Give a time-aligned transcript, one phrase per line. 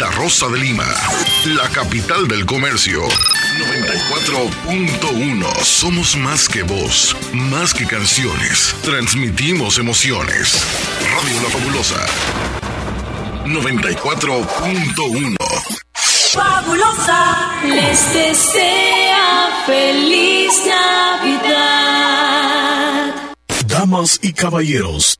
[0.00, 0.86] Santa Rosa de Lima,
[1.44, 3.02] la capital del comercio.
[3.02, 8.74] 94.1 Somos más que voz, más que canciones.
[8.82, 10.64] Transmitimos emociones.
[11.02, 12.06] Radio La Fabulosa.
[13.44, 15.36] 94.1
[16.32, 21.90] Fabulosa les desea feliz Navidad.
[23.66, 25.19] Damas y caballeros,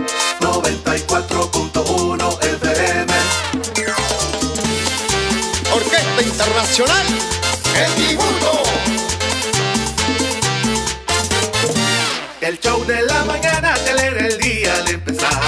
[1.11, 3.13] 94.1 FM
[5.73, 7.05] Orquesta Internacional
[7.75, 8.63] El Dibujo.
[12.39, 15.41] El show de la mañana te alegra el día al empezar.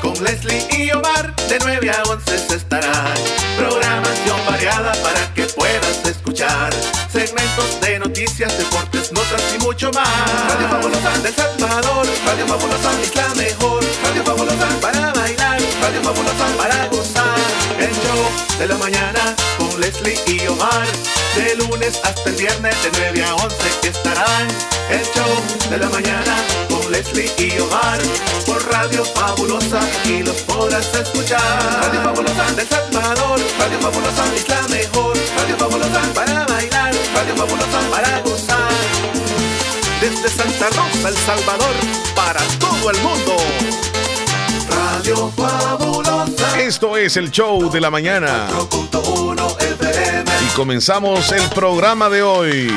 [0.00, 3.12] Con Leslie y Omar de 9 a 11 se estará.
[3.56, 6.72] Programación variada para que puedas escuchar.
[7.12, 10.08] Segmentos de noticias, deportes, notas y mucho más.
[10.48, 11.18] Radio Fabulosa.
[11.18, 13.77] Del Salvador Radio Fabulosa es la mejor
[14.80, 17.36] Para bailar Radio Fabulosa para gozar.
[17.78, 20.86] El show de la mañana con Leslie y Omar.
[21.36, 24.48] De lunes hasta el viernes de 9 a 11 que estarán.
[24.88, 26.34] El show de la mañana
[26.70, 27.98] con Leslie y Omar.
[28.46, 31.40] Por Radio Fabulosa y los podrás escuchar.
[31.82, 35.14] Radio Fabulosa del Salvador Radio Fabulosa es la mejor.
[35.36, 38.68] Radio Fabulosa para bailar Radio Fabulosa para gozar.
[40.00, 41.74] Desde Santa Rosa, El Salvador
[42.14, 43.36] Para todo el mundo
[44.70, 48.48] Radio Fabulosa Esto es el show de la mañana.
[48.50, 52.72] 4.1 FM Y comenzamos el programa de hoy.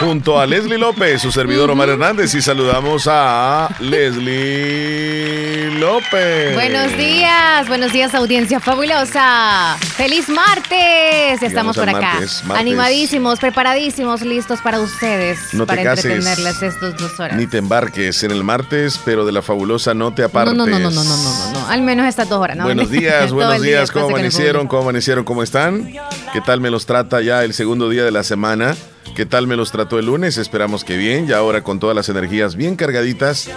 [0.00, 6.54] Junto a Leslie López, su servidor Omar Hernández, y saludamos a Leslie López.
[6.54, 9.76] Buenos días, buenos días audiencia fabulosa.
[9.96, 11.42] Feliz martes.
[11.42, 12.14] Estamos por Llegamos acá.
[12.14, 12.60] martes, martes.
[12.60, 15.52] Animadísimos, preparadísimos, listos para ustedes.
[15.52, 17.36] No te para cases, entretenerles estos dos horas.
[17.36, 20.54] Ni te embarques en el martes, pero de la fabulosa no te apartes.
[20.54, 22.64] no, no, no, no, no, no, no, Al menos estas dos horas, ¿no?
[22.64, 24.66] Buenos días, buenos día días, ¿cómo amanecieron?
[24.68, 25.24] ¿Cómo amanecieron?
[25.24, 25.92] ¿Cómo están?
[26.32, 28.74] ¿Qué tal me los trata ya el segundo día de la semana?
[29.20, 30.38] ¿Qué tal me los trató el lunes?
[30.38, 33.50] Esperamos que bien, ya ahora con todas las energías bien cargaditas,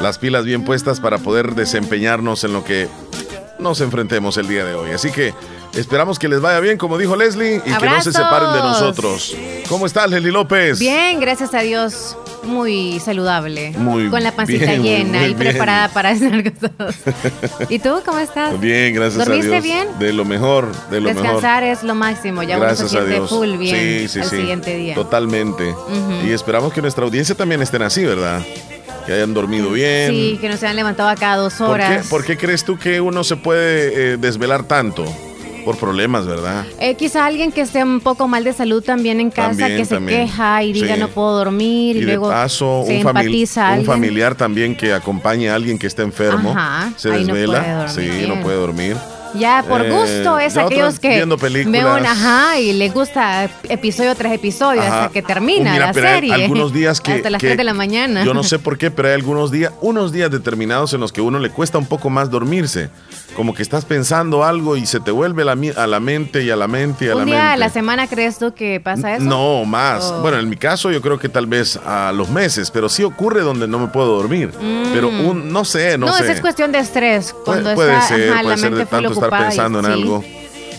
[0.00, 2.88] las pilas bien puestas para poder desempeñarnos en lo que
[3.58, 4.92] nos enfrentemos el día de hoy.
[4.92, 5.34] Así que
[5.74, 9.36] esperamos que les vaya bien, como dijo Leslie, y que no se separen de nosotros.
[9.68, 10.78] ¿Cómo estás, Leslie López?
[10.78, 12.16] Bien, gracias a Dios.
[12.44, 13.70] Muy saludable.
[13.78, 15.38] Muy Con la pancita bien, llena muy y bien.
[15.38, 16.96] preparada para hacer cosas.
[17.68, 18.58] ¿Y tú cómo estás?
[18.60, 19.62] Bien, gracias a ¿Dormiste Dios.
[19.62, 19.88] bien?
[20.00, 21.22] De lo mejor, de lo mejor.
[21.22, 22.42] Descansar es lo máximo.
[22.42, 23.30] Ya Gracias uno se a siente Dios.
[23.30, 24.36] full bien sí, sí, al sí.
[24.38, 24.94] siguiente día.
[24.96, 25.72] Totalmente.
[26.26, 28.42] Y esperamos que nuestra audiencia también estén así, ¿verdad?
[29.06, 30.10] Que hayan dormido bien.
[30.10, 32.06] Sí, que no se han levantado a cada dos ¿Por qué, horas.
[32.08, 35.04] por qué crees tú que uno se puede eh, desvelar tanto?
[35.64, 36.64] Por problemas, ¿verdad?
[36.80, 39.84] Eh, quizá alguien que esté un poco mal de salud también en casa, También, que
[39.84, 40.26] se también.
[40.26, 41.00] queja y diga Sí.
[41.00, 44.92] no puedo dormir y, Y de luego paso, se un, empatiza un familiar también que
[44.92, 46.50] acompañe a alguien que está enfermo.
[46.56, 47.86] Ajá, Se no desvela.
[47.86, 48.12] dormir.
[48.12, 48.96] sí, no puede dormir.
[49.34, 51.94] Ya por Eh, gusto es aquellos que viendo películas.
[51.94, 55.04] ven, ajá, y le gusta episodio tras episodio Ajá.
[55.04, 56.34] hasta que termina mira, la pero hay serie.
[56.34, 57.12] algunos días que.
[57.14, 58.24] hasta las que 3 de la mañana.
[58.26, 61.22] Yo no sé por qué, pero hay algunos días, unos días determinados en los que
[61.22, 62.90] uno le cuesta un poco más dormirse.
[63.36, 66.56] Como que estás pensando algo y se te vuelve la a la mente y a
[66.56, 67.52] la mente y a la Un día mente.
[67.52, 69.24] a la semana crees tú que pasa eso?
[69.24, 70.04] No, más.
[70.04, 70.20] Oh.
[70.20, 73.40] Bueno, en mi caso yo creo que tal vez a los meses, pero sí ocurre
[73.40, 74.48] donde no me puedo dormir.
[74.60, 74.92] Mm.
[74.92, 76.24] Pero un, no sé, no, No, sé.
[76.24, 77.34] esa es cuestión de estrés.
[77.44, 79.90] Cuando Puede, puede está ser, ajá, puede la ser de tanto estar pensando en sí.
[79.92, 80.24] algo.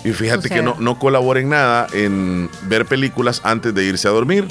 [0.05, 4.47] Y fíjate que no, no colaboren nada en ver películas antes de irse a dormir.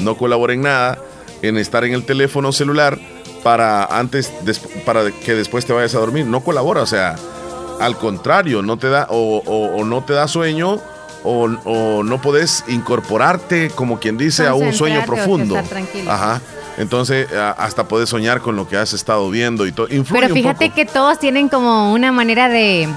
[0.00, 0.98] No colaboren nada
[1.42, 2.98] en estar en el teléfono celular
[3.46, 4.32] para antes
[4.84, 6.26] para que después te vayas a dormir.
[6.26, 7.14] No colabora, o sea,
[7.78, 10.80] al contrario, no te da o, o- o no te da sueño
[11.22, 15.54] o, o no podés incorporarte, como quien dice, a un sueño profundo.
[16.10, 16.40] Ajá.
[16.76, 19.86] Entonces, hasta podés soñar con lo que has estado viendo y todo.
[19.86, 22.88] Pero fíjate que todos tienen como una manera de,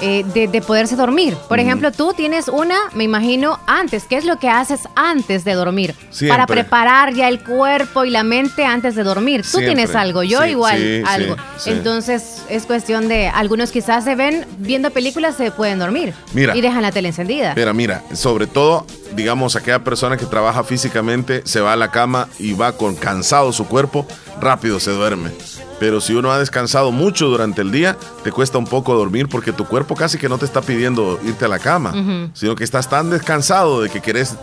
[0.00, 1.36] eh, de, de poderse dormir.
[1.48, 4.04] Por ejemplo, tú tienes una, me imagino, antes.
[4.04, 5.94] ¿Qué es lo que haces antes de dormir?
[6.10, 6.28] Siempre.
[6.28, 9.42] Para preparar ya el cuerpo y la mente antes de dormir.
[9.42, 9.74] Tú Siempre.
[9.74, 11.36] tienes algo, yo Sí, igual sí, algo.
[11.58, 11.70] sí.
[11.70, 16.14] Entonces es cuestión de, algunos quizás se ven viendo películas, se pueden dormir.
[16.32, 16.56] Mira.
[16.56, 17.52] Y dejan la tele encendida.
[17.54, 22.28] Pero mira, sobre todo, digamos, aquella persona que trabaja físicamente, se va a la cama
[22.38, 24.06] y va con cansado su cuerpo,
[24.40, 25.32] rápido se duerme.
[25.78, 29.52] Pero si uno ha descansado mucho durante el día, te cuesta un poco dormir porque
[29.52, 32.88] tu cuerpo casi que no te está pidiendo irte a la cama, sino que estás
[32.88, 34.36] tan descansado de que querés,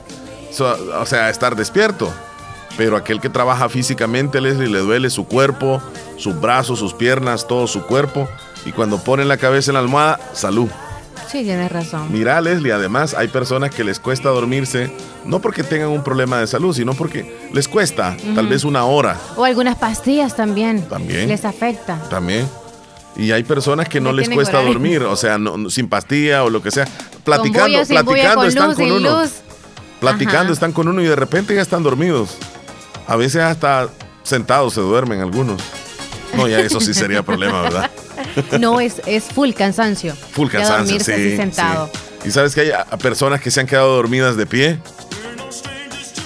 [0.60, 2.12] o sea, estar despierto.
[2.78, 5.82] Pero aquel que trabaja físicamente, Leslie, le duele su cuerpo,
[6.18, 8.28] sus brazos, sus piernas, todo su cuerpo.
[8.66, 10.70] Y cuando ponen la cabeza en la almohada, salud.
[11.28, 12.08] Sí, tienes razón.
[12.12, 14.96] Mira, Leslie, además hay personas que les cuesta dormirse,
[15.26, 19.18] no porque tengan un problema de salud, sino porque les cuesta, tal vez una hora.
[19.36, 20.84] O algunas pastillas también.
[20.88, 21.28] También.
[21.28, 21.98] Les afecta.
[22.10, 22.48] También.
[23.16, 25.38] Y hay personas que no les cuesta dormir, o sea,
[25.70, 26.88] sin pastilla o lo que sea.
[27.24, 29.22] Platicando, platicando están con uno.
[30.00, 32.38] Platicando están con uno y de repente ya están dormidos.
[33.08, 33.90] A veces hasta
[34.24, 35.62] sentados se duermen algunos.
[36.38, 37.92] No, ya eso sí sería problema, ¿verdad?
[38.60, 40.16] No, es, es full cansancio.
[40.16, 41.90] Full cansancio, sí, sentado.
[42.26, 44.80] Y sabes que hay personas que se han quedado dormidas de pie.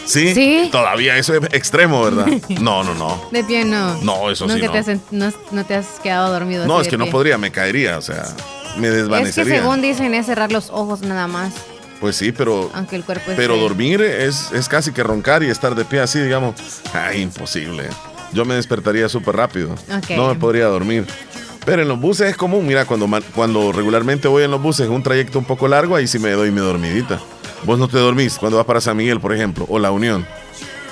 [0.05, 0.33] ¿Sí?
[0.33, 0.69] ¿Sí?
[0.71, 2.27] Todavía eso es extremo, ¿verdad?
[2.61, 3.29] No, no, no.
[3.31, 4.01] De pie no.
[4.01, 4.61] No, eso sí.
[4.61, 4.71] no.
[4.71, 4.99] Te
[5.51, 6.65] no, te has quedado dormido.
[6.65, 8.23] No, es que no podría, me caería, o sea,
[8.77, 9.43] me desvanecería.
[9.43, 11.53] Es que según dicen es cerrar los ojos nada más.
[11.99, 12.69] Pues sí, pero.
[12.73, 16.19] Aunque el cuerpo Pero dormir es, es casi que roncar y estar de pie así,
[16.19, 16.55] digamos.
[16.93, 17.89] Ay, imposible.
[18.33, 19.75] Yo me despertaría súper rápido.
[20.15, 21.05] No me podría dormir.
[21.65, 25.03] Pero en los buses es común, mira, cuando, cuando regularmente voy en los buses, un
[25.03, 27.19] trayecto un poco largo, ahí sí me doy mi dormidita.
[27.63, 30.25] Vos no te dormís cuando vas para San Miguel, por ejemplo, o La Unión.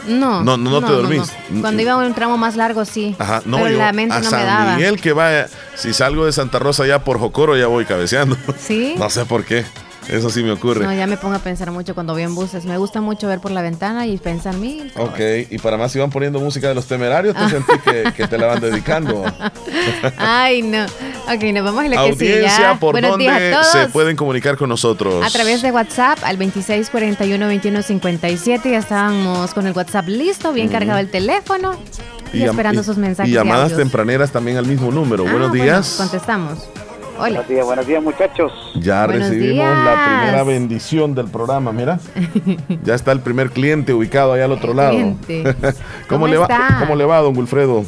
[0.07, 1.31] No, no, no, te dormís.
[1.61, 3.15] Cuando iba a un tramo más largo, sí.
[3.17, 4.75] Ajá, no, pero la mente a no San me daba.
[4.75, 8.37] Miguel que vaya, si salgo de Santa Rosa ya por Jocoro, ya voy cabeceando.
[8.59, 8.95] Sí.
[8.99, 9.65] no sé por qué.
[10.09, 10.85] Eso sí me ocurre.
[10.85, 12.65] No, ya me pongo a pensar mucho cuando voy en buses.
[12.65, 14.91] Me gusta mucho ver por la ventana y pensar mil.
[14.97, 15.19] Ok,
[15.49, 17.73] y para más si van poniendo música de los temerarios, te sentí
[18.15, 19.23] que, te la van dedicando.
[20.17, 20.85] Ay, no.
[20.85, 25.25] Ok, nos vamos a la Audiencia, ¿por dónde se pueden comunicar con nosotros?
[25.25, 28.71] A través de WhatsApp al 2641-2157.
[28.71, 31.77] Ya estábamos con el WhatsApp listo, bien cargado el teléfono.
[32.33, 33.31] Y, esperando sus mensajes.
[33.31, 35.25] Y llamadas tempraneras también al mismo número.
[35.27, 35.95] Ah, Buenos días.
[35.97, 36.59] contestamos.
[37.17, 38.51] Buenos días, buenos días muchachos.
[38.75, 41.99] Ya recibimos la primera bendición del programa, mira.
[42.83, 44.97] ya está el primer cliente ubicado allá al otro lado.
[46.09, 46.47] ¿Cómo, le va,
[46.79, 47.83] ¿Cómo le va, don Wilfredo?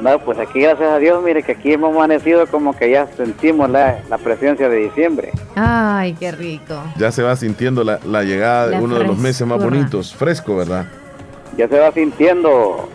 [0.00, 3.70] No, pues aquí gracias a Dios, mire que aquí hemos amanecido como que ya sentimos
[3.70, 5.30] la, presencia de diciembre.
[5.54, 6.82] Ay, qué rico.
[6.96, 10.86] Ya se va sintiendo la, llegada de uno de los meses más bonitos, fresco, ¿verdad?
[11.56, 12.88] Ya se va sintiendo.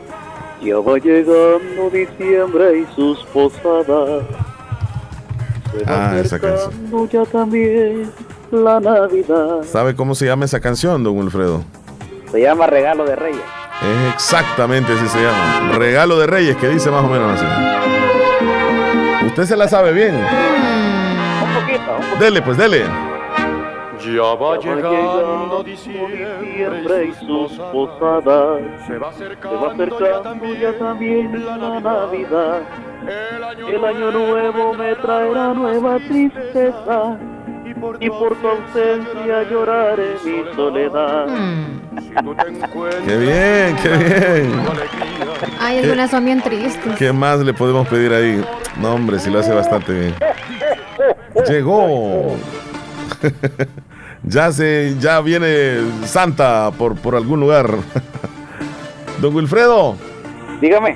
[0.61, 4.23] Ya va llegando diciembre y sus posadas
[5.85, 6.71] ah, esa canción.
[7.11, 8.11] Ya también
[8.51, 9.63] la Navidad.
[9.63, 11.63] ¿Sabe cómo se llama esa canción, don Wilfredo?
[12.31, 13.41] Se llama Regalo de Reyes.
[13.81, 15.77] Es exactamente así se llama.
[15.77, 17.45] Regalo de Reyes, que dice más o menos así.
[19.27, 20.15] ¿Usted se la sabe bien?
[20.15, 20.21] Un
[21.61, 21.91] poquito.
[21.91, 22.17] Un poquito.
[22.19, 22.85] Dele, pues, dele.
[24.15, 28.61] Ya va llegando diciembre y sus posadas.
[28.87, 32.61] Se va acercando, ya, también la Navidad.
[33.05, 37.17] El año, nuevo me traerá nueva tristeza.
[37.99, 41.27] Y por, tu ausencia lloraré mi soledad.
[41.27, 41.81] Mm.
[43.05, 44.61] qué bien, qué bien.
[45.59, 46.95] Ay, algunas son bien tristes.
[46.97, 48.43] ¿Qué más le podemos pedir ahí?
[48.79, 50.15] No, hombre, si lo hace bastante bien.
[51.47, 52.37] Llegó.
[54.23, 57.67] ya se, ya viene Santa por, por algún lugar.
[59.21, 59.95] Don Wilfredo.
[60.61, 60.95] Dígame.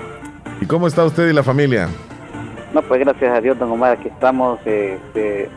[0.59, 1.89] ¿Y cómo está usted y la familia?
[2.73, 5.49] No, pues gracias a Dios, don Omar, aquí estamos este,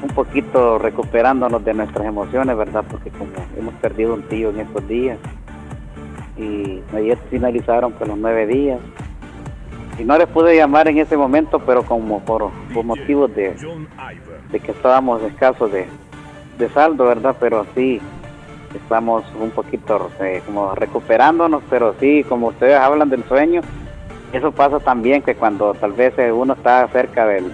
[0.00, 2.84] un poquito recuperándonos de nuestras emociones, ¿verdad?
[2.88, 5.18] Porque como hemos perdido un tío en estos días
[6.38, 8.80] y ayer finalizaron con los nueve días
[9.98, 13.54] y no les pude llamar en ese momento, pero como por, por motivos de,
[14.50, 15.86] de que estábamos escasos de,
[16.58, 17.36] de saldo, ¿verdad?
[17.38, 18.00] Pero sí,
[18.74, 23.62] estamos un poquito eh, como recuperándonos, pero sí, como ustedes hablan del sueño,
[24.32, 27.50] eso pasa también que cuando tal vez eh, uno está cerca del,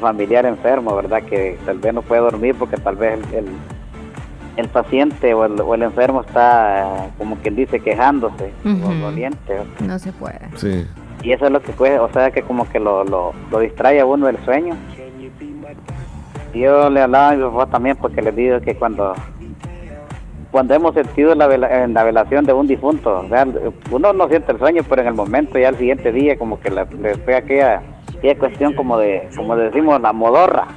[0.00, 1.22] familiar enfermo, ¿verdad?
[1.22, 3.46] Que tal vez no puede dormir porque tal vez el,
[4.56, 9.58] el, paciente o el, o el, enfermo está, como quien dice, quejándose o doliente.
[9.80, 10.40] No se puede.
[10.56, 10.86] Sí.
[11.22, 14.00] Y eso es lo que puede, o sea, que como que lo, lo, lo distrae
[14.00, 14.76] a uno del sueño.
[16.54, 19.14] Yo le hablaba a mi papá también porque le digo que cuando
[20.50, 23.24] cuando hemos sentido la, en la velación de un difunto,
[23.90, 26.70] uno no siente el sueño, pero en el momento ya al siguiente día como que
[26.70, 26.86] le,
[27.18, 27.82] fue aquella,
[28.16, 30.68] aquella cuestión como de, como decimos, la modorra.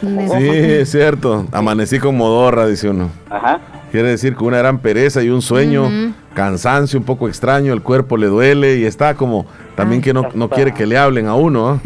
[0.00, 1.46] Sí, es cierto.
[1.52, 3.10] Amanecí con modorra, dice uno.
[3.28, 3.60] Ajá.
[3.90, 5.88] Quiere decir que una gran pereza y un sueño,
[6.34, 10.48] cansancio un poco extraño, el cuerpo le duele y está como también que no, no
[10.48, 11.80] quiere que le hablen a uno.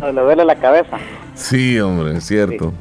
[0.00, 0.98] le duele la cabeza.
[1.34, 2.72] Sí, hombre, es cierto.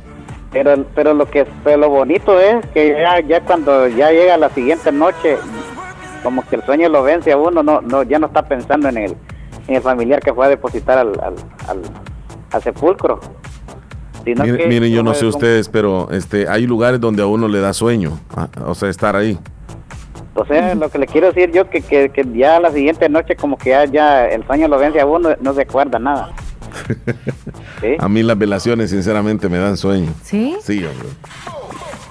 [0.51, 4.49] Pero, pero lo que pero lo bonito es que ya, ya cuando ya llega la
[4.49, 5.37] siguiente noche,
[6.23, 8.97] como que el sueño lo vence a uno, no, no, ya no está pensando en
[8.97, 9.15] el,
[9.67, 11.35] en el familiar que fue a depositar al, al,
[11.67, 11.81] al,
[12.51, 13.19] al sepulcro.
[14.25, 17.47] Sino Mire- que miren, yo no sé ustedes, pero este, hay lugares donde a uno
[17.47, 19.37] le da sueño, ah, o sea, estar ahí.
[20.35, 23.35] O sea, lo que le quiero decir yo que, que, que ya la siguiente noche
[23.35, 26.31] como que ya, ya el sueño lo vence a uno, no se acuerda nada.
[27.81, 27.95] ¿Sí?
[27.99, 30.11] A mí las velaciones, sinceramente, me dan sueño.
[30.23, 30.55] ¿Sí?
[30.63, 31.07] Sí, hombre.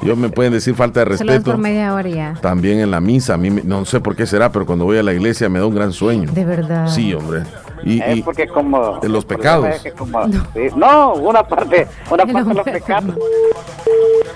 [0.02, 1.44] Yo me pueden decir falta de respeto.
[1.52, 2.34] por media hora ya.
[2.40, 4.98] También en la misa, a mí me- no sé por qué será, pero cuando voy
[4.98, 6.30] a la iglesia me da un gran sueño.
[6.32, 6.88] De verdad.
[6.88, 7.42] Sí, hombre.
[7.84, 8.98] Y, Es porque como...
[9.00, 9.66] de los pecados.
[9.76, 13.14] es que como- sí, no, una parte, una parte de los pecados.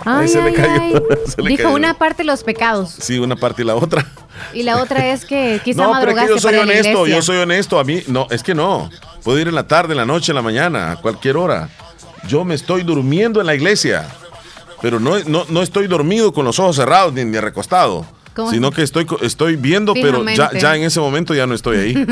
[0.05, 0.95] Ay, se le ay, cayó, ay.
[1.27, 1.75] se le Dijo cayó.
[1.75, 4.07] una parte los pecados sí, una parte y la otra.
[4.55, 7.37] y la otra es que quizá no, pero es que yo soy honesto, yo soy
[7.39, 7.79] honesto.
[7.79, 8.89] A mí, no, es que no.
[9.25, 11.69] Puedo ir en la tarde, en la noche, en la mañana, a cualquier hora.
[12.29, 14.07] Yo me estoy durmiendo en la iglesia,
[14.81, 18.05] pero no, no, no estoy dormido con los ojos cerrados ni, ni recostado.
[18.37, 21.79] ¿Cómo Sino que estoy, estoy viendo, pero ya, ya en ese momento ya no estoy
[21.79, 21.95] ahí.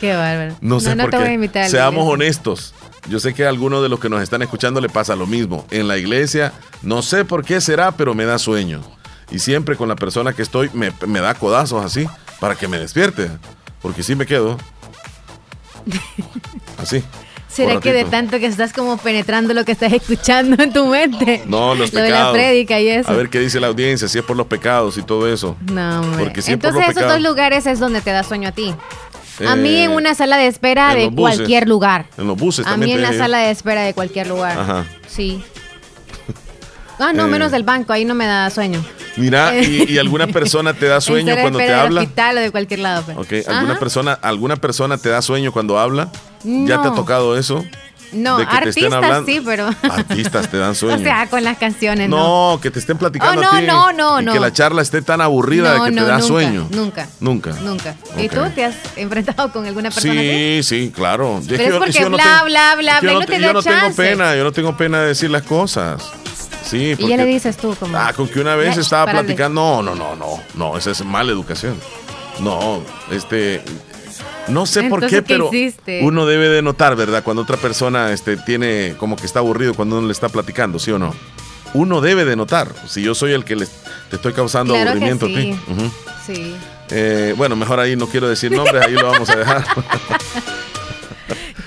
[0.00, 0.56] Qué bárbaro.
[0.62, 1.68] No sé no, por qué.
[1.68, 2.74] Seamos honestos.
[3.06, 5.66] Yo sé que a algunos de los que nos están escuchando le pasa lo mismo.
[5.70, 8.80] En la iglesia, no sé por qué será, pero me da sueño.
[9.30, 12.08] Y siempre con la persona que estoy, me, me da codazos así,
[12.40, 13.28] para que me despierte.
[13.82, 14.56] Porque si me quedo.
[16.78, 17.04] Así.
[17.54, 21.42] ¿Será que de tanto que estás como penetrando lo que estás escuchando en tu mente?
[21.46, 22.26] No, los Lo de pecados.
[22.26, 23.10] la prédica y eso.
[23.10, 25.56] A ver qué dice la audiencia, si es por los pecados y todo eso.
[25.70, 26.24] No, hombre.
[26.24, 27.22] Porque si es por Entonces los esos pecados.
[27.22, 28.74] dos lugares es donde te da sueño a ti.
[29.46, 31.36] a mí Eh, en una sala de espera de buses.
[31.38, 32.06] cualquier lugar.
[32.18, 32.98] En los buses A también.
[33.00, 34.58] mí en la sala de espera de cualquier lugar.
[34.58, 34.84] Ajá.
[35.06, 35.42] Sí.
[36.98, 37.28] Ah, no, Eh.
[37.28, 38.84] menos del banco, ahí no me da sueño.
[39.16, 42.00] Mira, y, y alguna persona te da sueño cuando te del habla.
[42.02, 43.02] hospital o de cualquier lado.
[43.04, 43.16] pues.
[43.18, 43.80] Ok, ¿alguna Ajá.
[43.80, 46.10] persona, ¿alguna persona te da sueño cuando habla?
[46.44, 47.64] ¿Ya te ha tocado eso?
[48.12, 49.68] No, artistas sí, pero.
[49.82, 50.94] Artistas te dan sueño.
[51.00, 52.52] o sea, con las canciones, no.
[52.54, 53.66] no, que te estén platicando Oh, no, a ti.
[53.66, 54.32] no, no, y no.
[54.32, 56.68] que la charla esté tan aburrida no, de que te da nunca, sueño.
[56.70, 57.08] Nunca.
[57.18, 57.50] Nunca.
[57.64, 57.96] Nunca.
[58.16, 60.62] ¿Y tú te has enfrentado con alguna persona así?
[60.62, 61.40] Sí, sí, claro.
[61.48, 64.00] Pero es porque bla, bla, bla, es yo no te yo da no tengo chance.
[64.00, 66.00] pena, yo no tengo pena de decir las cosas.
[66.64, 67.96] Sí, Y ya le dices tú como.
[67.96, 69.24] Ah, con que una vez "Ay, estaba párale".
[69.24, 69.82] platicando.
[69.82, 70.40] No, no, no, no.
[70.54, 71.74] No, esa es mala educación.
[72.40, 73.62] No, este.
[74.48, 76.00] No sé por qué, ¿qué pero hiciste?
[76.02, 77.22] uno debe de notar, ¿verdad?
[77.22, 80.90] Cuando otra persona este, tiene como que está aburrido cuando uno le está platicando, ¿sí
[80.90, 81.14] o no?
[81.72, 82.68] Uno debe de notar.
[82.86, 83.70] Si yo soy el que les,
[84.10, 85.34] te estoy causando Claro que aburrimiento sí.
[85.34, 85.58] a ti.
[85.72, 85.90] Ujú.
[86.26, 86.54] Sí.
[86.90, 89.64] Eh, bueno, mejor ahí no quiero decir nombres, ahí lo vamos a dejar.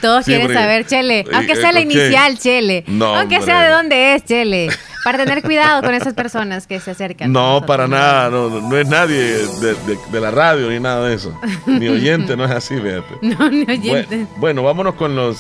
[0.02, 1.20] Todos quieren saber, Chele.
[1.22, 1.98] Eh, Aunque eh, sea la ¿con qué?
[2.00, 2.84] inicial, Chele.
[2.88, 3.52] No, Aunque hombre.
[3.52, 4.70] sea de dónde es, Chele.
[5.08, 7.32] Para tener cuidado con esas personas que se acercan.
[7.32, 11.16] No, para nada, no, no, es nadie de, de- de la radio ni nada de
[11.16, 11.34] eso.
[11.66, 13.16] Ni oyente, no es así, fíjate.
[13.22, 14.28] No, ni Bueno, oyente.
[14.36, 15.38] bueno, vámonos con los,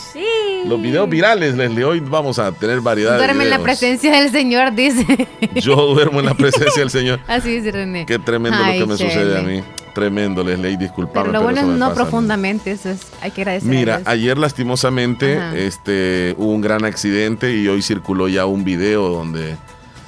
[0.65, 1.83] los videos virales, Leslie.
[1.83, 5.27] Hoy vamos a tener variedad Duerme de en la presencia del Señor, dice.
[5.55, 7.19] Yo duermo en la presencia del Señor.
[7.27, 8.05] Así dice René.
[8.05, 9.63] Qué tremendo Ay, lo que me sucede a mí.
[9.93, 11.27] Tremendo, Leslie, disculpame.
[11.27, 13.69] Pero lo bueno eso es me no pasa profundamente, eso es, hay que agradecer.
[13.69, 15.57] Mira, ayer lastimosamente Ajá.
[15.57, 19.55] este, hubo un gran accidente y hoy circuló ya un video donde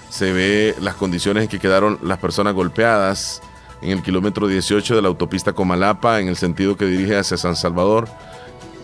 [0.10, 3.41] se ve las condiciones en que quedaron las personas golpeadas
[3.82, 7.56] en el kilómetro 18 de la autopista Comalapa en el sentido que dirige hacia San
[7.56, 8.08] Salvador.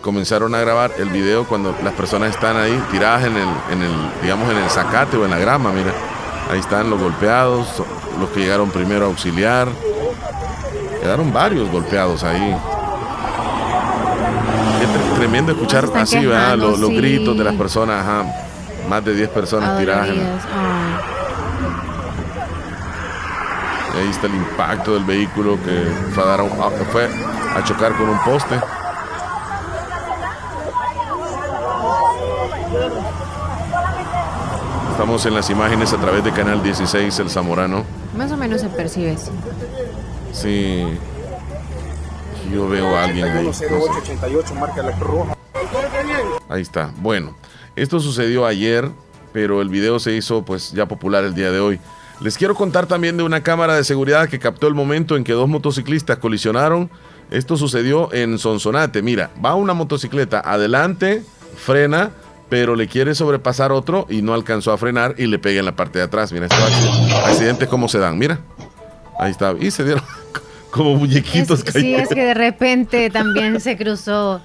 [0.06, 3.90] Comenzaron a grabar el video cuando las personas están ahí tiradas en el, en el,
[4.22, 5.90] digamos, en el zacate o en la grama, mira.
[6.48, 7.82] Ahí están los golpeados,
[8.20, 9.66] los que llegaron primero a auxiliar.
[11.02, 12.56] Quedaron varios golpeados ahí.
[15.16, 16.44] Tremendo escuchar así, ¿verdad?
[16.54, 16.96] quejando, Los, los sí.
[16.98, 18.24] gritos de las personas, ajá.
[18.88, 20.08] Más de 10 personas tiradas.
[20.08, 20.20] en-.
[20.20, 21.00] Ay.
[23.96, 27.08] y ahí está el impacto del vehículo que a, un- fue
[27.56, 28.54] a chocar con un poste.
[34.96, 37.84] Estamos en las imágenes a través de Canal 16, El Zamorano.
[38.16, 39.14] Más o menos se percibe.
[40.32, 40.86] Sí.
[42.50, 43.44] Yo veo a alguien ahí.
[43.44, 43.68] no sé.
[46.48, 46.90] Ahí está.
[46.96, 47.36] Bueno,
[47.76, 48.90] esto sucedió ayer,
[49.34, 51.78] pero el video se hizo pues ya popular el día de hoy.
[52.22, 55.34] Les quiero contar también de una cámara de seguridad que captó el momento en que
[55.34, 56.90] dos motociclistas colisionaron.
[57.30, 59.02] Esto sucedió en Sonsonate.
[59.02, 61.22] Mira, va una motocicleta adelante,
[61.54, 62.12] frena,
[62.48, 65.74] pero le quiere sobrepasar otro y no alcanzó a frenar y le pega en la
[65.76, 66.32] parte de atrás.
[66.32, 68.18] Mira, estos acc- accidentes cómo se dan.
[68.18, 68.38] Mira,
[69.18, 69.54] ahí está.
[69.58, 70.02] Y se dieron
[70.70, 74.40] como muñequitos Es- sí, es que de repente también se cruzó.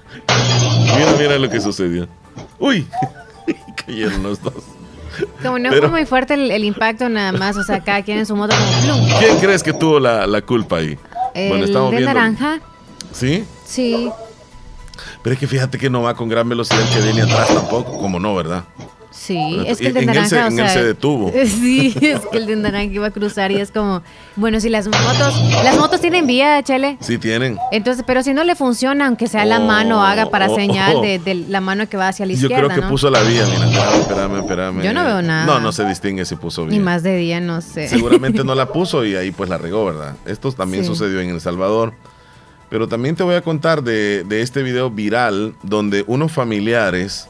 [0.96, 2.08] Mira, mira lo que sucedió.
[2.58, 2.86] Uy,
[3.86, 4.54] cayeron los dos.
[5.42, 8.18] Como no Pero- fue muy fuerte el, el impacto nada más, o sea, cada quien
[8.18, 9.18] en su moto como plum.
[9.18, 10.96] ¿Quién crees que tuvo la, la culpa ahí?
[11.34, 12.60] El de naranja,
[13.12, 13.44] ¿Sí?
[13.64, 14.10] sí,
[15.22, 17.98] Pero es que fíjate que no va con gran velocidad el que viene atrás tampoco,
[17.98, 18.64] como no, ¿verdad?
[19.14, 21.30] Sí, es que el de en él naranja, se- o en él se detuvo.
[21.46, 24.02] Sí, es que el de naranja iba a cruzar y es como,
[24.36, 26.96] bueno, si las motos, las motos tienen vía, Chele.
[27.00, 27.58] Sí tienen.
[27.72, 30.96] Entonces, pero si no le funciona, aunque sea la Oh, mano, haga para oh, señal
[30.96, 31.02] oh.
[31.02, 32.88] de, de la mano que va hacia la Yo izquierda, creo que ¿no?
[32.88, 34.82] puso la vía, mira, espérame, espérame.
[34.82, 35.44] Yo no veo nada.
[35.44, 36.82] No, no se distingue si puso Ni bien.
[36.82, 37.88] más de día, no sé.
[37.88, 40.16] Seguramente no la puso y ahí pues la regó, ¿verdad?
[40.24, 40.88] Esto también Sí.
[40.88, 41.92] sucedió en El Salvador.
[42.72, 47.28] Pero también te voy a contar de, de este video viral donde unos familiares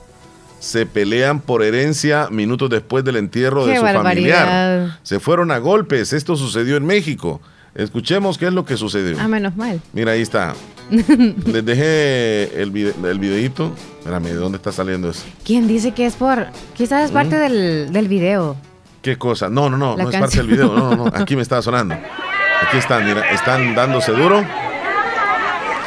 [0.61, 4.45] se pelean por herencia minutos después del entierro de su barbaridad.
[4.47, 4.99] familiar.
[5.03, 6.13] Se fueron a golpes.
[6.13, 7.41] Esto sucedió en México.
[7.75, 9.17] Escuchemos qué es lo que sucedió.
[9.19, 9.81] Ah, menos mal.
[9.93, 10.55] Mira, ahí está.
[10.91, 13.75] Les dejé el, vide- el videito.
[13.99, 15.25] Espérame, ¿de dónde está saliendo eso?
[15.45, 16.47] ¿Quién dice que es por...?
[16.77, 18.57] Quizás es parte del, del video.
[19.03, 19.49] ¿Qué cosa?
[19.49, 20.73] No, no, no, La no es parte del video.
[20.73, 21.07] No, no, no.
[21.13, 21.97] Aquí me estaba sonando.
[21.97, 24.45] Aquí están, mira, están dándose duro.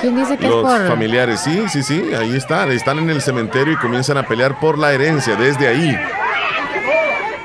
[0.01, 0.87] ¿Quién dice que Los es por...?
[0.87, 2.71] familiares, sí, sí, sí, ahí están.
[2.71, 5.97] Están en el cementerio y comienzan a pelear por la herencia desde ahí.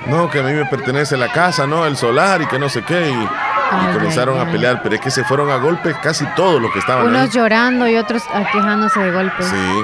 [0.07, 2.83] No, que a mí me pertenece la casa, no, el solar y que no sé
[2.83, 3.11] qué.
[3.11, 6.73] Y, comenzaron ay, a pelear, pero es que se fueron a golpes casi todos los
[6.73, 7.09] que estaban ahí.
[7.11, 9.47] Unos llorando y otros quejándose de golpes.
[9.47, 9.83] Sí.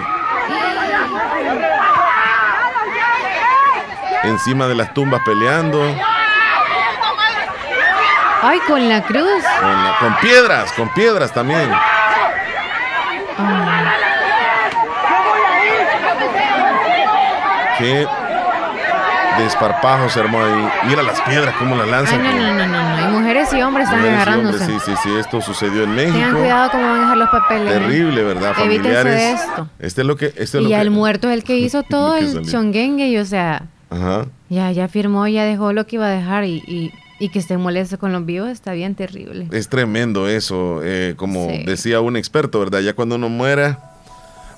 [4.24, 5.80] Encima de las tumbas peleando.
[8.42, 9.42] Ay, con la cruz.
[9.60, 11.70] Con, la- con piedras, con piedras también.
[13.38, 13.86] Ay,
[17.78, 18.06] Qué
[19.42, 20.68] desparpajo se armó ahí.
[20.88, 22.22] Mira las piedras, cómo las Ay, lanzan.
[22.22, 23.08] no, no, no, no, no.
[23.08, 24.64] Y mujeres y hombres están Mujeres y agarrándose.
[24.64, 26.14] hombres, sí, sí, sí, esto sucedió en México.
[26.16, 27.70] Tengan cuidado cómo van a dejar los papeles.
[27.74, 27.78] ¿eh?
[27.78, 28.52] Terrible, ¿verdad?
[28.58, 29.12] Evítense Familiares.
[29.14, 29.68] de esto.
[29.78, 30.26] Este es lo que.
[30.26, 32.50] Este es Y lo ya que- el muerto es el que hizo todo que el
[32.50, 34.24] chonguengue y o sea, Ajá.
[34.48, 37.56] ya, ya firmó, ya dejó lo que iba a dejar y, y, y que esté
[37.56, 39.48] molesto con los vivos está bien terrible.
[39.52, 40.80] Es tremendo eso.
[40.84, 41.62] eh, como Sí.
[41.64, 42.80] decía un experto, ¿verdad?
[42.80, 43.92] Ya cuando uno muera.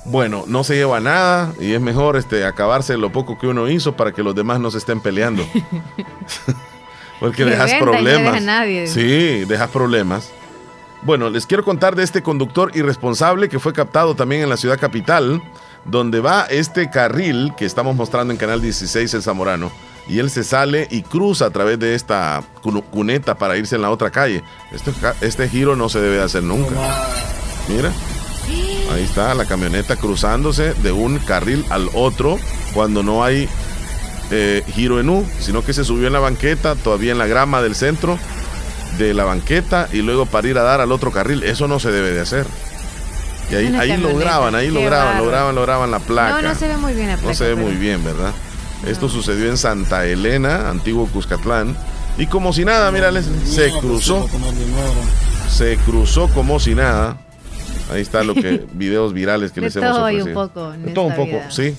[0.05, 3.95] Bueno, no se lleva nada y es mejor este, acabarse lo poco que uno hizo
[3.97, 5.45] para que los demás no se estén peleando.
[7.21, 8.33] Porque Que dejas problemas.
[8.35, 8.87] deja nadie.
[8.87, 10.31] Sí, dejas problemas.
[11.03, 14.79] Bueno, les quiero contar de este conductor irresponsable que fue captado también en la ciudad
[14.79, 15.43] capital,
[15.85, 19.71] donde va este carril que estamos mostrando en Canal 16, el Zamorano.
[20.09, 22.43] Y él se sale y cruza a través de esta
[22.91, 24.43] cuneta para irse en la otra calle.
[24.73, 26.75] Este, este giro no se debe hacer nunca.
[27.69, 27.93] Mira.
[28.93, 32.39] Ahí está la camioneta cruzándose de un carril al otro
[32.73, 33.47] cuando no hay
[34.31, 37.61] eh, giro en U, sino que se subió en la banqueta, todavía en la grama
[37.61, 38.19] del centro
[38.97, 41.43] de la banqueta y luego para ir a dar al otro carril.
[41.43, 42.47] Eso no se debe de hacer.
[43.51, 46.41] Y ahí, ahí lo graban, ahí lo graban, lo graban, lo graban la placa.
[46.43, 48.33] No, no se ve muy bien la No se ve pero- muy bien, ¿verdad?
[48.87, 51.77] Esto sucedió en Santa Elena, antiguo Cuscatlán.
[52.17, 54.29] Y como si nada, mírales, se cruzó.
[55.51, 57.19] Se cruzó como si nada.
[57.93, 60.49] Ahí está lo que videos virales que De les hemos todo y un ofrecido.
[60.49, 61.51] poco De todo un poco, vida.
[61.51, 61.75] sí.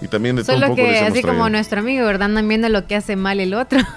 [0.00, 2.26] Y también de todo un poco les que hemos así como nuestro amigo, ¿verdad?
[2.26, 3.80] Andan viendo lo que hace mal el otro.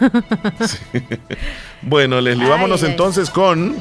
[1.84, 2.92] Bueno, Leslie, vámonos ay.
[2.92, 3.76] entonces con.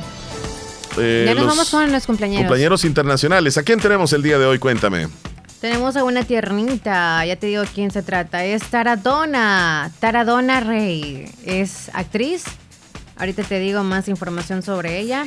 [0.99, 2.47] eh, ya nos los vamos con los compañeros.
[2.47, 3.59] compañeros internacionales.
[3.59, 4.59] ¿A quién tenemos el día de hoy?
[4.59, 5.09] Cuéntame.
[5.61, 8.45] Tenemos a una tiernita, ya te digo quién se trata.
[8.45, 11.31] Es Taradona, Taradona Rey.
[11.45, 12.45] Es actriz.
[13.19, 15.27] Ahorita te digo más información sobre ella.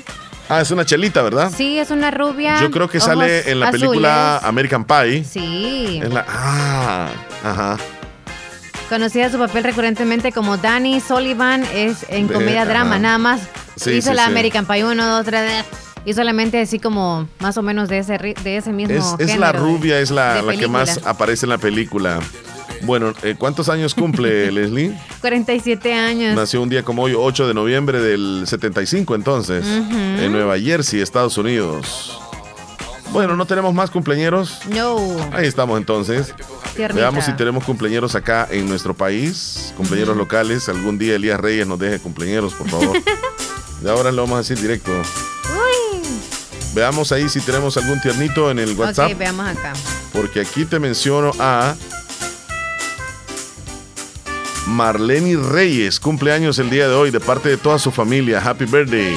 [0.49, 1.51] Ah, es una chelita, ¿verdad?
[1.55, 2.59] Sí, es una rubia.
[2.61, 4.39] Yo creo que sale en la película.
[4.39, 5.23] American Pie.
[5.23, 6.01] Sí.
[6.09, 6.25] La.
[6.27, 7.09] Ah,
[7.43, 7.77] ajá.
[8.89, 12.99] Conocida su papel recurrentemente como Danny Sullivan, es en Ve, comedia drama, ajá.
[12.99, 13.41] nada más.
[13.75, 14.31] Sí, Hizo sí, la sí.
[14.31, 15.65] American Pie 1, 2, 3,
[16.05, 19.51] y solamente así como más o menos de ese, de ese mismo Es, es la
[19.51, 22.19] de- rubia, es la, la que más aparece en la película.
[22.81, 24.93] Bueno, eh, ¿cuántos años cumple Leslie?
[25.21, 26.35] 47 años.
[26.35, 29.95] Nació un día como hoy, 8 de noviembre del 75, entonces, Ujú.
[29.97, 32.19] en Nueva Jersey, Estados Unidos.
[33.13, 34.59] Bueno, no tenemos más cumpleañeros.
[34.73, 34.97] No.
[35.33, 36.33] Ahí estamos entonces.
[36.75, 36.99] Tiernita.
[37.01, 40.67] Veamos si tenemos cumpleaños acá en nuestro país, cumpleaños locales.
[40.67, 42.97] Algún día Elías Reyes nos deje cumpleaños, por favor.
[43.83, 44.91] y ahora lo vamos a decir directo.
[46.73, 49.11] Veamos ahí si tenemos algún tiernito en el WhatsApp.
[49.11, 49.73] Ok, veamos acá.
[50.11, 51.75] Porque aquí te menciono a
[54.65, 58.41] Marlene Reyes, cumpleaños el día de hoy de parte de toda su familia.
[58.43, 59.15] Happy birthday.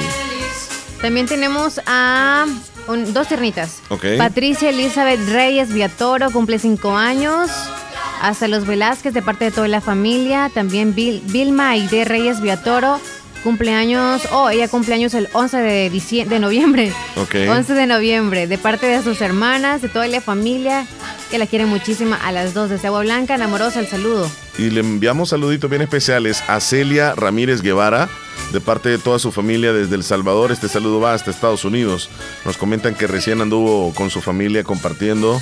[1.01, 2.45] También tenemos a
[2.87, 3.77] un- dos tiernitas.
[3.89, 4.03] Ok.
[4.17, 7.49] Patricia Elizabeth Reyes Viatoro cumple cinco años.
[8.21, 10.49] Hasta los Velázquez de parte de toda la familia.
[10.53, 12.99] También Vil- Vilma Aide Reyes Viatoro
[13.43, 14.23] cumpleaños.
[14.31, 16.93] Oh, ella cumpleaños el 11 de, de noviembre.
[17.17, 17.35] Ok.
[17.49, 18.47] 11 de noviembre.
[18.47, 20.85] De parte de sus hermanas, de toda la familia
[21.31, 22.15] que la quieren muchísimo.
[22.23, 24.29] A las dos de Agua Blanca, enamorosa, el saludo.
[24.57, 28.07] Y le enviamos saluditos bien especiales a Celia Ramírez Guevara,
[28.53, 30.51] de parte de toda su familia desde El Salvador.
[30.51, 32.09] Este saludo va hasta Estados Unidos.
[32.45, 35.41] Nos comentan que recién anduvo con su familia compartiendo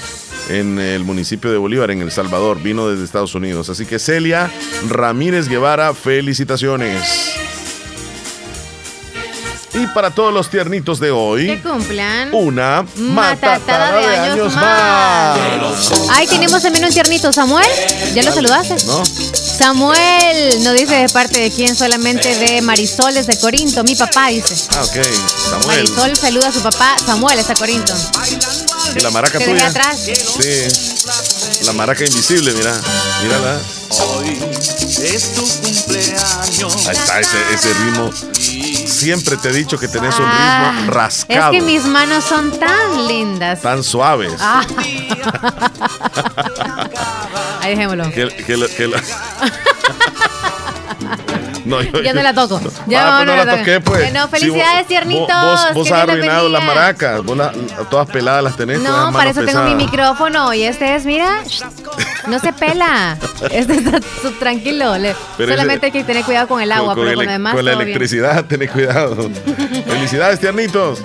[0.49, 2.61] en el municipio de Bolívar, en El Salvador.
[2.61, 3.69] Vino desde Estados Unidos.
[3.69, 4.51] Así que Celia
[4.89, 7.35] Ramírez Guevara, felicitaciones.
[9.77, 12.29] Y para todos los tiernitos de Que hoy, cumplan.
[12.33, 15.37] una Matatada matatada de años más.
[16.11, 17.31] Ay, tenemos también un tiernito.
[17.33, 17.67] Samuel,
[18.13, 18.75] ¿ya lo saludaste?
[18.85, 19.03] ¿No?
[19.05, 23.83] Samuel nos dice de parte de quién, solamente de Marisol desde Corinto.
[23.83, 24.55] Mi papá dice.
[24.77, 25.05] Ah, ok.
[25.49, 25.89] Samuel.
[25.89, 26.95] Marisol saluda a su papá.
[27.05, 27.93] Samuel está Corinto.
[28.95, 29.67] Y la maraca Te tuya.
[29.67, 29.97] atrás.
[30.05, 31.65] Sí.
[31.65, 32.73] La maraca invisible, mira.
[33.23, 33.59] Mírala.
[33.89, 34.39] Hoy
[35.01, 36.87] es tu cumpleaños.
[36.87, 38.09] Ahí está ese, ese ritmo.
[38.95, 41.53] Siempre te he dicho que tenés un Ah, ritmo rascado.
[41.53, 43.61] Es que mis manos son tan lindas.
[43.61, 44.33] Tan suaves.
[44.39, 44.63] Ah.
[47.61, 48.11] Ahí dejémoslo.
[48.11, 48.97] Que, que lo- que lo-
[51.65, 52.61] No, yo- Ya no la toco.
[52.85, 54.01] Ya Ah, no, la la toqué, pues.
[54.03, 55.27] Bueno, felicidades, tiernitos.
[55.43, 57.23] Vos, vos has arruinado las maracas.
[57.23, 57.51] Vos la-
[57.89, 58.79] todas peladas las tenés.
[58.81, 61.43] No, para eso tengo mi micrófono y este es, mira,
[62.27, 63.17] no se pela.
[63.51, 63.99] Este está
[64.39, 64.97] tranquilo.
[64.97, 67.31] le- Pero solamente ese- hay que tener cuidado con el agua, con, pero con lo
[67.31, 69.29] demás con la electricidad, tenés cuidado.
[69.87, 70.99] Felicidades, tiernitos.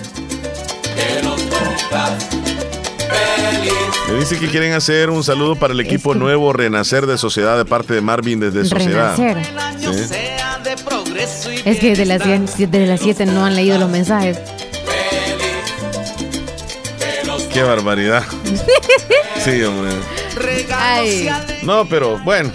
[4.09, 7.65] Me dice que quieren hacer un saludo para el equipo nuevo Renacer de Sociedad de
[7.65, 9.17] parte de Marvin desde Sociedad.
[9.17, 9.47] Renacer.
[9.79, 11.63] Sí.
[11.65, 14.39] Es que de las 10 de las 7 no han leído los mensajes.
[17.53, 18.25] Qué barbaridad.
[19.45, 19.91] Sí, hombre.
[20.77, 21.29] Ay.
[21.63, 22.51] No, pero bueno.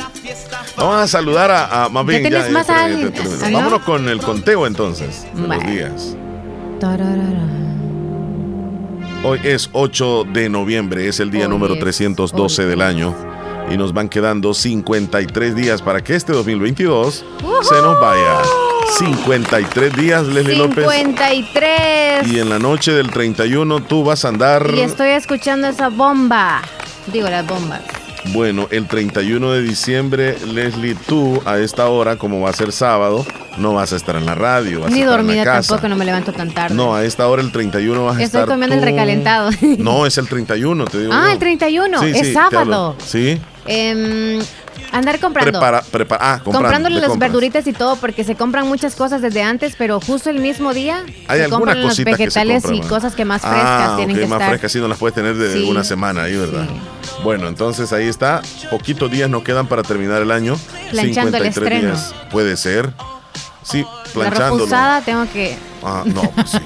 [0.77, 3.13] Vamos a saludar a, a más bien, tenés más terminé, a alguien?
[3.13, 3.35] terminé.
[3.45, 3.57] ¿Ah, no?
[3.57, 5.69] Vámonos con el conteo entonces de los Bueno.
[5.71, 6.15] días.
[6.79, 7.45] Tararara.
[9.23, 13.15] Hoy es 8 de noviembre, es el día Hoy número es- 312 del año.
[13.71, 17.25] Y nos van quedando 53 días para que este 2022
[17.63, 18.41] se nos vaya.
[18.99, 20.85] 53 días, Leslie López.
[20.87, 22.27] 53.
[22.27, 24.69] Y en la noche del 31 tú vas a andar.
[24.71, 26.61] Y estoy escuchando esa bomba.
[27.11, 27.81] Digo, las bombas.
[28.33, 33.23] Bueno, el 31 de diciembre, Leslie, tú a esta hora, como va a ser sábado,
[33.57, 34.79] no vas a estar en la radio.
[34.81, 35.69] Vas Ni a estar en dormida la casa.
[35.69, 36.73] tampoco, no me levanto tan tarde.
[36.73, 38.47] No, a esta hora el 31 vas a Estoy estar.
[38.51, 39.51] comiendo el recalentado.
[39.77, 41.13] No, es el 31, te digo.
[41.13, 41.31] Ah, yo.
[41.33, 42.95] el 31, Sí, es sí, sábado.
[43.05, 44.39] Sí, Em,
[44.91, 45.51] andar comprando.
[45.51, 46.21] prepara, prepara.
[46.33, 46.59] Ah, comprando.
[46.69, 50.39] Comprándole las verduritas y todo, porque se compran muchas cosas desde antes, pero justo el
[50.39, 53.93] mismo día Hay se algunas compran los vegetales compran, y cosas que más frescas ah,
[53.97, 54.49] tienen ok, que más estar.
[54.49, 55.69] frescas sí no las puedes tener de Sí.
[55.69, 56.65] una semana ahí, ¿verdad?
[57.23, 58.41] Bueno, entonces ahí está.
[58.69, 60.57] Poquitos días nos quedan para terminar el año.
[60.91, 61.87] Planchando el estreno.
[61.91, 62.13] días.
[62.31, 62.91] Puede ser.
[63.63, 64.65] Sí, La planchándolo.
[64.65, 65.57] usada tengo que.
[65.85, 66.57] Ah, no, pues sí.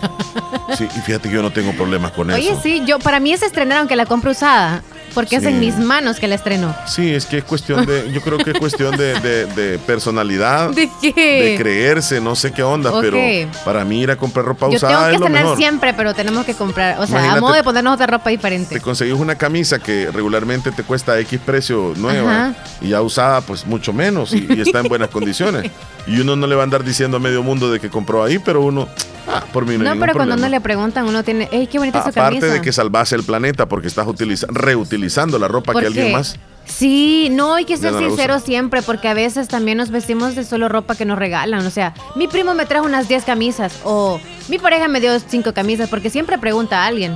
[0.78, 2.62] Sí, y fíjate que yo no tengo problemas con Oye, eso.
[2.64, 4.82] sí, yo para mí es estrenar aunque la compre usada,
[5.14, 5.50] porque es Sí.
[5.50, 6.74] en mis manos que la estreno.
[6.88, 10.70] Sí, es que es cuestión de, yo creo que es cuestión de, de- de personalidad,
[10.70, 11.12] ¿De qué?
[11.14, 13.18] de creerse, no sé qué onda, pero
[13.66, 15.58] para mí ir a comprar ropa Yo tengo usada que es lo mejor.
[15.58, 18.76] siempre, pero tenemos que comprar, o sea, Imagínate- a modo de ponernos otra ropa diferente.
[18.76, 22.56] Te conseguís una camisa que regularmente te cuesta X precio nueva Ajá.
[22.80, 25.72] y ya usada pues mucho menos y, y está en buenas condiciones.
[26.08, 28.40] Y uno no le va a andar diciendo a medio mundo de que compró ahí,
[28.40, 28.88] pero uno,
[29.32, 30.48] ah, por mí no, No, hay pero cuando problema.
[30.48, 32.48] uno le preguntan, uno tiene, ¡ey, qué bonita su Aparte camisa!
[32.48, 36.14] de que salvase el planeta porque estás utiliza- reutilizando la ropa ¿Por que alguien qué?
[36.14, 36.38] más.
[36.66, 40.36] Sí, no, hay que ser no la sinceros siempre, porque a veces también nos vestimos
[40.36, 41.66] de solo ropa que nos regalan.
[41.66, 45.52] O sea, mi primo me trajo unas 10 camisas, o mi pareja me dio 5
[45.54, 47.16] camisas, porque siempre pregunta a alguien.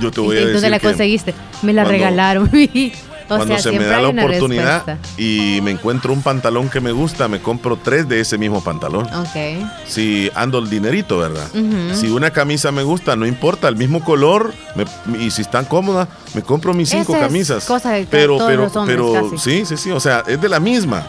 [0.00, 1.34] Yo te ¿Y voy a dónde decir la que conseguiste?
[1.62, 2.50] Me la cuando- regalaron.
[3.34, 4.98] o cuando sea, se me da la oportunidad respuesta.
[5.20, 9.06] y me encuentro un pantalón que me gusta, me compro tres de ese mismo pantalón.
[9.14, 9.66] Ok.
[9.86, 11.46] Si ando el dinerito, ¿verdad?
[11.94, 16.08] Si una camisa me gusta, no importa, el mismo color, me- y si están cómodas,
[16.34, 17.64] me compro mis cinco Esa es camisas.
[17.64, 19.38] cosa de pero, todos pero, los hombres pero, casi.
[19.38, 21.06] sí, sí, sí, o sea, es de la misma.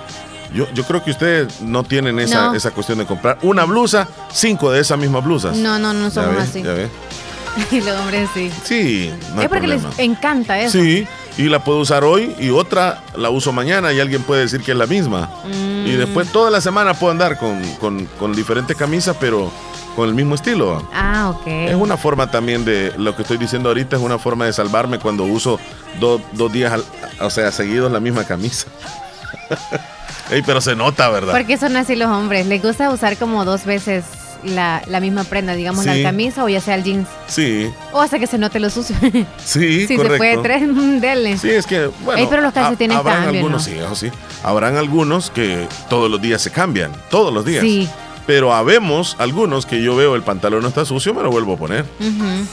[0.53, 2.53] Yo, yo creo que ustedes no tienen esa, No.
[2.55, 5.55] esa cuestión de comprar una blusa, cinco de esas mismas blusas.
[5.55, 6.62] No, no, no Ya somos ve, así.
[6.63, 6.89] ya ve.
[7.71, 8.49] Y los hombres sí.
[8.63, 9.89] Sí, no hay es porque problema.
[9.89, 10.79] les encanta eso.
[10.81, 11.05] Sí,
[11.38, 14.72] y la puedo usar hoy y otra la uso mañana y alguien puede decir que
[14.72, 15.30] es la misma.
[15.46, 15.88] Mm.
[15.88, 19.52] Y después toda la semana puedo andar con, con- con diferentes camisas, pero
[19.96, 20.88] con el mismo estilo.
[20.94, 21.48] Ah, ok.
[21.48, 25.00] Es una forma también de, lo que estoy diciendo ahorita es una forma de salvarme
[25.00, 25.60] cuando uso
[26.00, 26.86] do- dos días, al-
[27.20, 28.67] o sea, seguidos la misma camisa.
[30.32, 31.34] Ey, pero se nota, ¿verdad?
[31.34, 32.46] Porque son así los hombres.
[32.48, 34.06] Les gusta usar como dos veces
[34.43, 35.89] la, la misma prenda, digamos, Sí.
[35.89, 37.08] la camisa o ya sea el jeans.
[37.27, 38.95] Sí, O hasta que se note lo sucio.
[39.43, 40.13] sí, si correcto.
[40.13, 40.62] se puede tres,
[41.01, 41.38] dele.
[41.38, 42.19] Sí, es que, bueno.
[42.21, 43.73] Ey, pero los calcetines ha- habrán cambian, algunos, ¿no?
[43.73, 44.12] sí, eso sí.
[44.43, 47.62] Habrán algunos que todos los días se cambian, todos los días.
[47.62, 47.88] Sí.
[48.27, 51.58] Pero habemos algunos que yo veo el pantalón no está sucio, me lo vuelvo a
[51.58, 51.86] poner.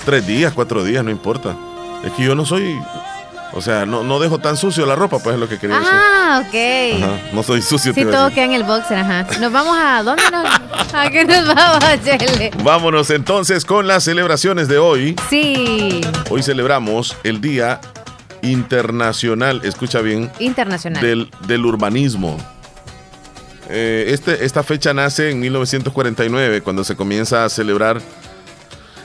[0.04, 1.54] Tres días, cuatro días, no importa.
[2.04, 2.78] Es que yo no soy
[3.54, 5.90] O sea, no, no dejo tan sucio la ropa, pues es lo que quería decir.
[5.92, 7.02] Ah, ok.
[7.02, 7.94] Ajá, no soy sucio.
[7.94, 9.26] Sí, todo queda en el boxer, ajá.
[9.40, 10.02] Nos vamos a.
[10.02, 10.46] ¿Dónde nos.?
[10.94, 12.50] ¿A qué nos vamos, Chele?
[12.62, 15.16] Vámonos entonces con las celebraciones de hoy.
[15.30, 17.80] Sí, Hoy celebramos el Día
[18.42, 21.02] Internacional, escucha bien, internacional.
[21.02, 22.36] del, del urbanismo.
[23.70, 28.00] Eh, este, esta fecha nace en 1949, cuando se comienza a celebrar.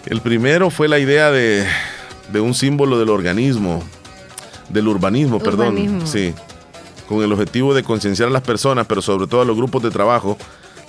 [0.05, 1.65] El primero fue la idea de,
[2.31, 3.83] de un símbolo del organismo,
[4.73, 6.01] del urbanismo, perdón.
[6.05, 6.33] Sí,
[7.07, 9.91] con el objetivo de concienciar a las personas, pero sobre todo a los grupos de
[9.91, 10.37] trabajo,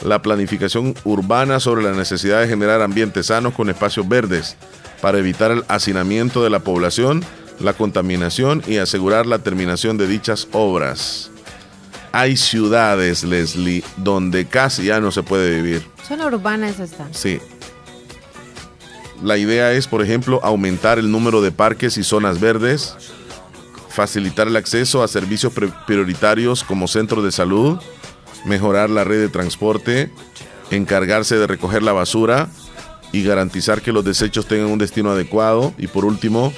[0.02, 4.56] la planificación urbana sobre la necesidad de generar ambientes sanos con espacios verdes
[5.00, 7.24] para evitar el hacinamiento de la población,
[7.60, 11.30] la contaminación y asegurar la terminación de dichas obras.
[12.12, 15.84] Hay ciudades, Leslie, donde casi ya no se puede vivir.
[16.06, 17.08] Zona urbana es esta.
[17.12, 17.40] Sí.
[19.22, 22.94] La idea es, por ejemplo, aumentar el número de parques y zonas verdes,
[23.94, 25.52] facilitar el acceso a servicios
[25.86, 27.78] prioritarios como centros de salud,
[28.44, 30.10] mejorar la red de transporte,
[30.70, 32.48] encargarse de recoger la basura
[33.12, 36.52] y garantizar que los desechos tengan un destino adecuado y por último,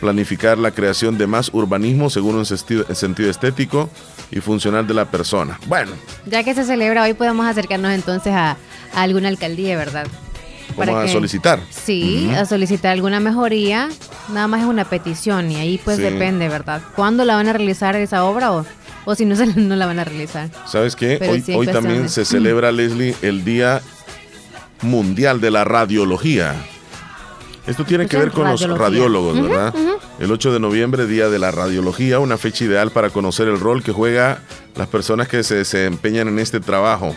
[0.00, 3.88] planificar la creación de más urbanismo según un sentido estético
[4.32, 5.60] y funcional de la persona.
[5.68, 5.92] Bueno,
[6.26, 8.56] Ya que se celebra hoy, podemos acercarnos entonces a,
[8.94, 10.08] a alguna alcaldía, ¿verdad?
[10.76, 11.60] Vamos a que- solicitar.
[11.70, 13.88] Sí, a solicitar alguna mejoría.
[14.32, 16.02] Nada más es una petición y ahí pues Sí.
[16.02, 16.82] depende, ¿verdad?
[16.96, 18.64] ¿Cuándo la van a realizar esa obra o,
[19.04, 20.48] o si no, se, no la van a realizar?
[20.66, 21.16] ¿Sabes qué?
[21.18, 23.80] Pero Hoy, sí hay hoy también se celebra, Leslie, el Día
[24.82, 26.54] Mundial de la Radiología.
[27.66, 29.72] Esto tiene que ver con los radiólogos, ¿verdad?
[30.18, 33.84] El 8 de noviembre, Día de la Radiología, una fecha ideal para conocer el rol
[33.84, 34.40] que juega
[34.74, 37.14] las personas que se desempeñan en este trabajo.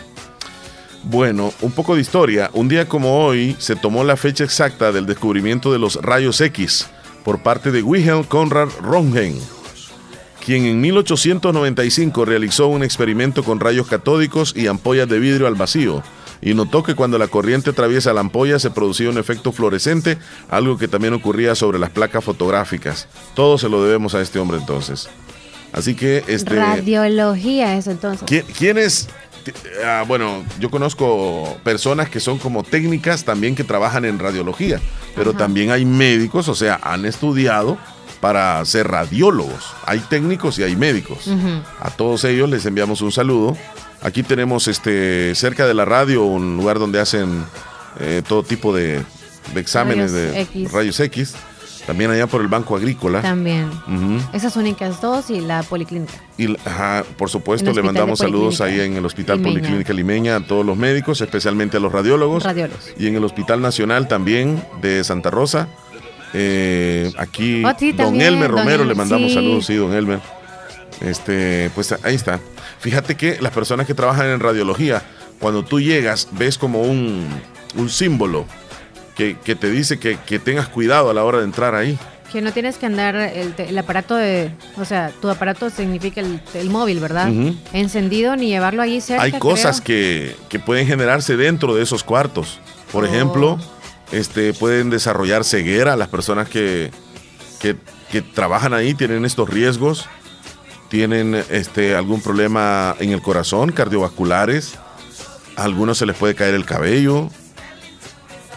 [1.08, 2.50] Bueno, un poco de historia.
[2.52, 6.88] Un día como hoy se tomó la fecha exacta del descubrimiento de los rayos X
[7.24, 9.36] por parte de Wilhelm Conrad Röntgen,
[10.44, 16.02] quien en 1895 realizó un experimento con rayos catódicos y ampollas de vidrio al vacío
[16.42, 20.18] y notó que cuando la corriente atraviesa la ampolla se producía un efecto fluorescente,
[20.50, 23.08] algo que también ocurría sobre las placas fotográficas.
[23.34, 25.08] Todo se lo debemos a este hombre entonces.
[25.72, 28.26] Así que este Radiología, eso entonces.
[28.28, 29.08] ¿Qui- ¿Quiénes?
[29.84, 34.80] Ah, bueno, yo conozco personas que son como técnicas también que trabajan en radiología,
[35.14, 35.38] pero Ajá.
[35.38, 37.78] también hay médicos, o sea, han estudiado
[38.20, 39.74] para ser radiólogos.
[39.84, 41.30] Hay técnicos y hay médicos.
[41.80, 43.56] A todos ellos les enviamos un saludo.
[44.02, 47.44] Aquí tenemos este cerca de la radio un lugar donde hacen
[48.00, 49.02] eh, todo tipo de,
[49.54, 50.72] de exámenes Rayos de X.
[50.72, 51.34] rayos X.
[51.86, 53.22] También allá por el Banco Agrícola.
[53.22, 53.66] También.
[53.86, 54.20] Ujú.
[54.32, 56.14] Esas únicas dos y la policlínica.
[56.36, 59.54] Y ajá, por supuesto, le mandamos saludos ahí en el Hospital Limeña.
[59.60, 62.42] Policlínica Limeña a todos los médicos, especialmente a los radiólogos.
[62.42, 62.92] Radiólogos.
[62.98, 65.68] Y en el Hospital Nacional también de Santa Rosa.
[66.34, 69.34] Eh, aquí, Oh, sí, don también, Elmer don Romero, le mandamos sí.
[69.34, 70.18] saludos, sí, don Elmer.
[71.00, 72.40] Este, pues ahí está.
[72.80, 75.02] Fíjate que las personas que trabajan en radiología,
[75.38, 77.26] cuando tú llegas, ves como un,
[77.76, 78.44] un símbolo
[79.16, 81.98] que, que te dice que, que tengas cuidado a la hora de entrar ahí.
[82.32, 84.50] Que no tienes que andar el, aparato de.
[84.76, 87.28] O sea, tu aparato significa el, el móvil, ¿verdad?
[87.72, 89.22] Encendido ni llevarlo allí cerca.
[89.22, 92.58] Hay cosas que, que pueden generarse dentro de esos cuartos.
[92.92, 93.06] Por Oh.
[93.06, 93.58] ejemplo,
[94.12, 95.96] este, pueden desarrollar ceguera.
[95.96, 96.90] Las personas que,
[97.60, 97.76] que,
[98.10, 100.06] que trabajan ahí tienen estos riesgos.
[100.88, 104.74] Tienen este, algún problema en el corazón, cardiovasculares.
[105.56, 107.30] A algunos se les puede caer el cabello.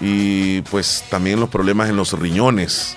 [0.01, 2.95] Y pues también los problemas en los riñones.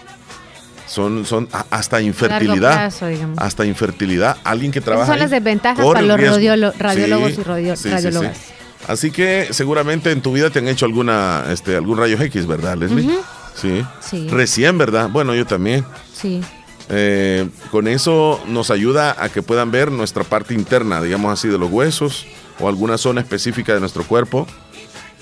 [0.87, 2.75] Son, son hasta infertilidad.
[2.91, 3.07] plazo,
[3.39, 4.37] hasta infertilidad.
[4.45, 7.89] Alguien que Esas trabaja son las desventajas para los radiólogos Sí, y radio- sí, sí,
[7.91, 8.37] radiólogas.
[8.37, 8.53] sí.
[8.89, 12.77] Así que seguramente en tu vida te han hecho alguna, este, algún rayo X, ¿verdad,
[12.77, 13.09] Leslie?
[13.55, 13.83] Sí.
[14.01, 14.29] Sí.
[14.29, 15.09] Recién, ¿verdad?
[15.09, 15.85] Bueno, yo también.
[16.15, 16.43] Sí.
[16.91, 21.57] Eh, con eso nos ayuda a que puedan ver nuestra parte interna, digamos así, de
[21.59, 22.27] los huesos
[22.61, 24.47] o alguna zona específica de nuestro cuerpo.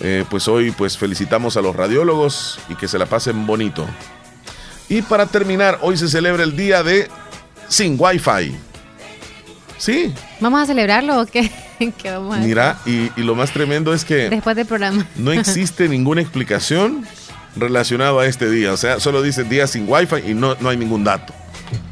[0.00, 3.86] Eh, pues hoy pues felicitamos a los radiólogos y que se la pasen bonito.
[4.88, 7.08] Y para terminar, hoy se celebra el día de
[7.68, 8.56] sin Wi-Fi.
[9.78, 11.50] Sí, ¿Vamos a celebrarlo o qué?
[11.98, 12.48] ¿Qué vamos a hacer?
[12.48, 15.06] mira, y, y lo más tremendo es que Después del programa.
[15.16, 17.06] no existe ninguna explicación
[17.56, 18.72] relacionada a este día.
[18.72, 21.32] O sea, solo dice día sin Wi-Fi y no, no hay ningún dato.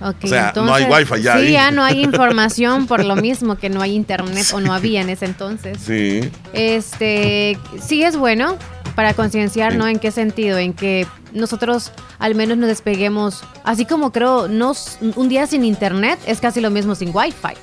[0.02, 1.52] Ok, O sea, no hay wifi ya Sí, ahí.
[1.52, 5.10] ya no hay información por lo mismo que no hay internet o no había en
[5.10, 5.78] ese entonces.
[5.84, 6.20] Sí.
[6.52, 8.56] Este, sí es bueno
[8.94, 9.78] para concienciar, Sí.
[9.78, 9.86] ¿no?
[9.86, 10.58] ¿En qué sentido?
[10.58, 15.64] En que nosotros al menos nos despeguemos, así como creo, no, s- un día sin
[15.64, 17.54] internet es casi lo mismo sin wifi,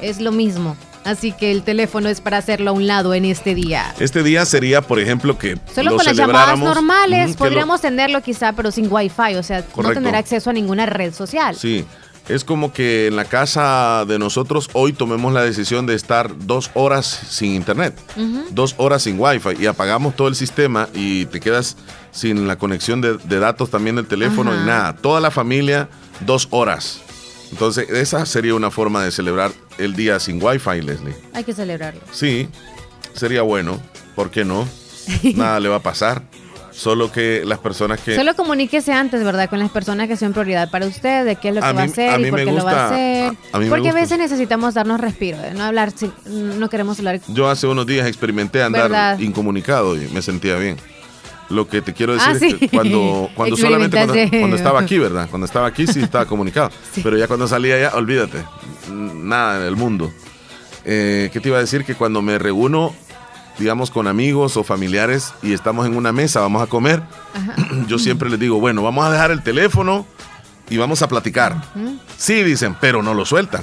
[0.00, 0.76] es lo mismo.
[1.04, 3.94] Así que el teléfono es para hacerlo a un lado en este día.
[3.98, 8.20] Este día sería, por ejemplo, que Solo lo con las llamadas normales lo- podríamos tenerlo
[8.22, 11.54] quizá, pero sin wifi, o sea, no tener acceso a ninguna red social.
[11.56, 11.84] Sí,
[12.28, 16.70] Es como que en la casa de nosotros hoy tomemos la decisión de estar dos
[16.74, 17.98] horas sin internet,
[18.50, 21.78] dos horas sin wifi y apagamos todo el sistema y te quedas
[22.10, 24.94] sin la conexión de, de datos también del teléfono y nada.
[24.94, 25.88] Toda la familia,
[26.20, 27.00] dos horas.
[27.50, 31.14] Entonces, esa sería una forma de celebrar el día sin wifi, Leslie.
[31.32, 32.00] Hay que celebrarlo.
[32.12, 32.48] Sí,
[33.14, 33.80] sería bueno.
[34.14, 34.66] ¿Por qué no?
[35.36, 36.22] Nada le va a pasar.
[36.72, 38.14] Solo que las personas que...
[38.14, 39.50] Solo comuníquese antes, ¿verdad?
[39.50, 41.84] Con las personas que son prioridad para usted, de qué es lo que va a
[41.84, 43.24] hacer a y por qué lo va a hacer.
[43.52, 45.92] a- a mí me Porque a veces necesitamos darnos respiro, de no hablar,
[46.26, 47.20] no queremos hablar.
[47.28, 49.18] Yo hace unos días experimenté andar ¿Verdad?
[49.18, 50.76] incomunicado y me sentía bien.
[51.50, 52.54] Lo que te quiero decir Ah, es sí.
[52.54, 53.96] que cuando, cuando solamente
[54.40, 55.26] cuando, estaba aquí, ¿verdad?
[55.30, 56.70] Cuando estaba aquí sí estaba comunicado.
[57.02, 58.38] Pero ya cuando salía allá, olvídate.
[58.88, 60.12] Nada en el mundo.
[60.84, 61.84] Eh, ¿Qué te iba a decir?
[61.84, 62.94] Que cuando me reúno,
[63.58, 67.02] digamos, con amigos o familiares y estamos en una mesa, vamos a comer,
[67.88, 70.06] yo siempre les digo, bueno, vamos a dejar el teléfono
[70.70, 71.56] y vamos a platicar.
[72.16, 73.62] Sí, dicen, pero no lo sueltan.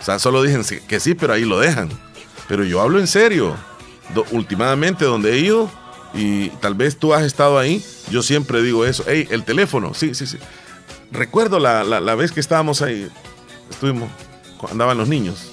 [0.00, 1.88] O sea, solo dicen que sí, pero ahí lo dejan.
[2.48, 3.54] Pero yo hablo en serio.
[4.14, 5.70] Do- últimamente, donde he ido,
[6.12, 9.04] y tal vez tú has estado ahí, yo siempre digo eso.
[9.06, 10.38] Hey, el teléfono, sí, sí, sí.
[11.12, 13.08] Recuerdo la, la- la vez que estábamos ahí,
[13.70, 14.10] estuvimos,
[14.70, 15.52] andaban los niños.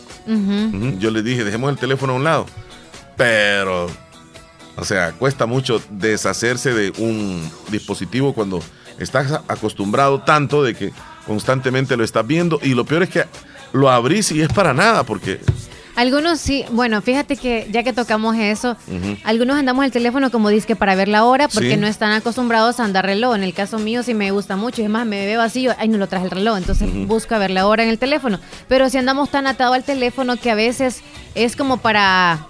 [0.99, 2.45] Yo les dije, dejemos el teléfono a un lado.
[3.17, 3.87] Pero,
[4.75, 8.61] o sea, cuesta mucho deshacerse de un dispositivo cuando
[8.99, 10.93] estás acostumbrado tanto de que
[11.25, 12.59] constantemente lo estás viendo.
[12.61, 13.25] Y lo peor es que
[13.73, 15.39] lo abrís y es para nada, porque
[15.99, 18.77] Algunos sí, bueno, fíjate que ya que tocamos eso,
[19.25, 21.75] algunos andamos el teléfono como disque para ver la hora porque Sí.
[21.77, 23.35] no están acostumbrados a andar reloj.
[23.35, 25.73] En el caso mío sí me gusta mucho, y es más, me veo así, yo,
[25.77, 28.39] ay, no lo traje el reloj, entonces busco a ver la hora en el teléfono.
[28.69, 31.01] Pero si andamos tan atados al teléfono que a veces
[31.35, 32.47] es como para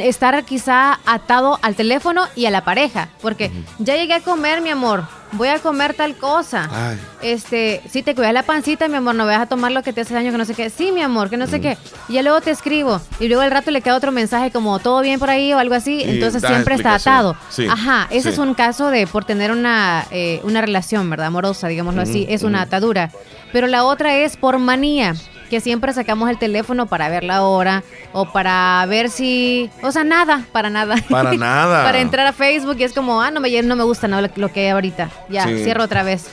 [0.00, 4.70] estar quizá atado al teléfono y a la pareja, porque ya llegué a comer, mi
[4.70, 6.68] amor, voy a comer tal cosa.
[6.70, 6.98] Ay.
[7.22, 10.02] Este, si te cuidas la pancita, mi amor, no vayas a tomar lo que te
[10.02, 10.70] hace daño, que no sé qué.
[10.70, 11.76] Sí, mi amor, que no sé qué.
[12.08, 13.00] Y ya luego te escribo.
[13.20, 15.74] Y luego al rato le queda otro mensaje como todo bien por ahí o algo
[15.74, 16.02] así.
[16.02, 17.36] Y Entonces siempre está atado.
[17.50, 18.34] Sí, Ajá, ese sí.
[18.34, 21.28] es un caso de por tener una, eh, una relación, ¿verdad?
[21.28, 22.26] Amorosa, digámoslo así.
[22.28, 23.10] Es una atadura.
[23.52, 25.14] Pero la otra es por manía.
[25.54, 29.70] Que siempre sacamos el teléfono para ver la hora o para ver si.
[29.84, 30.96] O sea, nada, para nada.
[31.08, 31.84] para nada.
[31.84, 34.52] para entrar a Facebook y es como, ah, no me, no me gusta no, lo,
[34.52, 35.10] que hay ahorita.
[35.28, 35.62] Ya, Sí.
[35.62, 36.26] cierro otra vez.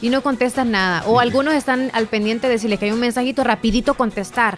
[0.00, 1.04] Y no contestas nada.
[1.06, 4.56] O algunos están al pendiente de si les cae un mensajito, rapidito contestar.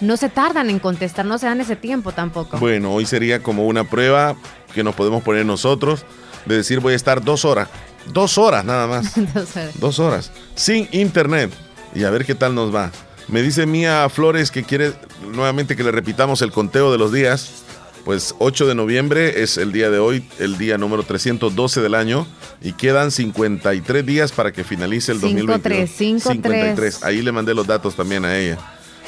[0.00, 2.58] No se tardan en contestar, no se dan ese tiempo tampoco.
[2.58, 4.36] Bueno, hoy sería como una prueba
[4.72, 6.04] que nos podemos poner nosotros
[6.46, 7.68] de decir voy a estar dos horas.
[8.12, 9.16] Dos horas nada más.
[9.16, 10.30] Entonces, Dos horas.
[10.54, 11.50] Sin internet.
[11.92, 12.92] Y a ver qué tal nos va.
[13.28, 14.92] Me dice Mía Flores que quiere
[15.32, 17.62] nuevamente que le repitamos el conteo de los días.
[18.04, 22.26] Pues 8 de noviembre es el día de hoy, el día número 312 del año.
[22.62, 25.90] Y quedan 53 días para que finalice el 2022.
[26.22, 27.02] 53.
[27.04, 28.58] Ahí le mandé los datos también a ella.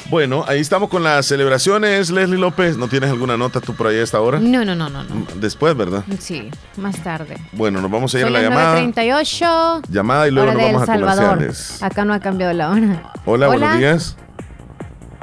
[0.09, 2.09] Bueno, ahí estamos con las celebraciones.
[2.09, 4.39] Leslie López, ¿no tienes alguna nota tú por ahí a esta hora?
[4.39, 5.25] no, no, no, no, no.
[5.35, 6.03] Después, ¿verdad?
[6.19, 7.37] Sí, más tarde.
[7.53, 8.81] Bueno, nos vamos a ir a la llamada.
[8.81, 9.81] 9.38.
[9.89, 11.29] Llamada y luego hora nos vamos a Salvador.
[11.29, 11.83] comerciales.
[11.83, 13.13] Acá no ha cambiado la hora.
[13.25, 14.17] Hola, buenos días.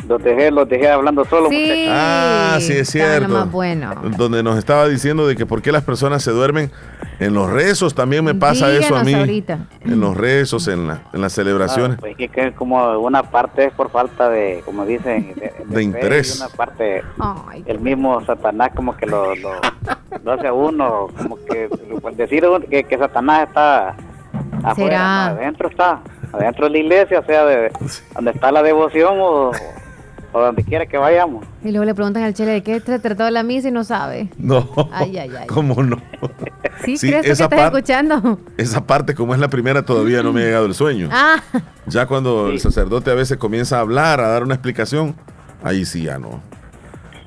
[0.08, 1.50] Los dejé, los dejé hablando solo.
[1.50, 1.86] Sí.
[1.88, 3.46] Ah, sí, es cierto.
[3.46, 3.94] bueno.
[4.16, 6.70] Donde nos estaba diciendo de que por qué las personas se duermen
[7.20, 7.94] en los rezos.
[7.94, 9.12] También me pasa eso a mí.
[9.14, 9.58] ahorita.
[9.84, 11.98] En los rezos, en, la- en las celebraciones.
[11.98, 15.34] Ah, pues es que como una parte es por falta de, como dicen,
[15.66, 16.36] de, interés.
[16.36, 19.50] y una parte, Ay, el mismo Satanás como que lo, lo,
[20.24, 21.68] lo hace a uno, como que
[22.00, 23.94] pues, decir que, que Satanás está
[24.62, 25.26] afuera, ¿Será?
[25.26, 26.00] adentro está,
[26.32, 27.72] adentro de la iglesia, sea de
[28.14, 29.50] donde está la devoción o,
[30.32, 31.44] o donde quiera que vayamos.
[31.64, 34.28] Y luego le preguntan al chile de qué se trató la misa y no sabe.
[34.38, 34.68] No.
[34.92, 35.46] Ay, ay, ay.
[35.46, 35.96] ¿Cómo no?
[36.84, 38.38] ¿Sí, Sí, crees que estás escuchando?
[38.56, 41.08] Esa parte, como es la primera, todavía no me ha llegado el sueño.
[41.12, 41.36] Ah,
[41.86, 45.16] Ya cuando el sacerdote a veces comienza a hablar, a dar una explicación,
[45.62, 46.40] ahí sí ya no.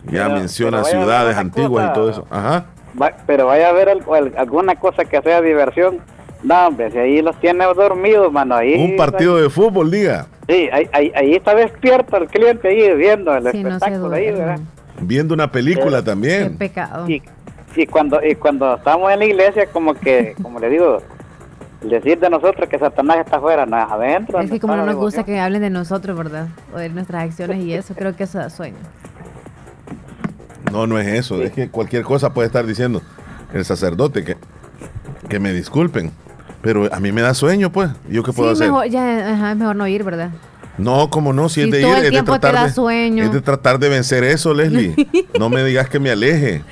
[0.06, 2.28] Ya Pero- menciona pero ciudades antiguas y todo eso.
[2.30, 2.66] Ajá.
[3.02, 6.00] Va- pero vaya a al- alguna cosa que sea diversión.
[6.44, 8.74] No, hombre, si ahí los tiene dormidos, mano, ahí...
[8.76, 10.28] Un partido de fútbol, diga.
[10.48, 14.16] Sí, ahí, ahí, ahí está despierto el cliente ahí viendo el sí, no se espectáculo
[14.16, 14.60] ahí, ¿verdad?
[15.02, 16.58] Viendo una película Qué también.
[16.58, 17.08] pecado.
[17.10, 17.22] Y,
[17.76, 21.02] y cuando y cuando estamos en la iglesia, como que, como le digo,
[21.82, 24.40] decir de nosotros que Satanás está afuera, no es adentro.
[24.40, 26.48] Es que como no nos gusta que hablen de nosotros, ¿verdad?
[26.74, 28.78] O de nuestras acciones y eso, creo que eso da sueño.
[30.72, 31.42] No, no es eso.
[31.42, 33.02] Es que cualquier cosa puede estar diciendo
[33.54, 34.38] el sacerdote que,
[35.28, 36.12] que me disculpen.
[36.62, 37.90] Pero a mí me da sueño, pues.
[38.10, 38.68] ¿Yo qué puedo sí, hacer?
[38.68, 40.30] mejor, ya, ajá, es mejor no ir, ¿verdad?
[40.78, 43.24] No, como no, si, Si es de ir, el es de tratar da de, sueño.
[43.24, 44.96] es de tratar de vencer eso, Leslie.
[45.40, 46.64] no me digas que me aleje.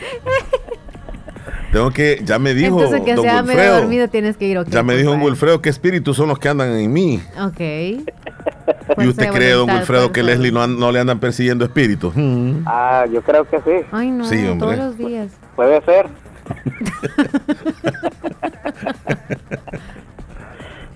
[1.72, 4.70] Tengo que, ya me dijo Entonces, que don sea medio dormido tienes que ir, ok.
[4.70, 7.22] ya me dijo don pues, Wilfredo qué espíritus son los que andan en mí.
[7.40, 7.60] Ok.
[7.60, 12.14] ¿Y usted cree, don Wilfredo, que Leslie no, no, le andan persiguiendo espíritus?
[12.16, 12.64] Mm.
[12.66, 13.86] Ah, yo creo que sí.
[13.92, 15.32] Ay, no, sí, todos los días.
[15.56, 16.08] Puede ser.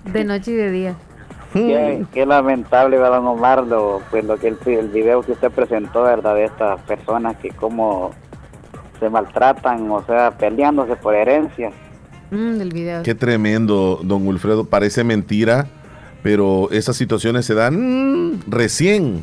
[0.12, 0.96] de noche y de día.
[1.54, 6.34] Qué, lamentable, don Omar, lo, pues lo que el, el, video que usted presentó, ¿verdad?
[6.34, 8.10] De estas personas que como
[8.98, 11.70] se maltratan, o sea, peleándose por herencia.
[12.32, 13.02] Mm, del video.
[13.04, 14.64] Qué tremendo, don Wilfredo.
[14.64, 15.68] Parece mentira,
[16.24, 19.22] pero esas situaciones se dan mm, recién.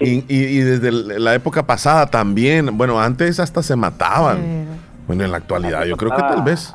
[0.00, 2.76] Y, y, desde la época pasada también.
[2.76, 4.61] Bueno, antes hasta se mataban.
[5.06, 6.74] Bueno, en la actualidad, yo creo que tal vez.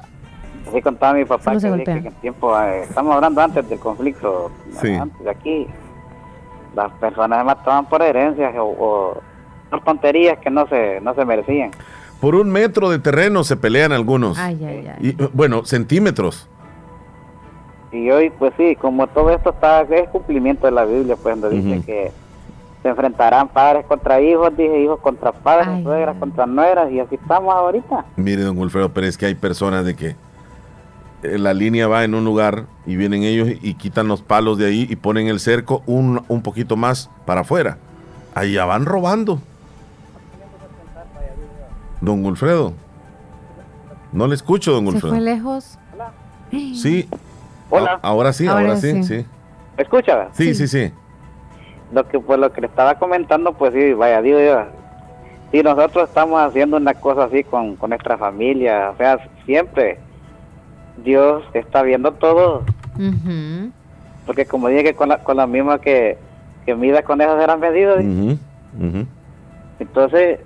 [0.68, 4.52] Así contaba mi papá que, que, en tiempo, eh, estamos hablando antes del conflicto,
[4.84, 5.68] antes de aquí,
[6.76, 9.18] las personas se mataban por herencias o,
[9.70, 11.72] por tonterías que no se, no se merecían.
[12.20, 14.38] Por un metro de terreno se pelean algunos.
[14.38, 15.10] Ay, ay, ay.
[15.10, 16.50] Y, bueno, centímetros.
[17.92, 21.58] Y hoy, pues sí, como todo esto está, es cumplimiento de la Biblia, pues donde
[21.58, 22.12] dice que
[22.82, 27.54] se enfrentarán padres contra hijos, dije hijos contra padres, suegras contra nueras, y así estamos
[27.54, 28.06] ahorita.
[28.16, 30.16] Mire, don Wilfredo, pero es que hay personas de que
[31.24, 34.68] eh, la línea va en un lugar y vienen ellos y quitan los palos de
[34.68, 37.78] ahí y ponen el cerco un, un poquito más para afuera.
[38.36, 39.40] Allá van robando.
[42.02, 42.74] Don Wilfredo.
[44.12, 45.16] No le escucho, don Wilfredo.
[45.16, 45.80] ¿Se fue lejos?
[46.52, 47.10] Sí.
[47.70, 48.00] Hola.
[48.02, 49.26] ahora sí, ahora, sí, sí.
[49.76, 50.30] ¿Me escucha?
[50.32, 50.94] Sí, sí, sí,
[51.92, 54.64] Lo que pues lo que le estaba comentando, pues sí, vaya, digo yo.
[55.52, 59.98] Si nosotros estamos haciendo una cosa así con, con nuestra familia, o sea, siempre
[61.04, 62.64] Dios está viendo todo.
[64.26, 66.18] Porque como dije que con la, con la misma que,
[66.66, 68.04] que mida con esas eran medidas.
[69.80, 70.40] Entonces,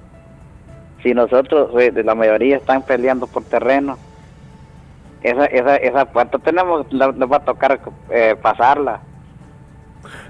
[1.02, 3.98] si nosotros, la mayoría están peleando por terreno,
[5.24, 7.80] esa, esa, esa puerta tenemos, nos va a tocar
[8.10, 9.02] eh, pasarla.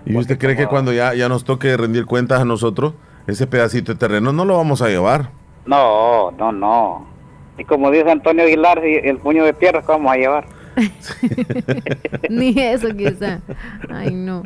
[0.06, 2.94] ¿Y usted cree que cuando ya, ya nos toque rendir cuentas a nosotros,
[3.28, 5.30] ese pedacito de terreno no lo vamos a llevar?
[5.66, 7.08] No, no, no.
[7.58, 10.62] Y como dice Antonio Aguilar, el puño de tierra, ¿cómo vamos a llevar?
[12.30, 13.42] Ni eso quizá.
[13.90, 14.44] Ay, no.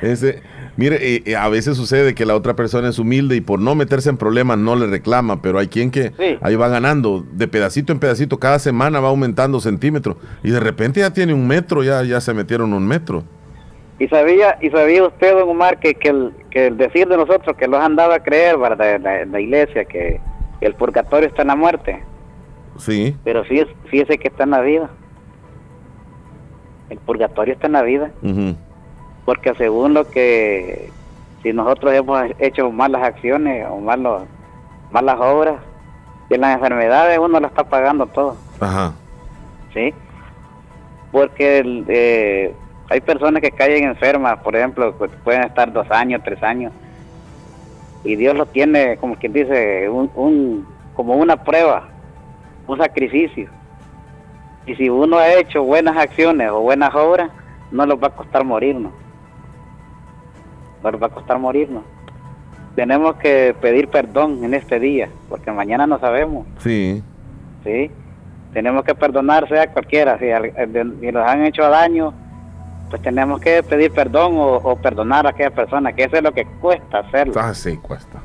[0.00, 0.42] Ese,
[0.76, 4.16] mire, a veces sucede que la otra persona es humilde y por no meterse en
[4.16, 8.38] problemas no le reclama, pero hay quien que ahí va ganando de pedacito en pedacito,
[8.38, 12.32] cada semana va aumentando centímetros y de repente ya tiene un metro, ya, ya se
[12.34, 13.24] metieron un metro.
[13.98, 17.56] Y sabía, y sabía usted, don Omar, que, que, el, que el decir de nosotros
[17.56, 18.94] que los han dado a creer, ¿verdad?
[18.94, 20.20] En la, la iglesia, que
[20.60, 22.02] el purgatorio está en la muerte.
[22.78, 23.16] Sí.
[23.24, 24.88] Pero fíjese, fíjese que está en la vida.
[26.90, 28.10] El purgatorio está en la vida.
[29.24, 30.90] Porque según lo que,
[31.42, 34.22] si nosotros hemos hecho malas acciones o malos,
[34.90, 35.56] malas obras,
[36.30, 38.36] y en las enfermedades uno lo está pagando todo.
[38.60, 38.92] Ajá.
[39.74, 39.92] ¿Sí?
[41.12, 42.54] Porque eh,
[42.88, 46.72] hay personas que caen enfermas, por ejemplo, pues, pueden estar dos años, tres años,
[48.04, 51.88] y Dios lo tiene, como quien dice, un, un como una prueba
[52.68, 53.48] un sacrificio.
[54.66, 57.30] Y si uno ha hecho buenas acciones o buenas obras,
[57.72, 58.92] no nos va a costar morirnos.
[60.84, 61.82] No nos va a costar morirnos.
[62.76, 66.46] Tenemos que pedir perdón en este día, porque mañana no sabemos.
[66.58, 67.02] Sí.
[67.64, 67.90] Sí.
[68.52, 70.18] Tenemos que perdonar, sea cualquiera.
[70.18, 70.26] Si,
[71.10, 72.12] nos han hecho daño,
[72.90, 76.46] pues tenemos que pedir perdón o, perdonar a aquella persona, que eso es lo que
[76.60, 77.34] cuesta hacerlo.
[77.36, 78.20] Ah, sí, cuesta.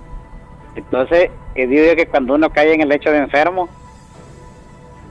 [0.76, 3.70] Entonces, digo que cuando uno cae en el hecho de enfermo,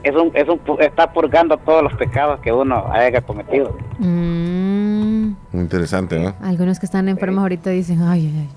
[0.03, 3.75] es un, es un, está purgando todos los pecados que uno haya cometido.
[3.99, 5.31] Mm.
[5.53, 6.33] Interesante, ¿no?
[6.41, 8.49] Algunos que están enfermos ahorita dicen, ay, ay, ay.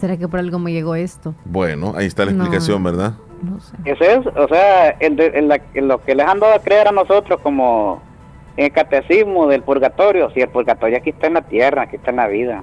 [0.00, 1.34] ¿Será que por algo me llegó esto?
[1.44, 3.12] Bueno, ahí está la explicación, ¿verdad?
[3.42, 3.76] No sé.
[3.84, 4.96] Eso es, o sea,
[5.74, 8.00] lo que les han dado a creer a nosotros como
[8.60, 12.10] en el catecismo del purgatorio, si el purgatorio aquí está en la tierra, aquí está
[12.10, 12.62] en la vida.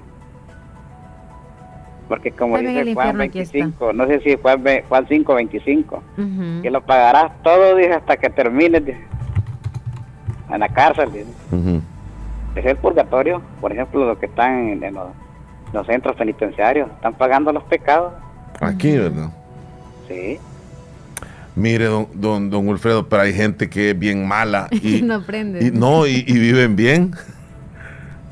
[2.07, 6.03] Porque como dice Juan 25, no sé si Juan, Juan 5, 25,
[6.61, 8.83] que lo pagarás todo, dice, hasta que termines
[10.51, 11.09] en la cárcel.
[12.55, 14.93] Es el purgatorio, por ejemplo, los que están en,
[15.73, 18.13] los, centros penitenciarios, están pagando los pecados.
[18.61, 19.31] Aquí, ¿verdad?
[20.07, 20.39] Sí.
[21.57, 24.67] Mire, don, don, don Wilfredo, pero hay gente que es bien mala.
[24.83, 25.65] Y, no aprende.
[25.65, 27.15] Y, no, y, y viven bien.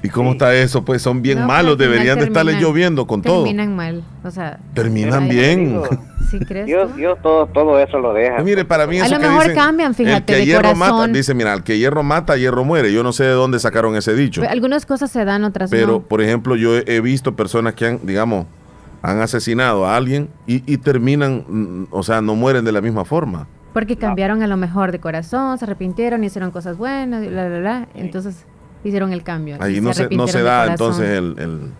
[0.04, 0.86] ¿Y cómo está eso?
[0.86, 3.44] Pues son bien malos, deberían de estarle lloviendo con todo.
[3.44, 4.60] Terminan mal, o sea.
[4.76, 5.82] Terminan bien.
[6.30, 8.44] ¿Sí crees Dios, Dios todo, todo eso lo deja.
[8.44, 10.98] mire, para mí A eso lo mejor cambian, fíjate, el que de hierro corazón.
[11.00, 12.94] mata, dice, mira, el que hierro mata, hierro muere.
[12.94, 14.44] Yo no sé de dónde sacaron ese dicho.
[14.48, 16.02] Algunas cosas se dan, otras Pero, no.
[16.02, 18.46] por ejemplo, yo he visto personas que han, digamos,
[19.06, 23.06] han asesinado a alguien y, y terminan, mm, o sea, no mueren de la misma
[23.06, 23.48] forma.
[23.72, 27.88] Porque cambiaron a lo mejor de corazón, se arrepintieron, hicieron cosas buenas, bla, bla, bla.
[27.94, 28.46] Entonces,
[28.84, 29.58] hicieron el cambio.
[29.60, 31.72] Ahí no se, no se da entonces el, el,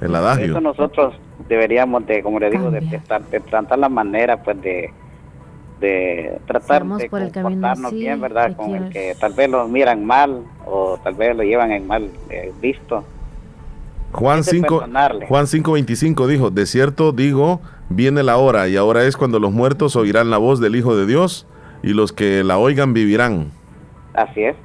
[0.00, 0.46] el adagio.
[0.46, 1.14] Eso nosotros
[1.48, 4.90] deberíamos de, como le digo, de, tratar, de tratar la manera pues de,
[5.80, 8.56] de tratar de comportarnos bien, ¿verdad?
[8.56, 12.10] Con el que tal vez lo miran mal o tal vez lo llevan en mal
[12.28, 13.04] eh, visto.
[14.14, 14.84] Juan 5,
[15.28, 19.96] Juan 5.25 dijo, de cierto digo, viene la hora y ahora es cuando los muertos
[19.96, 21.46] oirán la voz del Hijo de Dios
[21.82, 23.50] y los que la oigan vivirán.
[24.14, 24.56] Así es.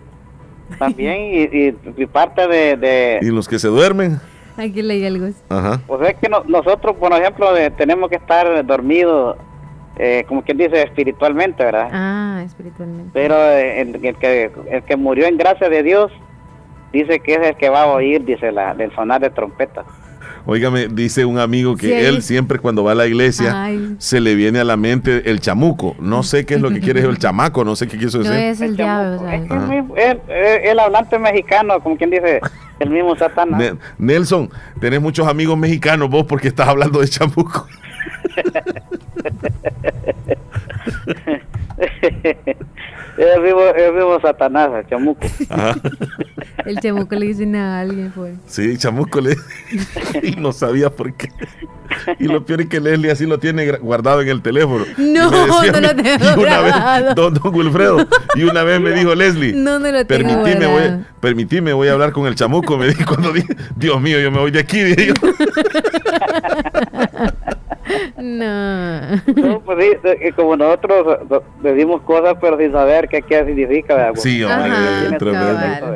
[0.80, 1.18] También
[1.98, 4.20] y, parte de, ¿Y los que se duermen?
[4.56, 5.28] Aquí leí algo.
[5.50, 5.82] Ajá.
[5.88, 7.48] Pues es que nosotros, por ejemplo,
[7.78, 9.38] tenemos que estar dormidos
[10.02, 11.90] eh, como quien dice, espiritualmente, ¿verdad?
[11.92, 13.12] Ah, espiritualmente.
[13.14, 16.10] Pero eh, el, que, el que murió en gracia de Dios,
[16.92, 19.84] dice que es el que va a oír, dice, la, del sonar de trompeta.
[20.46, 24.60] Óigame, dice un amigo que él siempre cuando va a la iglesia se le viene
[24.60, 25.96] a la mente el chamuco.
[26.00, 28.34] No sé qué es lo que quiere el chamaco, no sé qué quiso decir.
[28.34, 29.30] No es el, diablo.
[29.96, 32.40] Es el, hablante mexicano, como quien dice,
[32.80, 33.76] el mismo Satanás.
[33.98, 37.68] Nelson, tenés muchos amigos mexicanos vos porque estás hablando de chamuco.
[43.18, 45.22] es vivo, es vivo Satanás, el chamuco.
[46.66, 48.34] El chamuco le dice nada a alguien, fue.
[48.46, 49.36] Sí, chamuco le
[50.24, 51.30] y no sabía por qué.
[52.20, 54.86] Y lo peor es que Leslie así lo tiene guardado en el teléfono.
[54.98, 59.16] No, no lo tengo y una vez, don, don, Wilfredo, y una vez me dijo
[59.16, 62.78] Leslie, no, no lo tengo permitime, voy, permitime, voy a hablar con el chamuco.
[62.78, 65.14] Me dijo cuando dije, Dios mío, yo me voy de aquí, dije yo.
[68.18, 69.16] No.
[69.36, 69.98] no pues
[70.36, 71.20] como nosotros
[71.64, 74.12] decimos cosas, pero sin saber qué, qué significa.
[74.16, 75.96] Sí, hombre, tremendo,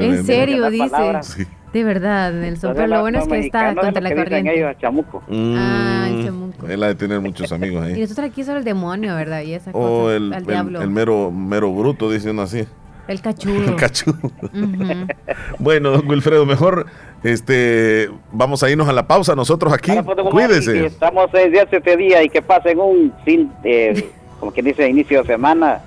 [0.00, 1.46] En serio, dice.
[1.72, 2.74] De verdad, Nelson.
[2.74, 4.54] Pero lo bueno es que está contra la corriente.
[4.54, 5.22] Ellos, chamuco.
[5.26, 6.66] Mm, ah, el chamuco.
[6.68, 7.96] Él ha de tener muchos amigos ahí.
[7.96, 9.40] Y nosotros aquí solo el demonio, ¿verdad?
[9.42, 10.82] Y esa o cosa, el, el, diablo.
[10.82, 12.66] el, mero, mero bruto, dicen así.
[13.08, 13.70] El cachudo.
[13.70, 14.18] El cachudo.
[15.58, 16.86] bueno, don Wilfredo, mejor
[17.22, 19.92] este, vamos a irnos a la pausa nosotros aquí.
[20.30, 20.86] Cuídese.
[20.86, 25.22] Estamos seis días, siete días y que pasen un fin, eh, como quien dice, inicio
[25.22, 25.82] de semana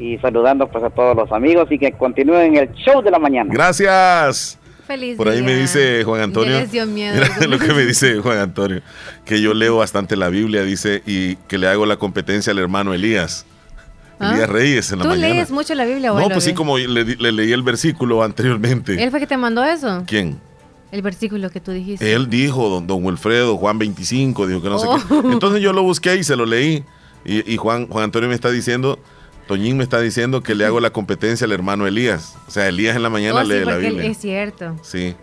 [0.00, 3.52] y saludando pues a todos los amigos y que continúen el show de la mañana.
[3.52, 4.58] Gracias.
[4.86, 6.58] Feliz Por ahí me dice Juan Antonio.
[6.86, 7.16] Mira
[7.48, 8.80] lo que me dice Juan Antonio,
[9.24, 12.94] que yo leo bastante la Biblia, dice, y que le hago la competencia al hermano
[12.94, 13.46] Elías.
[14.18, 14.32] ¿Ah?
[14.32, 15.28] Elías Reyes en la mañana.
[15.28, 16.12] ¿Tú lees mucho la Biblia?
[16.12, 19.00] No, pues sí, como le, leí el versículo anteriormente.
[19.00, 20.02] ¿Él fue que te mandó eso?
[20.06, 20.40] ¿Quién?
[20.90, 22.12] El versículo que tú dijiste.
[22.12, 25.14] Él dijo, don, don Wilfredo, Juan 25, dijo que no sé qué.
[25.14, 25.32] Oh.
[25.32, 26.84] Entonces yo lo busqué y se lo leí.
[27.24, 28.98] Y, Juan, Juan Antonio me está diciendo,
[29.50, 32.36] Toñín me está diciendo que le hago la competencia al hermano Elías.
[32.46, 34.08] O sea, Elías en la mañana oh, lee la Biblia.
[34.08, 34.76] Es cierto.
[34.82, 35.16] Sí.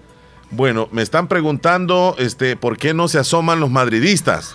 [0.51, 4.53] Bueno, me están preguntando este, por qué no se asoman los madridistas.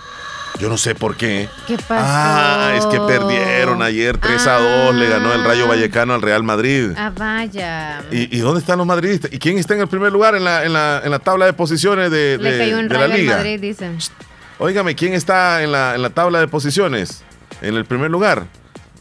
[0.59, 1.49] Yo no sé por qué.
[1.65, 2.05] ¿Qué pasó?
[2.05, 6.43] Ah, es que perdieron ayer 3 a 2, le ganó el Rayo Vallecano al Real
[6.43, 6.91] Madrid.
[6.95, 8.03] Ah, vaya.
[8.11, 9.33] ¿Y, dónde están los madridistas?
[9.33, 11.53] ¿Y quién está en el primer lugar en la, en la, en la tabla de
[11.53, 13.37] posiciones de, de, de la liga?
[13.37, 13.97] Madrid, dicen.
[14.59, 17.23] Óigame, ¿quién está en la, en la tabla de posiciones?
[17.63, 18.45] En el primer lugar.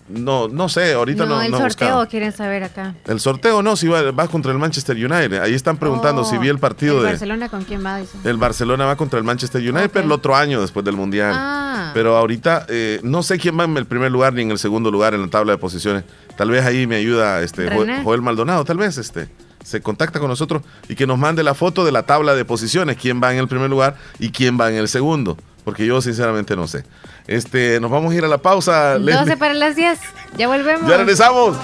[0.09, 1.36] No, no sé, ahorita no.
[1.36, 2.94] No, el sorteo quieren saber acá.
[3.07, 5.40] El sorteo no, si va, contra el Manchester United.
[5.40, 7.09] Ahí están preguntando si vi el partido ¿el de.
[7.11, 8.00] Barcelona con quién va?
[8.24, 11.32] El Barcelona va contra el Manchester United, pero el otro año después del Mundial.
[11.34, 11.90] Ah.
[11.94, 14.90] Pero ahorita eh, no sé quién va en el primer lugar ni en el segundo
[14.90, 16.05] lugar en la tabla de posiciones.
[16.36, 17.68] Tal vez ahí me ayuda este
[18.03, 19.28] Joel Maldonado, tal vez este
[19.64, 22.96] se contacta con nosotros y que nos mande la foto de la tabla de posiciones,
[22.96, 26.57] quién va en el primer lugar y quién va en el segundo, porque yo sinceramente
[26.57, 26.85] no sé.
[27.27, 28.99] Este, nos vamos a ir a la pausa.
[28.99, 29.99] 12 para las 10.
[30.37, 30.89] Ya volvemos.
[30.89, 31.57] Ya regresamos.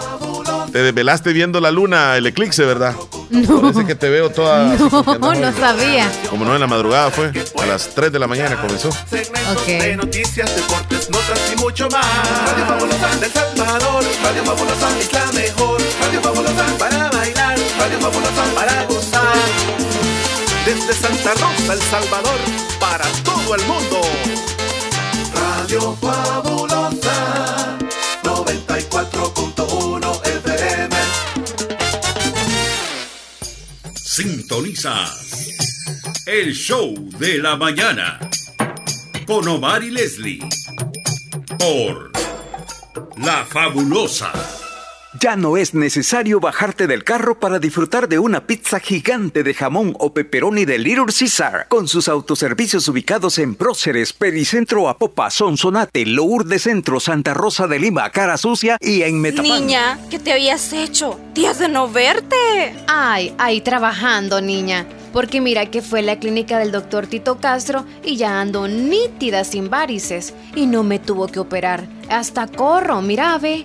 [0.73, 2.95] Te desvelaste viendo la luna, el eclipse, ¿verdad?
[3.31, 3.61] No.
[3.61, 4.77] Parece que te veo toda.
[5.19, 6.11] No, no, sabía.
[6.31, 7.33] Como no en la madrugada fue.
[7.61, 8.89] A las 3 de la mañana comenzó.
[8.89, 9.67] Ok.
[9.67, 12.07] De noticias, deportes, notas y mucho más.
[12.47, 14.05] Radio Fabulosa del Salvador.
[14.23, 15.81] Radio Fabulosa es la mejor.
[16.01, 17.59] Radio Fabulosa para bailar.
[17.79, 19.98] Radio Fabulosa para gozar.
[20.69, 22.39] Desde Santa Rosa, El Salvador,
[22.79, 24.03] para todo el mundo.
[25.33, 27.79] Radio Fabulosa
[28.23, 30.95] 94.1 FM.
[33.95, 35.11] Sintoniza
[36.27, 38.21] el show de la mañana
[39.27, 40.47] con Omar y Leslie
[41.59, 42.13] por
[43.17, 44.31] La Fabulosa
[45.21, 49.95] ya no es necesario bajarte del carro para disfrutar de una pizza gigante de jamón
[49.99, 56.63] o pepperoni de Little Caesar, con sus autoservicios ubicados en Próceres, Pericentro Apopa, Sonsonate, Lourdes
[56.63, 59.45] Centro, Santa Rosa de Lima, Cara Sucia y en Metapán.
[59.45, 61.19] Niña, ¿qué te habías hecho?
[61.35, 62.37] Días de no verte.
[62.87, 64.87] Ay, ay, trabajando, niña.
[65.13, 69.71] Porque mira que fue la clínica del doctor Tito Castro y ya ando nítida sin
[69.71, 70.35] varices.
[70.55, 71.89] Y no me tuvo que operar.
[72.09, 73.65] Hasta corro, mira, ve.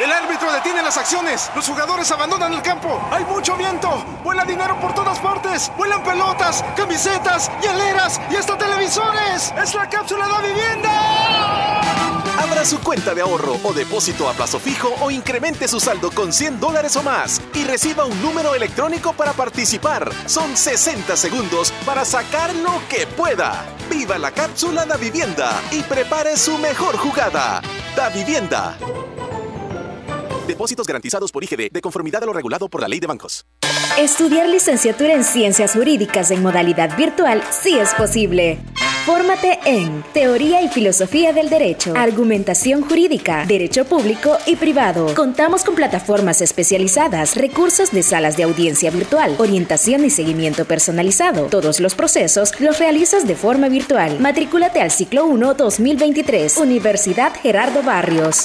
[0.00, 1.50] El árbitro detiene las acciones.
[1.54, 3.00] Los jugadores abandonan el campo.
[3.12, 4.04] Hay mucho viento.
[4.24, 5.70] Vuela dinero por todas partes.
[5.76, 9.54] Vuelan pelotas, camisetas, hieleras y hasta televisores.
[9.56, 11.80] Es la cápsula de vivienda.
[12.42, 16.32] Abra su cuenta de ahorro o depósito a plazo fijo o incremente su saldo con
[16.32, 20.10] 100 dólares o más y reciba un número electrónico para participar.
[20.26, 23.64] Son 60 segundos para sacar lo que pueda.
[23.88, 27.62] Viva la cápsula da vivienda y prepare su mejor jugada.
[27.94, 28.76] Da vivienda.
[30.46, 33.46] Depósitos garantizados por IGD de conformidad a lo regulado por la ley de bancos.
[33.98, 38.58] Estudiar licenciatura en ciencias jurídicas en modalidad virtual sí es posible.
[39.06, 45.14] Fórmate en Teoría y Filosofía del Derecho, Argumentación Jurídica, Derecho Público y Privado.
[45.14, 51.48] Contamos con plataformas especializadas, recursos de salas de audiencia virtual, orientación y seguimiento personalizado.
[51.48, 54.18] Todos los procesos los realizas de forma virtual.
[54.20, 58.44] Matrículate al ciclo 1 2023, Universidad Gerardo Barrios.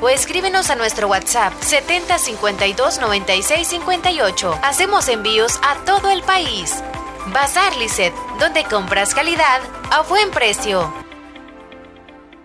[0.00, 4.58] o escríbenos a nuestro WhatsApp 7052 96 58.
[4.62, 6.82] Hacemos envíos a todo el país.
[7.32, 11.05] Bazar Lisset, donde compras calidad a buen precio.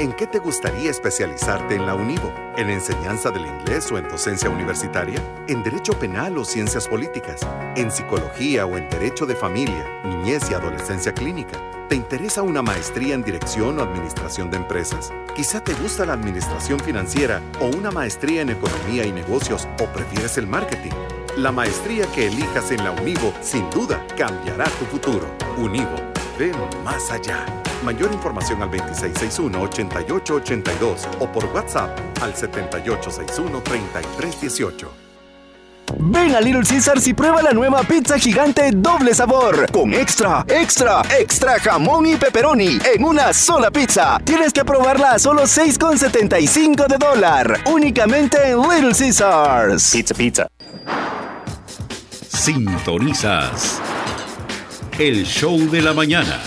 [0.00, 2.32] ¿En qué te gustaría especializarte en la UNIVO?
[2.56, 5.22] ¿En enseñanza del inglés o en docencia universitaria?
[5.46, 7.40] ¿En derecho penal o ciencias políticas?
[7.76, 11.60] ¿En psicología o en derecho de familia, niñez y adolescencia clínica?
[11.88, 15.12] ¿Te interesa una maestría en dirección o administración de empresas?
[15.36, 20.36] Quizá te gusta la administración financiera o una maestría en economía y negocios o prefieres
[20.38, 20.92] el marketing.
[21.36, 25.28] La maestría que elijas en la Univo sin duda cambiará tu futuro.
[25.56, 26.54] Univo, ven
[26.84, 27.44] más allá.
[27.84, 34.86] Mayor información al 2661-8882 o por WhatsApp al 7861-3318.
[35.98, 41.02] Ven a Little Caesars y prueba la nueva pizza gigante doble sabor con extra, extra,
[41.18, 44.18] extra jamón y pepperoni en una sola pizza.
[44.24, 47.60] Tienes que probarla a solo 6,75 de dólar.
[47.66, 49.90] Únicamente en Little Caesars.
[49.92, 50.48] Pizza, pizza.
[52.28, 53.80] Sintonizas
[54.98, 56.40] el show de la mañana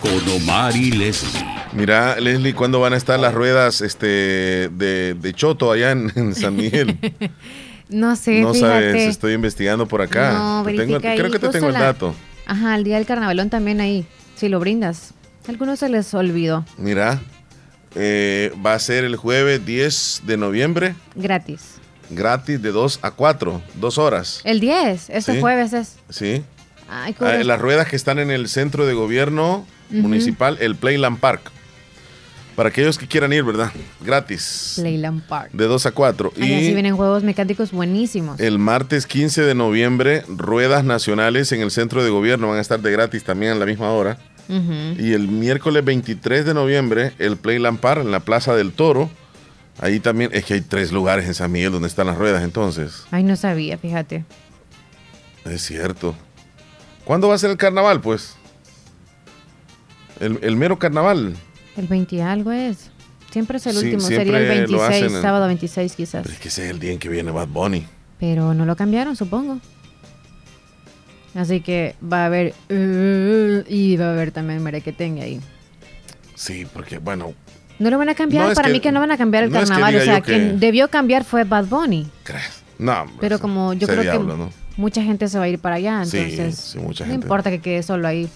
[0.00, 1.44] con Omar y Leslie.
[1.72, 4.06] Mira, Leslie, ¿cuándo van a estar las ruedas este,
[4.70, 6.98] de, de Choto allá en, en San Miguel?
[7.90, 8.74] No sé, no fíjate.
[8.90, 10.32] sabes, estoy investigando por acá.
[10.34, 12.14] No, Te tengo- verifica creo que te tengo el la- dato.
[12.44, 14.04] Ajá, el día del carnavalón también ahí,
[14.36, 15.14] si lo brindas.
[15.46, 16.66] A algunos se les olvidó.
[16.76, 17.18] Mira,
[17.94, 21.76] eh, va a ser el jueves 10 de noviembre, Gratis.
[22.10, 24.42] gratis de 2 a 4, dos horas.
[24.44, 25.40] El 10, este Sí.
[25.40, 25.96] jueves es.
[26.10, 26.42] Sí.
[26.88, 31.50] Ay, Ah, las ruedas que están en el centro de gobierno municipal, el Playland Park.
[32.56, 33.70] Para aquellos que quieran ir, ¿verdad?
[34.00, 34.80] Gratis.
[34.82, 35.50] Leyland Park.
[35.52, 36.32] De 2 a 4.
[36.36, 38.40] Ay, así Y vienen juegos mecánicos buenísimos.
[38.40, 42.80] el martes 15 de noviembre, ruedas nacionales en el centro de gobierno van a estar
[42.80, 44.18] de gratis también a la misma hora.
[44.48, 49.10] Y el miércoles 23 de noviembre, el Playland Park en la Plaza del Toro.
[49.78, 53.04] Ahí también, es que hay tres lugares en San Miguel donde están las ruedas, entonces.
[53.12, 54.24] Ay, no sabía, fíjate.
[55.44, 56.16] Es cierto.
[57.08, 58.36] ¿Cuándo va a ser el carnaval, pues?
[60.20, 61.34] El, el mero carnaval.
[61.74, 62.90] El 20 y algo es.
[63.30, 66.26] Siempre es el Sí, último, sería el lo 26, hacen en- sábado 26 quizás.
[66.26, 67.86] Es que ese es el día en que viene Bad Bunny.
[68.20, 69.58] Pero no lo cambiaron, supongo.
[71.34, 72.52] Así que va a haber...
[72.68, 75.40] uh, y va a haber también merequetengue ahí.
[76.34, 77.32] Sí, porque, bueno,
[77.78, 79.50] No lo van a cambiar, No, para que- mí que no van a cambiar el
[79.50, 79.96] no es que carnaval.
[79.96, 82.06] o sea, que- quien debió cambiar fue Bad Bunny.
[82.78, 82.92] no.
[83.00, 84.67] hombre, Pero como yo creo diablo, que ¿no?
[84.78, 87.26] Mucha gente se va a ir para allá, Sí, entonces sí, mucha no gente.
[87.26, 88.28] importa que quede solo ahí.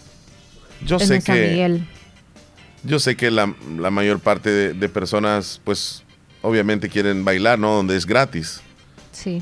[0.85, 1.89] Yo en sé San que- Miguel.
[2.85, 6.03] Yo sé que la, la mayor parte de, de personas, pues,
[6.43, 7.75] obviamente quieren bailar, ¿no?
[7.77, 8.61] Donde es gratis.
[9.13, 9.41] Sí.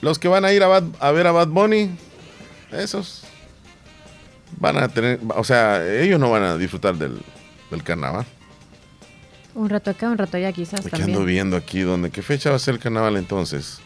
[0.00, 1.90] Los que van a ir a, Bad- a ver a Bad Bunny,
[2.72, 3.22] esos
[4.58, 7.20] van a tener, o sea, ellos no van a disfrutar del,
[7.70, 8.26] del carnaval.
[9.54, 11.10] Un rato acá, un rato allá quizás ¿Qué también.
[11.10, 11.80] ando viendo aquí?
[11.80, 12.10] ¿Dónde?
[12.10, 13.78] ¿Qué fecha va a ser el carnaval entonces?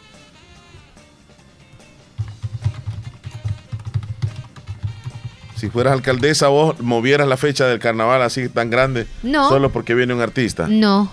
[5.55, 9.07] Si fueras alcaldesa, vos movieras la fecha del carnaval así tan grande.
[9.23, 9.47] No.
[9.49, 10.67] Solo porque viene un artista.
[10.67, 11.09] No,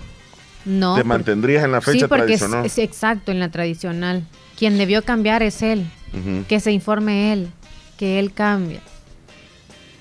[0.65, 0.97] no.
[0.97, 2.67] Te mantendrías en la fecha sí, porque es, tradicional.
[2.67, 4.25] es exacto, en la tradicional.
[4.59, 5.87] Quien debió cambiar es él.
[6.49, 7.49] Que se informe él,
[7.97, 8.81] que él cambia.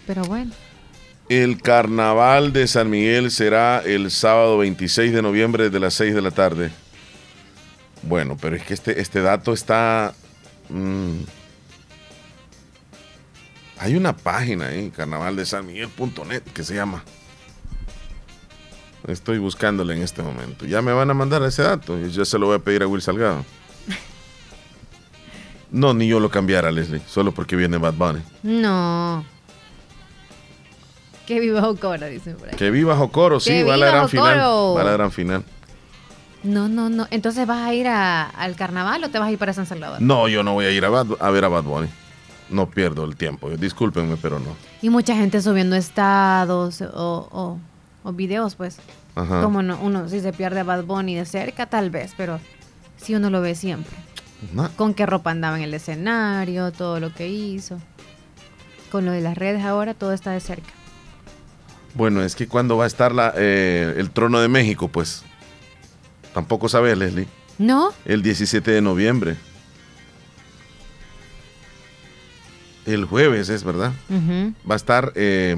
[0.05, 0.51] Pero bueno,
[1.29, 6.21] El carnaval de San Miguel será el sábado 26 de noviembre de las 6 de
[6.21, 6.71] la tarde.
[8.03, 10.13] Bueno, pero es que este, este dato está...
[10.69, 11.19] mm,
[13.81, 17.03] hay una página ahí, carnavaldesanmiguel.net, que se llama.
[19.07, 20.65] Estoy buscándole en este momento.
[20.65, 23.01] Ya me van a mandar ese dato yo se lo voy a pedir a Will
[23.01, 23.43] Salgado.
[25.71, 28.21] No, ni yo lo cambiara, Leslie, solo porque viene Bad Bunny.
[28.43, 29.23] no.
[31.25, 32.55] Que viva Ocora, dicen por ahí.
[32.57, 34.37] Que viva Jocoro, sí, ¡Que va a la gran final.
[34.41, 34.73] Jocoro!
[34.73, 35.45] Va a la gran final.
[36.43, 37.07] No, no, no.
[37.09, 40.01] Entonces, ¿vas a ir a- al carnaval o te vas a ir para San Salvador?
[40.01, 41.87] No, yo no voy a ir a, Bad- a ver a Bad Bunny.
[42.51, 43.49] No pierdo el tiempo.
[43.49, 44.55] Discúlpenme, pero no.
[44.81, 47.59] Y mucha gente subiendo estados o, o,
[48.03, 48.77] o videos, pues.
[49.15, 49.41] Ajá.
[49.41, 52.39] Como no, uno, si se pierde a Bad Bunny de cerca, tal vez, pero
[52.97, 53.95] si uno lo ve siempre.
[54.53, 54.69] No.
[54.75, 57.79] Con qué ropa andaba en el escenario, todo lo que hizo.
[58.91, 60.71] Con lo de las redes ahora, todo está de cerca.
[61.93, 65.23] Bueno, es que cuando va a estar la, eh, el trono de México, pues.
[66.33, 67.27] Tampoco sabes, Leslie.
[67.57, 67.91] ¿No?
[68.05, 69.35] El 17 de noviembre.
[72.93, 73.93] El jueves es, ¿verdad?
[74.69, 75.55] Va a estar eh,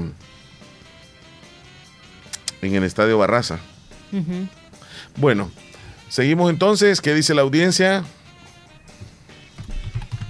[2.62, 3.58] en el Estadio Barraza.
[5.16, 5.50] Bueno,
[6.08, 7.00] seguimos entonces.
[7.00, 8.04] ¿Qué dice la audiencia?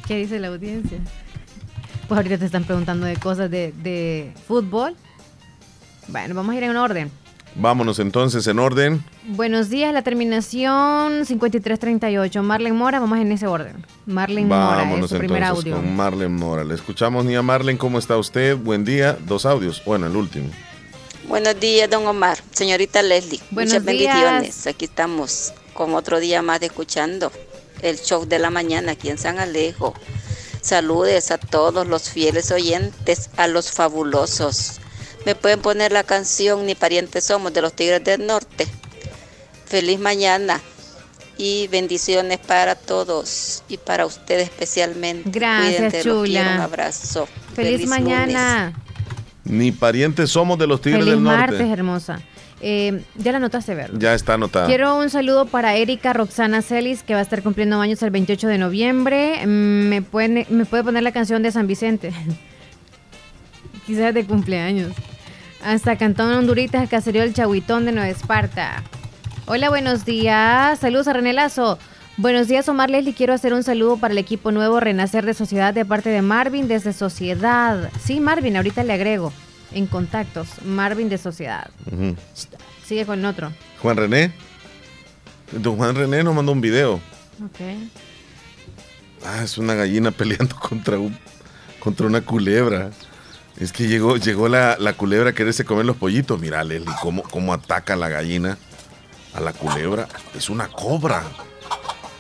[0.07, 0.99] ¿Qué dice la audiencia?
[2.09, 4.97] Pues ahorita te están preguntando de cosas de, de fútbol.
[6.09, 7.11] Bueno, vamos a ir en orden.
[7.57, 9.05] Vámonos entonces en orden.
[9.27, 12.43] Buenos días, la terminación 5338.
[12.43, 13.87] Marlen Mora, vamos en ese orden.
[14.07, 15.77] Marlen Mora es Vámonos su primer entonces audio.
[15.77, 16.65] con Marlen Mora.
[16.65, 17.77] Le escuchamos, Nia Marlen.
[17.77, 18.57] ¿Cómo está usted?
[18.57, 19.17] Buen día.
[19.25, 19.83] Dos audios.
[19.85, 20.51] Bueno, el último.
[21.29, 22.39] Buenos días, don Omar.
[22.51, 24.15] Señorita Leslie, Buenos muchas días.
[24.15, 24.67] bendiciones.
[24.67, 27.31] Aquí estamos con otro día más de escuchando
[27.83, 29.95] el show de la mañana aquí en San Alejo.
[30.61, 34.81] Saludes a todos los fieles oyentes, a los fabulosos.
[35.25, 38.67] Me pueden poner la canción Ni parientes somos de los Tigres del Norte.
[39.67, 40.61] Feliz mañana
[41.37, 45.29] y bendiciones para todos y para usted especialmente.
[45.31, 46.41] Gracias, Cuídense, los chula.
[46.43, 47.29] quiero, un abrazo.
[47.55, 48.73] Feliz, mañana.
[49.45, 51.73] Ni parientes somos de los Tigres Feliz del martes, Norte.
[51.73, 52.21] hermosa.
[52.61, 53.99] Eh, ya la notaste, ¿verdad?
[53.99, 54.67] Ya está anotada.
[54.67, 58.47] Quiero un saludo para Erika Roxana Celis, que va a estar cumpliendo años el 28
[58.49, 59.45] de noviembre.
[59.45, 62.13] Mm, ¿Me, pueden- me puede poner la canción de San Vicente?
[63.87, 64.93] Quizás de cumpleaños.
[65.65, 68.83] Hasta Cantón Honduritas, el caserío del Chahuitón de Nueva Esparta.
[69.47, 70.79] Hola, buenos días.
[70.79, 71.79] Saludos a René Lazo.
[72.19, 73.15] Buenos días, Omar Leslie.
[73.15, 76.69] Quiero hacer un saludo para el equipo nuevo Renacer de Sociedad de parte de Marvin
[76.69, 77.91] desde Sociedad.
[77.99, 79.33] Sí, Marvin, ahorita le agrego
[79.73, 80.49] en contactos.
[80.67, 81.71] Marvin de Sociedad.
[82.85, 83.51] Sigue con el otro.
[83.81, 84.33] Juan René.
[85.51, 87.01] Don Juan René nos mandó un video.
[87.43, 87.61] Ok.
[89.25, 91.17] Ah, es una gallina peleando contra un
[91.81, 92.91] contra una culebra.
[93.59, 96.41] Es que llegó, llegó la, la culebra a quererse comer los pollitos.
[96.41, 98.59] Mira, Leslie, cómo, cómo ataca la gallina
[99.33, 100.09] a la culebra.
[100.35, 101.23] Es una cobra.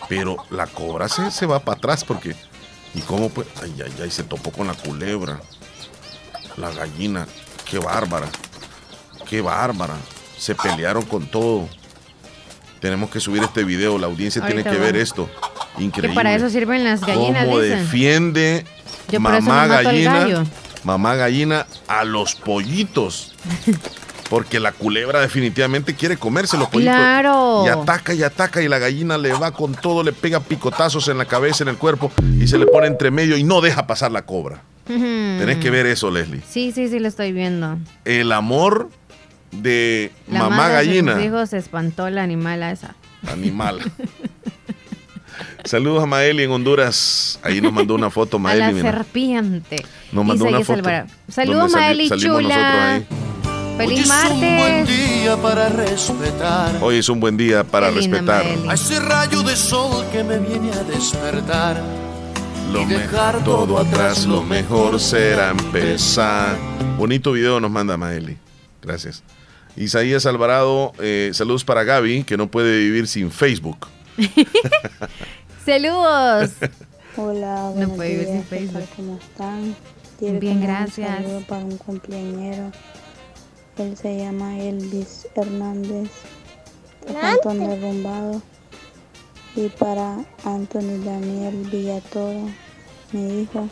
[0.09, 2.35] Pero la cobra se, se va para atrás porque.
[2.95, 3.49] ¿Y cómo pues?
[3.63, 5.41] Ay, ay, ay, se topó con la culebra.
[6.57, 7.27] La gallina.
[7.69, 8.29] Qué bárbara.
[9.29, 9.95] Qué bárbara.
[10.39, 11.69] Se pelearon con todo.
[12.81, 13.99] Tenemos que subir este video.
[13.99, 15.29] La audiencia Ahorita tiene que ver esto.
[15.77, 16.15] Que Increíble.
[16.15, 17.81] para eso sirven las gallinas, ¿Cómo dicen.
[17.81, 18.65] defiende
[19.11, 20.13] Yo por eso mamá no mato al gallina?
[20.21, 20.45] gallo.
[20.85, 23.35] Mamá gallina a los pollitos.
[24.31, 26.95] Porque la culebra definitivamente quiere comerse los pollitos.
[26.95, 27.65] Claro.
[27.67, 31.19] Y ataca y ataca y la gallina le va con todo, le pega picotazos en
[31.19, 32.11] la cabeza, en el cuerpo
[32.41, 34.63] y se le pone entre medio y no deja pasar la cobra.
[34.87, 36.43] Tenés que ver eso, Leslie.
[36.49, 37.79] Sí, sí, sí, lo estoy viendo.
[38.05, 38.91] El amor
[39.51, 41.25] de La mamá madre de sus gallina.
[41.25, 42.95] hijos se espantó la animal a esa.
[43.31, 43.81] Animal.
[45.65, 47.39] Saludos a Maeli en Honduras.
[47.43, 48.75] Ahí nos mandó una foto a la Maeli.
[48.75, 48.93] mira.
[48.93, 49.85] serpiente.
[50.13, 50.79] Nos mandó una foto.
[50.81, 51.09] Alvarado.
[51.29, 53.03] Saludos, Maeli Chula.
[53.77, 54.89] Feliz Hoy es un buen martes.
[54.97, 58.45] día para respetar Hoy es un buen día para Qué respetar.
[58.45, 58.69] Maeli.
[58.69, 61.83] a ese rayo de sol que me viene a despertar.
[62.73, 66.57] Lo y dejar todo atrás, lo mejor será empezar.
[66.99, 68.37] Bonito video nos manda Maeli.
[68.81, 69.23] Gracias.
[69.77, 73.89] Isaías Alvarado, eh, saludos para Gaby, que no puede vivir sin Facebook.
[75.65, 76.51] Saludos.
[77.17, 78.59] Hola, buenos puede vivir sin días, ¿qué tal?
[78.59, 78.89] Facebook.
[78.97, 79.77] ¿Cómo están?
[80.19, 81.09] Quiero Bien, gracias.
[81.19, 82.71] Un saludo para un cumpleañero.
[83.79, 86.11] Él se llama Elvis Hernández,
[87.07, 88.43] de Cantón Derrumbado.
[89.57, 92.49] Y para Anthony Daniel Villatoro,
[93.13, 93.69] mi hijo,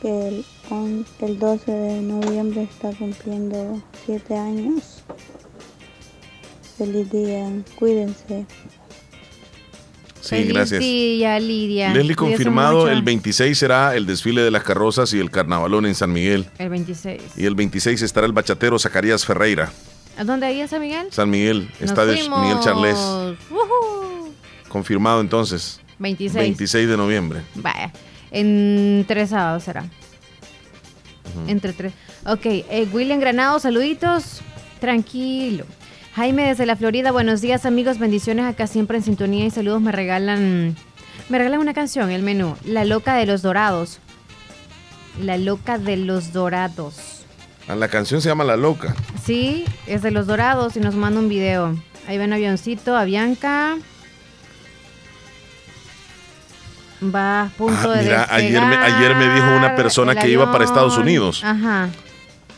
[0.00, 5.02] que el, on- el 12 de noviembre está cumpliendo 7 años.
[6.76, 8.46] Feliz día, cuídense.
[10.32, 10.80] Sí, Feliz gracias.
[10.80, 11.92] día, Lidia.
[11.92, 16.12] Leslie confirmado, el 26 será el desfile de las carrozas y el carnavalón en San
[16.12, 16.46] Miguel.
[16.58, 17.22] El 26.
[17.36, 19.72] Y el 26 estará el bachatero Zacarías Ferreira.
[20.16, 21.06] ¿A dónde ahí San Miguel?
[21.10, 22.42] San Miguel, estadio fuimos.
[22.42, 22.98] Miguel Charles.
[23.50, 24.32] Ujú.
[24.68, 25.80] Confirmado entonces.
[25.98, 26.34] 26.
[26.42, 27.42] 26 de noviembre.
[27.54, 27.92] Vaya.
[28.30, 29.84] En tres sábados será.
[31.46, 31.92] Entre tres.
[32.26, 34.40] Ok, eh, William Granado, saluditos.
[34.80, 35.64] Tranquilo.
[36.14, 39.80] Jaime desde la Florida, buenos días amigos, bendiciones acá siempre en sintonía y saludos.
[39.80, 40.76] Me regalan,
[41.30, 43.98] me regalan una canción, el menú, La Loca de los Dorados.
[45.20, 47.24] La Loca de los Dorados.
[47.68, 48.94] Ah, La canción se llama La Loca.
[49.24, 51.76] Sí, es de los Dorados y nos manda un video.
[52.06, 53.76] Ahí va un avioncito, a Bianca.
[57.02, 60.52] Va a punto Ah, de mira, ayer me, ayer me dijo una persona que iba
[60.52, 60.98] para Estados.
[60.98, 61.42] Unidos.
[61.42, 61.88] Ajá.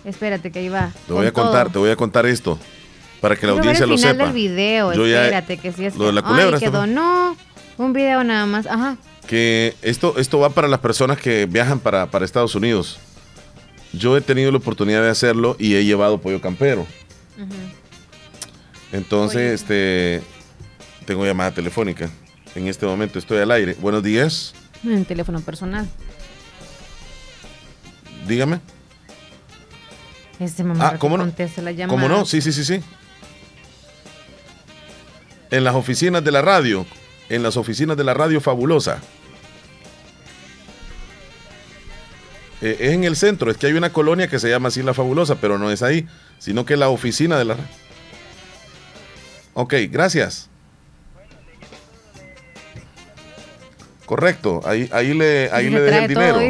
[0.05, 0.91] Espérate que ahí va.
[1.07, 1.73] Te voy a con contar, todo.
[1.75, 2.59] te voy a contar esto
[3.25, 4.25] para que la audiencia lo final sepa.
[4.27, 6.77] del video, Yo ya- espérate que si es lo de la culebra Ay, que está-
[6.79, 7.35] donó
[7.79, 8.99] Un video nada más, ajá.
[9.27, 12.99] Que esto, esto va para las personas que viajan para, para Estados Unidos.
[13.95, 16.87] Yo he tenido la oportunidad de hacerlo y he llevado pollo campero.
[18.93, 20.21] Entonces, este,
[21.07, 22.11] tengo llamada telefónica.
[22.55, 23.75] En este momento estoy al aire.
[23.81, 24.53] Buenos días.
[24.85, 25.89] En teléfono personal.
[28.29, 28.61] Dígame.
[30.39, 31.25] Este mamá Ah, ¿cómo no?
[31.25, 31.89] contesta la llamada.
[31.99, 32.27] ¿Cómo no?
[32.27, 32.81] Sí, sí, sí, sí.
[35.55, 36.85] En las oficinas de la radio.
[37.29, 38.99] En las oficinas de la radio fabulosa.
[42.61, 43.53] Eh, es en el centro.
[43.53, 46.07] Es que hay una colonia que se llama así La Fabulosa, pero no es ahí,
[46.41, 47.57] sino que es la oficina de la.
[49.53, 50.51] Ok, gracias.
[54.07, 56.41] Correcto, ahí, ahí le, ahí le dejé el dinero.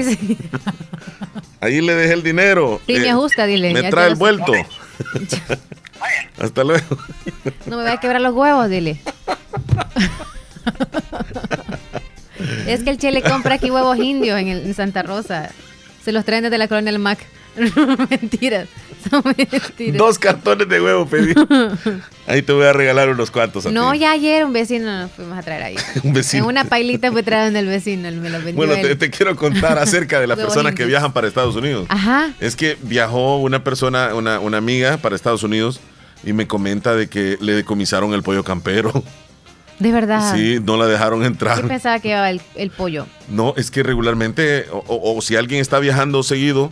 [1.60, 2.80] Ahí le dejé el dinero.
[2.86, 3.72] Sí, me Eh, ajusta, dile.
[3.74, 4.52] Me trae el vuelto.
[6.38, 6.96] Hasta luego.
[7.66, 9.00] No me voy a quebrar los huevos, dile.
[12.66, 15.50] es que el Che le compra aquí huevos indios en, el- en Santa Rosa.
[16.04, 17.18] Se los traen desde la colonia del Mac.
[18.10, 18.68] mentiras.
[19.08, 19.96] Son mentiras.
[19.96, 21.34] Dos cartones de huevo pedí.
[22.26, 24.00] Ahí te voy a regalar unos cuantos a No, ti.
[24.00, 25.76] ya ayer un vecino nos fuimos a traer ahí.
[26.02, 26.42] Un vecino.
[26.44, 28.10] En una pailita fue traído en el vecino.
[28.10, 31.28] Me lo vendió Bueno, te, te quiero contar acerca de las personas que viajan para
[31.28, 31.86] Estados Unidos.
[31.90, 32.30] Ajá.
[32.40, 35.80] Es que viajó una persona, una, una amiga para Estados Unidos
[36.24, 38.92] y me comenta de que le decomisaron el pollo campero.
[39.78, 40.32] De verdad.
[40.34, 41.66] Sí, no la dejaron Yo entrar.
[41.66, 43.06] pensaba que llevaba el, el pollo.
[43.28, 46.70] No, es que regularmente, o, o- o si alguien está viajando seguido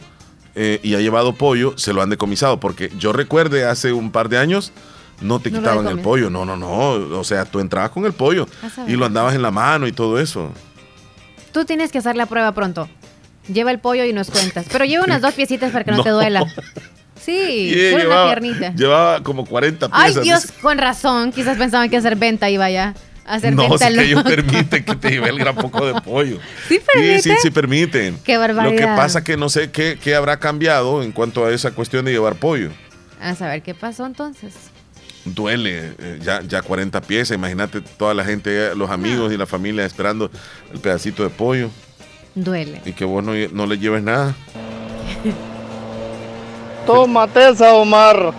[0.55, 2.61] eh, y ha llevado pollo, se lo han decomisado.
[2.61, 4.73] Porque yo recuerde hace un par de años,
[5.21, 6.31] no te No quitaban el pollo.
[6.31, 6.69] No, no, no.
[7.19, 8.93] O sea, tú entrabas con el pollo A saber.
[8.93, 10.53] y lo andabas en la mano y todo eso.
[11.53, 12.89] Tú tienes que hacer la prueba pronto.
[13.53, 14.67] Lleva el pollo y nos cuentas.
[14.71, 16.45] Pero lleva unas dos piecitas para que no, te duela.
[17.25, 18.75] Sí, Y solo una llevaba, piernita.
[18.75, 20.23] llevaba como 40 Ay, piezas.
[20.25, 21.33] Dios, con razón.
[21.33, 22.95] Quizás pensaban que hacer venta iba ya.
[23.25, 26.39] Hacer No, si que ellos permiten que te lleve el gran poco de pollo.
[26.69, 27.23] ¿Sí Sí, permiten?
[27.23, 28.19] sí, sí permiten.
[28.25, 28.73] Qué barbaridad.
[28.73, 32.05] Lo que pasa que no sé qué, qué habrá cambiado en cuanto a esa cuestión
[32.05, 32.71] de llevar pollo.
[33.21, 34.55] A saber qué pasó entonces.
[35.25, 39.87] Duele, eh, ya, ya 40 piezas, imagínate toda la gente, los amigos y la familia
[39.87, 40.29] esperando
[40.73, 41.71] el pedacito de pollo
[42.35, 42.81] Duele.
[42.85, 44.35] y que vos no, no le lleves nada.
[46.87, 48.33] Tómate esa, Omar.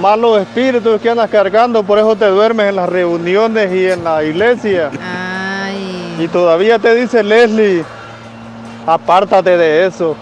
[0.00, 4.24] Malos espíritus que andas cargando, por eso te duermes en las reuniones y en la
[4.24, 4.90] iglesia.
[6.18, 7.84] Y todavía te dice Leslie,
[8.86, 10.16] apártate de eso.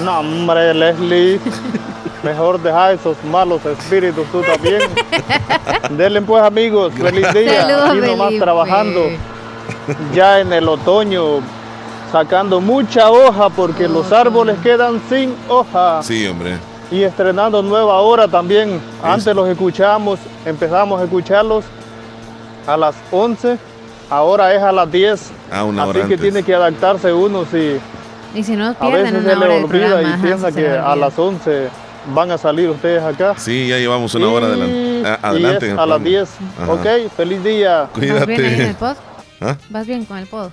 [0.00, 1.40] No, hombre, Leslie.
[2.22, 4.82] Mejor deja esos malos espíritus tú también.
[5.90, 7.62] Denle pues amigos, feliz día.
[7.62, 8.44] Saludos, Aquí nomás Felipe.
[8.44, 9.00] trabajando
[10.14, 11.40] ya en el otoño,
[12.12, 16.02] sacando mucha hoja porque los árboles quedan sin hoja.
[16.02, 16.56] Sí, hombre.
[16.90, 18.80] Y estrenando nueva hora también.
[19.02, 21.64] Antes los escuchamos, empezamos a escucharlos
[22.66, 23.58] a las 11,
[24.08, 25.30] ahora es a las 10.
[25.52, 26.20] Ah, una Así hora que antes.
[26.20, 27.78] tiene que adaptarse uno si
[28.34, 30.96] Y si no, a pierden veces una se le olvida y ajá, piensa que a
[30.96, 31.68] las 11
[32.14, 33.34] van a salir ustedes acá.
[33.36, 35.66] Sí, ya llevamos una hora adelan- a- Y adelante.
[35.66, 36.04] es a las programa.
[36.04, 36.28] 10.
[36.58, 36.72] Ajá.
[36.72, 37.80] Ok, feliz día.
[37.94, 38.74] ¿Vas bien ahí en el Cuídate.
[38.74, 38.96] pod?
[39.42, 39.56] ¿Ah?
[39.68, 40.48] ¿Vas bien con el pod?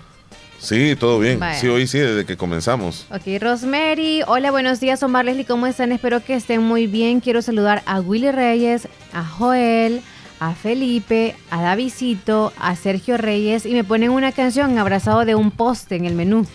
[0.66, 1.40] Sí, todo bien.
[1.62, 3.06] Sí, hoy sí, desde que comenzamos.
[3.12, 4.24] Ok, Rosemary.
[4.26, 5.46] Hola, buenos días, Omar Leslie.
[5.46, 5.92] ¿Cómo están?
[5.92, 7.20] Espero que estén muy bien.
[7.20, 10.02] Quiero saludar a Willy Reyes, a Joel,
[10.40, 15.52] a Felipe, a Davidito, a Sergio Reyes y me ponen una canción abrazado de un
[15.52, 16.48] poste en el menú.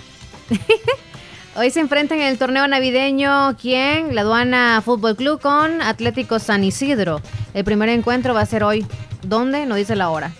[1.55, 4.17] Hoy se enfrentan en el torneo navideño, ¿quién?
[4.17, 7.21] La Aduana Fútbol Club con Atlético San Isidro.
[7.55, 8.85] El primer encuentro va a ser hoy.
[9.23, 9.67] ¿Dónde?
[9.67, 10.33] No dice la hora.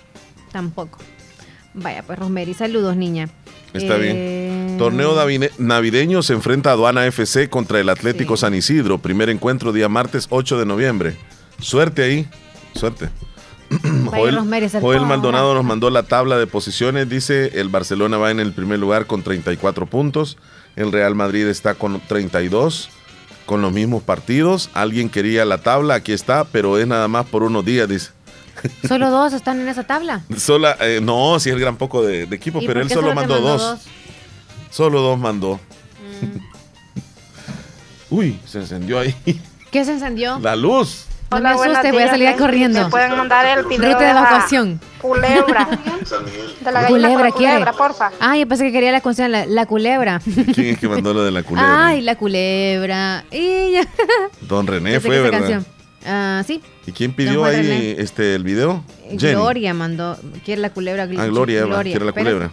[0.51, 0.99] Tampoco.
[1.73, 3.29] Vaya, pues Rosemary, saludos, niña.
[3.73, 4.79] Está Eh, bien.
[4.79, 8.99] Torneo davine- navideño se enfrenta a Aduana FC contra el Atlético San Isidro.
[8.99, 11.17] Primer encuentro día martes 8 de noviembre.
[11.61, 12.27] Suerte ahí.
[12.75, 13.11] Suerte.
[14.11, 14.39] Joel,
[14.81, 15.07] Joel.
[15.07, 17.09] Maldonado nos mandó la tabla de posiciones.
[17.09, 20.39] Dice, el Barcelona va en el primer lugar con 34 puntos.
[20.77, 22.89] El Real Madrid está con 32,
[23.47, 24.71] con los mismos partidos.
[24.75, 28.11] Alguien quería la tabla, aquí está, pero es nada más por unos días, dice.
[28.87, 30.23] Solo dos están en esa tabla.
[30.37, 33.41] Sola, eh, no, sí es gran poco de, de equipo, ¿Y pero él solo mandó,
[33.41, 33.81] dos.
[34.71, 35.61] Solo dos mandó.
[38.11, 39.15] Uy, se encendió ahí
[39.71, 40.39] ¿Qué se encendió?
[40.41, 41.07] la luz.
[41.31, 42.83] No Hola, me asustes, voy a salir corriendo.
[42.83, 44.81] ¿Me pueden mandar el video Ruta de evacuación.
[45.01, 45.69] Culebra.
[46.61, 48.11] De la gallina culebra culebra, porfa.
[48.19, 50.21] Ah, yo pensé que quería la canción, la, la culebra.
[50.55, 51.87] ¿Quién es que mandó lo de la culebra?
[51.87, 53.25] Ay, la culebra.
[53.31, 53.87] Y ya.
[54.41, 55.39] Don René fue, ¿verdad?
[55.39, 55.67] canción.
[56.05, 56.61] Ah, sí.
[56.91, 57.91] ¿Y quién pidió ahí René.
[57.99, 58.83] este el video?
[59.17, 59.35] Jenny.
[59.35, 60.19] Gloria mandó.
[60.45, 61.05] Quiere la culebra.
[61.05, 62.53] Ah, Gloria, Eva, quiere la Pero culebra.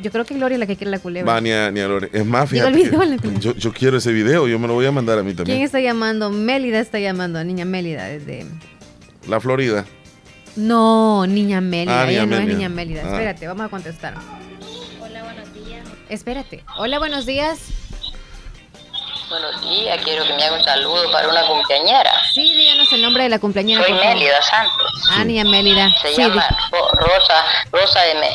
[0.00, 1.32] Yo creo que Gloria es la que quiere la culebra.
[1.32, 2.08] Va, ni a, ni a Gloria.
[2.12, 3.02] Es más, el video
[3.40, 5.62] yo, yo quiero ese video, yo me lo voy a mandar a mí ¿Quién también.
[5.62, 6.30] está llamando?
[6.30, 8.46] Mélida está llamando, niña Mélida, desde.
[9.26, 9.84] La Florida.
[10.54, 12.02] No, niña Mélida.
[12.02, 13.02] Ah, ella no es niña Mélida.
[13.04, 13.10] Ah.
[13.10, 14.14] Espérate, vamos a contestar.
[15.00, 15.84] Hola, buenos días.
[16.08, 16.62] Espérate.
[16.78, 17.58] Hola, buenos días.
[19.28, 22.10] Buenos días, quiero que me haga un saludo para una cumpleañera.
[22.32, 23.82] Sí, díganos el nombre de la cumpleañera.
[23.84, 23.92] Soy.
[23.92, 25.10] Mélida Santos.
[25.26, 25.90] Niña Mélida.
[26.00, 28.30] Se Sí, llama Ro- Rosa, Rosa Me,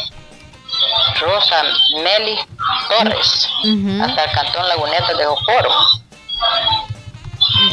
[1.20, 1.64] Rosa
[2.04, 2.38] Meli
[2.90, 3.50] Torres,
[4.04, 5.72] hasta el cantón Laguneta de Jocoro.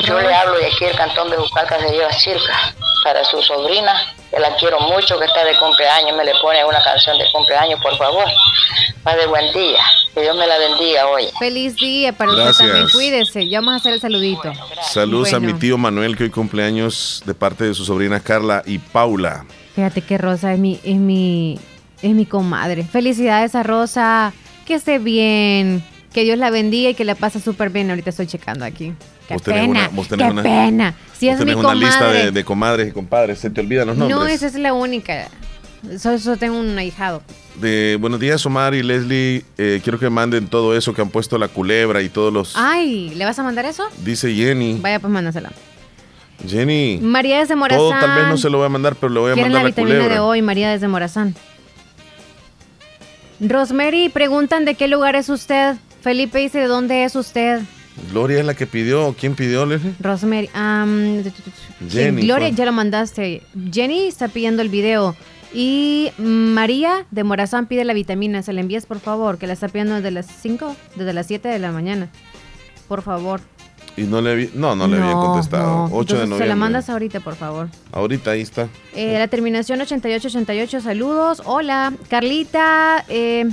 [0.04, 3.92] Yo le hablo de aquí el cantón de Jucalca se lleva circa para su sobrina,
[4.30, 7.80] que la quiero mucho, que está de cumpleaños, me le pone una canción de cumpleaños,
[7.82, 8.26] por favor.
[9.02, 9.82] Padre, buen día,
[10.14, 11.24] que Dios me la bendiga hoy.
[11.38, 12.68] Feliz día para usted Gracias.
[12.68, 12.88] también.
[12.90, 13.48] Cuídese.
[13.48, 14.52] Ya vamos a hacer el saludito.
[14.82, 18.78] Saludos a mi tío Manuel que hoy cumpleaños de parte de sus sobrinas Carla y
[18.78, 19.46] Paula.
[19.74, 21.58] Fíjate que Rosa es mi, es mi,
[22.02, 22.84] es mi comadre.
[22.84, 24.34] Felicidades a Rosa.
[24.66, 25.82] Que esté bien.
[26.12, 27.88] Que Dios la bendiga y que la pase súper bien.
[27.88, 28.92] Ahorita estoy checando aquí.
[29.38, 29.88] Qué tenés pena.
[29.92, 30.94] una- tenés qué una- pena.
[31.18, 32.24] Si Vos es mi tenés una lista comadre.
[32.24, 34.18] de, de comadres y compadres, se te olvidan los nombres.
[34.18, 35.28] no, esa es la única.
[35.98, 37.22] Solo, solo tengo un ahijado.
[37.54, 39.44] De buenos días, Omar y Leslie.
[39.56, 42.52] Eh, quiero que manden todo eso que han puesto la culebra y todos los.
[42.56, 43.84] Ay, ¿le vas a mandar eso?
[44.04, 44.78] Dice Jenny.
[44.80, 45.50] Vaya, pues mándasela.
[46.46, 46.98] Jenny.
[47.02, 47.78] María desde Morazán.
[47.80, 49.62] Todo tal vez no se lo voy a mandar, pero le voy a la mandar
[49.62, 50.14] la, vitamina culebra.
[50.14, 51.34] de hoy, María desde Morazán.
[53.40, 55.76] Rosemary, preguntan de qué lugar es usted.
[56.02, 57.60] Felipe dice de dónde es usted.
[58.10, 59.14] Gloria es la que pidió.
[59.18, 59.92] ¿Quién pidió, Leslie?
[60.00, 60.48] Rosemary.
[60.54, 61.22] am,
[61.88, 63.42] Jenny, Gloria, ya lo mandaste.
[63.72, 65.14] Jenny está pidiendo el video.
[65.52, 68.42] Y María de Morazán pide la vitamina.
[68.42, 71.48] Se la envías, por favor, que la está pidiendo desde las 5, desde las 7
[71.48, 72.08] de la mañana.
[72.88, 73.40] Por favor.
[73.96, 75.88] Y no le vi- no, no le habían contestado.
[75.88, 75.94] no.
[75.96, 76.44] 8 de noviembre.
[76.44, 77.68] Se la mandas ahorita, por favor.
[77.92, 78.68] Ahorita ahí está.
[78.94, 81.42] Eh, la terminación 8888, saludos.
[81.44, 83.04] Hola, Carlita.
[83.08, 83.46] Eh,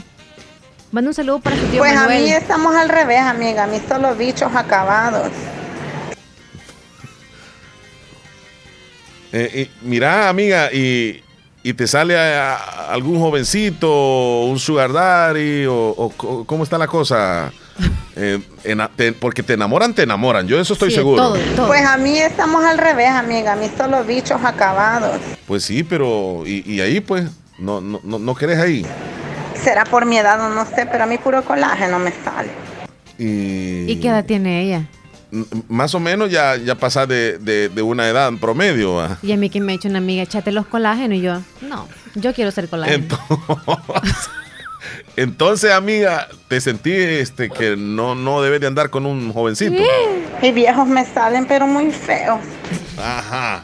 [0.92, 3.64] manda un saludo para su tío Pues a mí estamos al revés, amiga.
[3.64, 5.30] A mí solo bichos acabados.
[9.34, 11.22] Eh, y mira, amiga, y,
[11.62, 16.12] y te sale a- a algún jovencito, un sugar daddy, o,
[16.46, 17.52] cómo está la cosa.
[18.16, 18.40] Eh,
[18.96, 20.48] te- porque te enamoran, te enamoran.
[20.48, 21.34] Yo de eso estoy seguro.
[21.68, 23.54] Pues a mí estamos al revés, amiga.
[23.54, 25.20] A mí solo bichos acabados.
[25.46, 27.26] Pues sí, pero y, y ahí pues
[27.60, 28.86] no no no, no querés ahí.
[29.64, 32.50] Será por mi edad o no sé, pero a mí puro colágeno me sale.
[33.18, 34.84] Y, ¿Y qué edad tiene ella?
[35.68, 38.96] más o menos ya ya pasás de, de- de una edad en promedio.
[38.96, 39.18] ¿va?
[39.22, 41.18] Y a mí que me ha dicho una amiga, échate los colágenos.
[41.18, 43.04] Y yo, no, yo quiero ser colágeno.
[43.04, 44.30] Entonces,
[45.18, 49.82] entonces, amiga, te sentí este que no no debes de andar con un jovencito.
[50.42, 52.40] Mis viejos me salen, pero muy feos.
[52.98, 53.64] Ajá.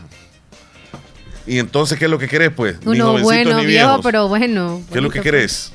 [1.45, 2.77] Y entonces, ¿qué es lo que querés, pues?
[2.85, 4.81] Ni Uno jovencitos bueno, ni viejo, pero bueno.
[4.91, 5.71] ¿Qué es lo que querés?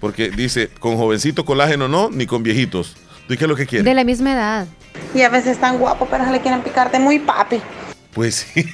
[0.00, 2.96] Porque dice, con jovencito colágeno no, ni con viejitos.
[3.28, 3.84] ¿Tú qué es lo que quieres?
[3.84, 4.66] De la misma edad.
[5.14, 7.60] Y a veces están guapos, pero se le quieren picarte muy papi.
[8.12, 8.64] Pues sí.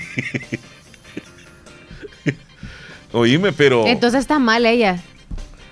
[3.13, 4.99] Oíme, pero Entonces está mal ella.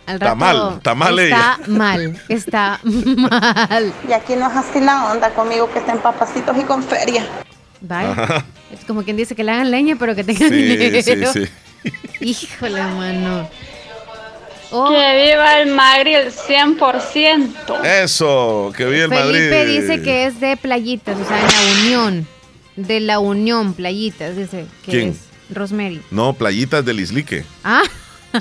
[0.07, 1.59] Al Está rato mal, está mal Está ella.
[1.68, 3.92] mal, está mal.
[4.09, 7.24] Y aquí no es así la onda conmigo, que estén papacitos y con feria.
[7.80, 8.11] Vaya.
[8.12, 8.44] Ajá.
[8.72, 11.32] Es como quien dice que le hagan leña, pero que tengan Sí, dinero.
[11.32, 11.44] sí,
[12.20, 13.48] Híjole, mano.
[14.71, 17.85] Que viva el Magri el 100%.
[17.85, 19.49] Eso, que vi el Madrid.
[19.51, 22.27] Felipe dice que es de playitas, o sea, en la unión.
[22.77, 25.09] De la unión, playitas, dice que ¿Quién?
[25.11, 25.16] es.
[25.55, 26.01] Rosemary.
[26.11, 27.45] No, playitas del Islique.
[27.64, 27.83] Ah,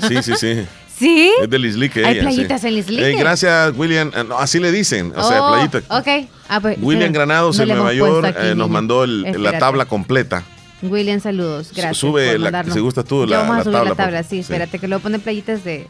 [0.06, 0.66] Sí, sí, sí.
[0.96, 1.32] ¿sí?
[1.42, 2.68] Es del Islique ¿Hay ella, playitas sí.
[2.68, 3.10] en Islique?
[3.10, 4.12] Eh, gracias, William.
[4.14, 5.12] Eh, no, así le dicen.
[5.16, 5.82] O sea, Oh, playitas.
[5.90, 6.28] Ok.
[6.48, 9.58] Ah, pues, William pero Granados no en Nueva York aquí, eh, nos mandó el- la
[9.58, 10.44] tabla completa.
[10.82, 11.72] William, saludos.
[11.74, 11.98] Gracias.
[11.98, 14.28] Sube por la- si gustas tú, la- vamos a la subir tabla, la tabla, sí,
[14.30, 14.38] sí.
[14.40, 15.88] espérate, que luego pone playitas de,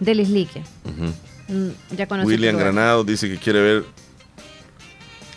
[0.00, 0.62] del islique.
[0.84, 1.12] Ujú.
[1.48, 2.72] Mm, Ya William lugar.
[2.72, 3.84] Granados dice que quiere ver.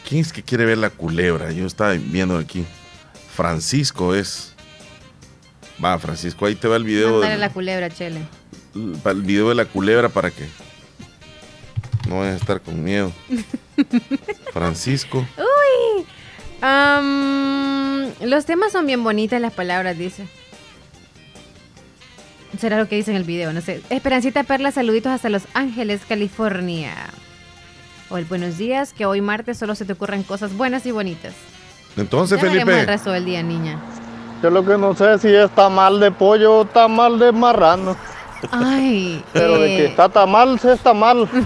[0.08, 1.52] ¿Quién es que quiere ver la culebra?
[1.52, 2.66] Yo estaba viendo aquí.
[3.36, 4.54] Francisco es.
[5.84, 7.20] Va, Francisco, ahí te va el video.
[7.22, 8.22] Del- la culebra, Chele.
[9.04, 10.46] para el video de la culebra para que
[12.08, 13.12] no vayas a estar con miedo.
[14.54, 15.26] Francisco.
[15.38, 16.06] Uy.
[16.62, 20.28] Am, los temas son bien bonitas, las palabras, dice.
[22.60, 23.82] Será lo que dice en el video, no sé.
[23.90, 26.94] Esperancita Perla, saluditos hasta Los Ángeles, California.
[28.10, 31.34] O el buenos días, que hoy martes solo se te ocurren cosas buenas y bonitas.
[31.96, 32.80] Entonces, Ya Felipe.
[32.82, 33.80] el resto del día, niña.
[34.44, 37.96] Yo lo que no sé si es tamal de pollo o tamal de marrano.
[38.52, 39.24] Ay.
[39.34, 41.28] Pero de que eh, está tamal, se está mal.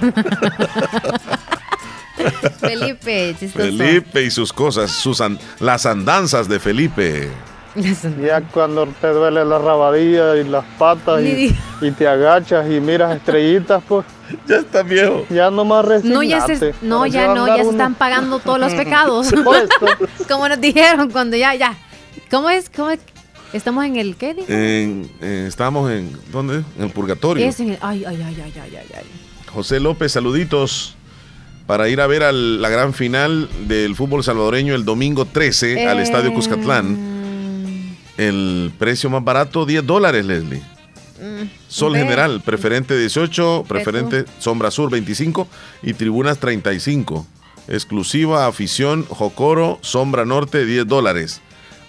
[2.60, 3.66] Felipe, chistoso.
[3.66, 7.30] Felipe y sus cosas, sus an- las andanzas de Felipe.
[7.76, 13.16] Ya cuando te duele la rabadilla y las patas y, y te agachas y miras
[13.16, 14.06] estrellitas, pues.
[14.48, 15.26] Ya está viejo.
[15.30, 16.76] Ya no más No, ya, se, resignate.
[16.82, 19.32] no, ya no, ya se están pagando todos los pecados.
[20.28, 21.78] Como nos dijeron cuando ya, ya.
[22.32, 22.70] ¿Cómo es?
[22.70, 23.00] ¿Cómo es?
[23.52, 24.32] Estamos en el qué?
[24.48, 26.64] En, eh, estamos en ¿dónde?
[26.78, 27.46] En el purgatorio.
[27.46, 29.06] Es en el, ay, ay, ay, ay, ay, ay.
[29.54, 30.96] José López, saluditos
[31.68, 36.00] para ir a ver a la gran final del fútbol salvadoreño el domingo 13 al
[36.00, 37.13] Estadio eh, Cuscatlán.
[38.18, 40.62] El precio más barato, 10 dólares, Leslie.
[41.22, 45.48] Mm, Sol General, preferente 18, preferente Sombra Sur 25
[45.82, 47.26] y Tribunas 35.
[47.68, 51.42] Exclusiva afición Jocoro, Sombra Norte 10 dólares.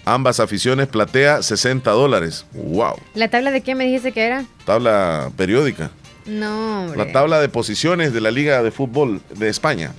[0.05, 2.45] Ambas aficiones platea 60 dólares.
[2.53, 2.95] ¡Wow!
[3.15, 4.45] ¿La tabla de qué me dijiste que era?
[4.63, 5.91] Tabla periódica.
[6.25, 9.93] No, La tabla de posiciones de la Liga de Fútbol de España.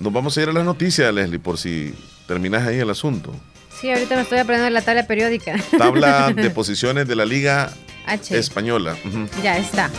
[0.00, 1.94] Nos vamos a ir a las noticias, Leslie, por si
[2.26, 3.34] terminas ahí el asunto.
[3.80, 5.56] Sí, ahorita me estoy aprendiendo la tabla periódica.
[5.78, 7.72] Tabla de posiciones de la Liga
[8.30, 8.96] Española.
[9.42, 9.90] Ya está.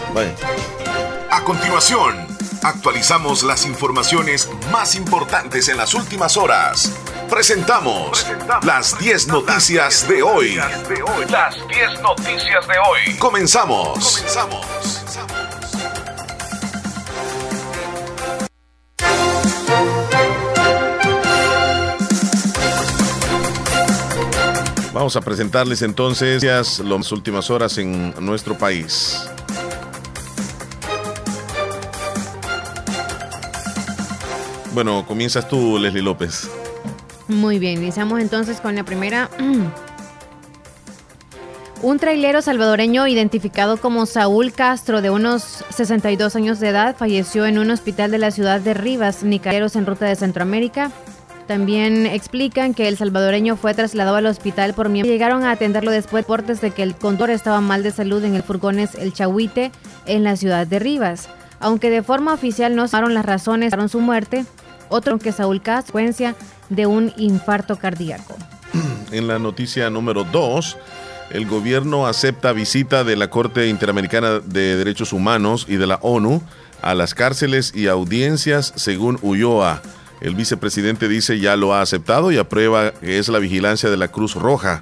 [1.29, 2.15] A continuación,
[2.63, 6.91] actualizamos las informaciones más importantes en las últimas horas.
[7.29, 8.25] Presentamos,
[8.63, 10.55] las 10 noticias, de hoy.
[11.29, 13.17] Las 10 noticias de hoy.
[13.17, 14.17] Comenzamos.
[14.17, 15.04] Comenzamos.
[25.05, 29.29] Vamos a presentarles entonces las últimas horas en nuestro país.
[34.73, 36.49] Bueno, comienzas tú, Leslie López.
[37.27, 39.29] Muy bien, iniciamos entonces con la primera.
[41.83, 47.59] Un trailero salvadoreño identificado como Saúl Castro, de unos 62 años de edad, falleció en
[47.59, 50.91] un hospital de la ciudad de Rivas, Nicareros, en ruta de Centroamérica.
[51.47, 55.11] También explican que el salvadoreño fue trasladado al hospital por miembros.
[55.11, 58.35] Llegaron a atenderlo después de reportes de que el conductor estaba mal de salud en
[58.35, 59.71] el furgones El Chahuite
[60.07, 61.29] en la ciudad de Rivas.
[61.59, 64.45] Aunque de forma oficial no se las razones para su muerte,
[64.89, 66.35] otro que Saúl consecuencia
[66.69, 68.35] de un infarto cardíaco.
[69.11, 70.77] En la noticia número 2,
[71.31, 76.41] el gobierno acepta visita de la Corte Interamericana de Derechos Humanos y de la ONU
[76.81, 79.81] a las cárceles y audiencias según Ulloa.
[80.21, 84.07] El vicepresidente dice ya lo ha aceptado y aprueba que es la vigilancia de la
[84.07, 84.81] Cruz Roja.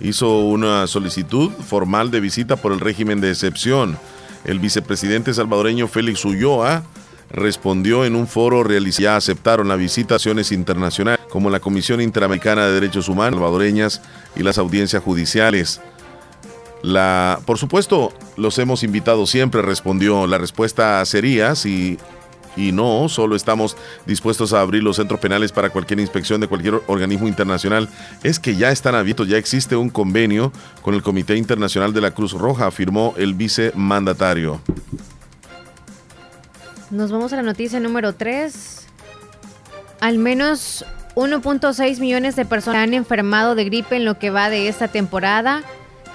[0.00, 3.96] Hizo una solicitud formal de visita por el régimen de excepción.
[4.44, 6.82] El vicepresidente salvadoreño Félix Ulloa
[7.30, 9.02] respondió en un foro realizado.
[9.02, 14.02] Ya aceptaron las visitaciones internacionales como la Comisión Interamericana de Derechos Humanos salvadoreñas
[14.36, 15.80] y las audiencias judiciales.
[16.82, 20.26] La, por supuesto, los hemos invitado siempre, respondió.
[20.26, 21.98] La respuesta sería si
[22.56, 23.76] y no, solo estamos
[24.06, 27.88] dispuestos a abrir los centros penales para cualquier inspección de cualquier organismo internacional.
[28.22, 30.52] Es que ya están abiertos, ya existe un convenio
[30.82, 34.60] con el Comité Internacional de la Cruz Roja, afirmó el vicemandatario.
[36.90, 38.86] Nos vamos a la noticia número 3.
[40.00, 40.84] Al menos
[41.14, 45.62] 1.6 millones de personas han enfermado de gripe en lo que va de esta temporada.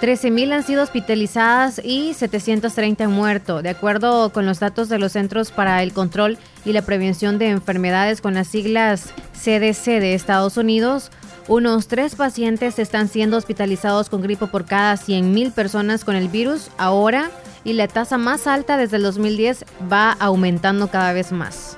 [0.02, 3.64] 13.000 han sido hospitalizadas y 730 han muerto.
[3.64, 7.50] De acuerdo con los datos de los Centros para el Control y la Prevención de
[7.50, 11.10] Enfermedades con las siglas CDC de Estados Unidos,
[11.48, 16.70] unos tres pacientes están siendo hospitalizados con gripe por cada 100.000 personas con el virus
[16.78, 17.32] ahora
[17.64, 21.78] y la tasa más alta desde el 2010 va aumentando cada vez más.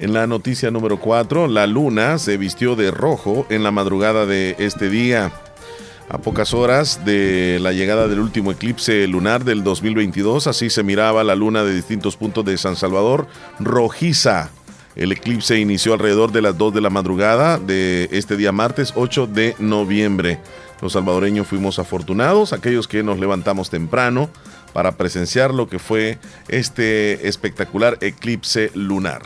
[0.00, 4.56] En la noticia número 4, la luna se vistió de rojo en la madrugada de
[4.58, 5.32] este día.
[6.08, 11.24] A pocas horas de la llegada del último eclipse lunar del 2022, así se miraba
[11.24, 13.26] la luna de distintos puntos de San Salvador
[13.58, 14.50] rojiza.
[14.96, 19.26] El eclipse inició alrededor de las 2 de la madrugada de este día martes 8
[19.26, 20.38] de noviembre.
[20.82, 24.28] Los salvadoreños fuimos afortunados, aquellos que nos levantamos temprano
[24.74, 26.18] para presenciar lo que fue
[26.48, 29.22] este espectacular eclipse lunar.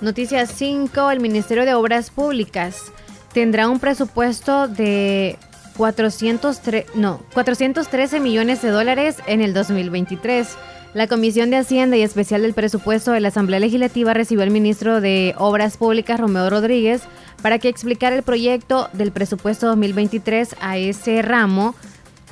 [0.00, 1.10] Noticia 5.
[1.12, 2.92] El Ministerio de Obras Públicas
[3.32, 5.38] tendrá un presupuesto de
[5.78, 10.48] 403, no, 413 millones de dólares en el 2023.
[10.92, 15.00] La Comisión de Hacienda y Especial del Presupuesto de la Asamblea Legislativa recibió al ministro
[15.00, 17.02] de Obras Públicas, Romeo Rodríguez,
[17.42, 21.76] para que explicara el proyecto del presupuesto 2023 a ese ramo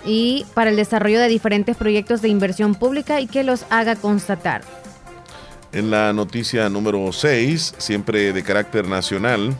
[0.04, 4.62] y para el desarrollo de diferentes proyectos de inversión pública y que los haga constatar.
[5.72, 9.54] En la noticia número 6, siempre de carácter nacional,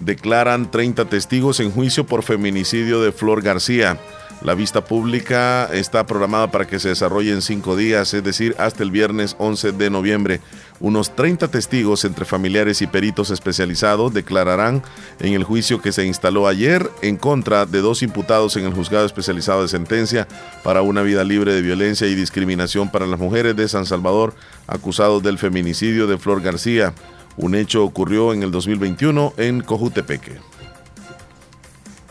[0.00, 3.98] declaran 30 testigos en juicio por feminicidio de Flor García.
[4.44, 8.82] La vista pública está programada para que se desarrolle en cinco días, es decir, hasta
[8.82, 10.40] el viernes 11 de noviembre.
[10.80, 14.82] Unos 30 testigos entre familiares y peritos especializados declararán
[15.20, 19.06] en el juicio que se instaló ayer en contra de dos imputados en el juzgado
[19.06, 20.28] especializado de sentencia
[20.62, 24.34] para una vida libre de violencia y discriminación para las mujeres de San Salvador
[24.66, 26.92] acusados del feminicidio de Flor García.
[27.36, 30.38] Un hecho ocurrió en el 2021 en Cojutepeque.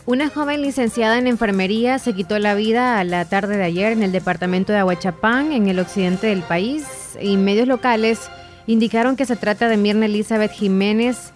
[0.06, 4.02] Una joven licenciada en enfermería se quitó la vida a la tarde de ayer en
[4.02, 6.84] el departamento de Aguachapán, en el occidente del país,
[7.20, 8.28] y medios locales
[8.66, 11.32] indicaron que se trata de Mirna Elizabeth Jiménez,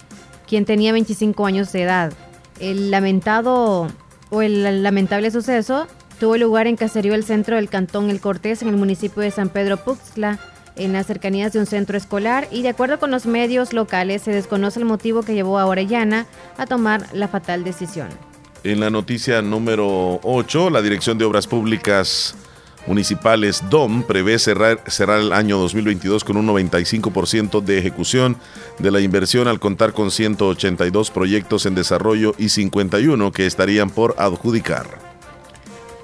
[0.47, 2.13] quien tenía 25 años de edad.
[2.61, 3.89] El lamentado
[4.29, 5.87] o el lamentable suceso
[6.21, 9.49] tuvo lugar en Caserío, el centro del cantón El Cortés, en el municipio de San
[9.49, 10.39] Pedro Puxla,
[10.79, 14.31] en las cercanías de un centro escolar, y de acuerdo con los medios locales, se
[14.31, 16.27] desconoce el motivo que llevó a Orellana
[16.57, 18.09] a tomar la fatal decisión.
[18.65, 22.35] En la noticia número 8, la Dirección de Obras Públicas
[22.89, 28.37] Municipales DOM prevé cerrar, cerrar el año 2022 con un 95% de ejecución
[28.79, 34.15] de la inversión al contar con 182 proyectos en desarrollo y 51 que estarían por
[34.19, 35.08] adjudicar.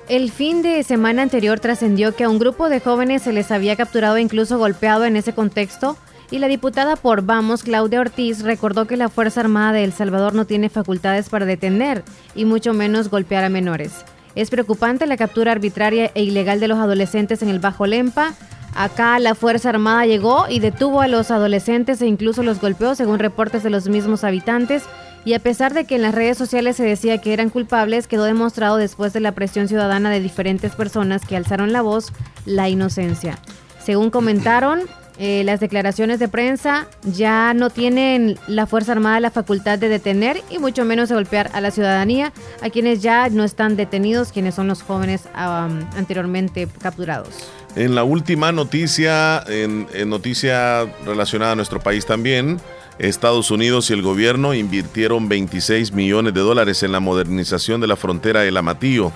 [0.08, 3.74] El fin de semana anterior trascendió que a un grupo de jóvenes se les había
[3.74, 5.96] capturado e incluso golpeado en ese contexto
[6.30, 10.34] y la diputada por Vamos, Claudia Ortiz, recordó que la Fuerza Armada de El Salvador
[10.34, 12.02] no tiene facultades para detener
[12.34, 14.04] y mucho menos golpear a menores.
[14.34, 18.34] Es preocupante la captura arbitraria e ilegal de los adolescentes en el Bajo Lempa.
[18.74, 23.20] Acá la Fuerza Armada llegó y detuvo a los adolescentes e incluso los golpeó, según
[23.20, 24.82] reportes de los mismos habitantes
[25.24, 28.24] y a pesar de que en las redes sociales se decía que eran culpables, quedó
[28.24, 32.12] demostrado después de la presión ciudadana de diferentes personas que alzaron la voz
[32.44, 33.38] la inocencia.
[33.82, 34.80] Según comentaron,
[35.18, 40.42] eh, las declaraciones de prensa ya no tienen la Fuerza Armada la facultad de detener
[40.50, 42.32] y mucho menos de golpear a la ciudadanía,
[42.62, 47.48] a quienes ya no están detenidos, quienes son los jóvenes anteriormente capturados.
[47.76, 52.60] En la última noticia, en noticia relacionada a nuestro país también,
[52.98, 57.96] Estados Unidos y el gobierno invirtieron 26 millones de dólares en la modernización de la
[57.96, 59.12] frontera del Amatillo.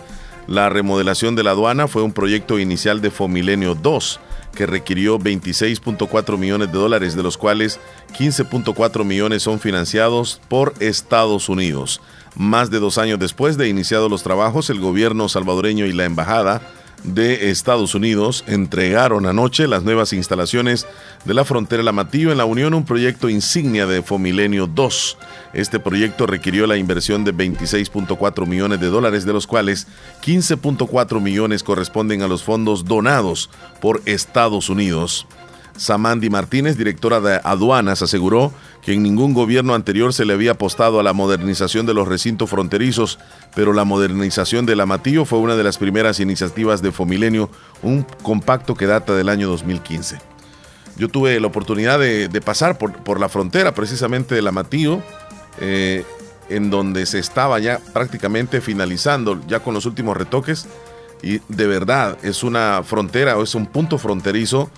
[0.47, 4.21] La remodelación de la aduana fue un proyecto inicial de Fomilenio 2
[4.55, 7.79] que requirió 26.4 millones de dólares, de los cuales
[8.19, 12.01] 15.4 millones son financiados por Estados Unidos.
[12.35, 16.63] Más de dos años después de iniciados los trabajos, el gobierno salvadoreño y la embajada
[17.05, 20.87] de Estados Unidos entregaron anoche las nuevas instalaciones
[21.25, 25.19] de la frontera Lamatillo en la Unión, un proyecto insignia de Fomilenio 2.
[25.53, 29.87] Este proyecto requirió la inversión de 26.4 millones de dólares, de los cuales
[30.25, 33.51] 15.4 millones corresponden a los fondos donados
[33.81, 35.27] por Estados Unidos.
[35.79, 38.53] Samandi Martínez, directora de aduanas, aseguró
[38.83, 42.51] que en ningún gobierno anterior se le había apostado a la modernización de los recintos
[42.51, 43.19] fronterizos,
[43.55, 47.49] pero la modernización del Amatillo fue una de las primeras iniciativas de Fomilenio,
[47.83, 50.19] un compacto que data del año 2015.
[50.97, 55.01] Yo tuve la oportunidad de, pasar por, la frontera precisamente del Amatillo,
[55.61, 56.05] eh,
[56.49, 60.67] en donde se estaba ya prácticamente finalizando, ya con los últimos retoques,
[61.23, 64.71] y de verdad es una frontera o es un punto fronterizo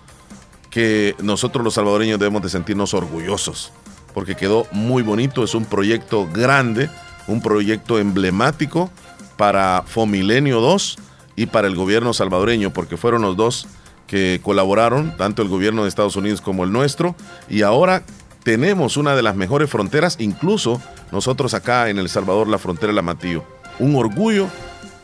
[0.71, 3.73] que nosotros los salvadoreños debemos de sentirnos orgullosos,
[4.15, 6.89] porque quedó muy bonito, es un proyecto grande,
[7.27, 8.91] un proyecto emblemático
[9.37, 10.99] para Fomilenio 2
[11.37, 13.67] y para el gobierno salvadoreño, porque fueron los dos
[14.07, 17.15] que colaboraron, tanto el gobierno de Estados Unidos como el nuestro,
[17.49, 18.03] y ahora
[18.43, 20.81] tenemos una de las mejores fronteras, incluso
[21.13, 23.45] nosotros acá en El Salvador, la frontera la Matillo.
[23.79, 24.49] Un orgullo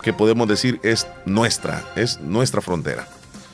[0.02, 3.06] que podemos decir es nuestra, es nuestra frontera.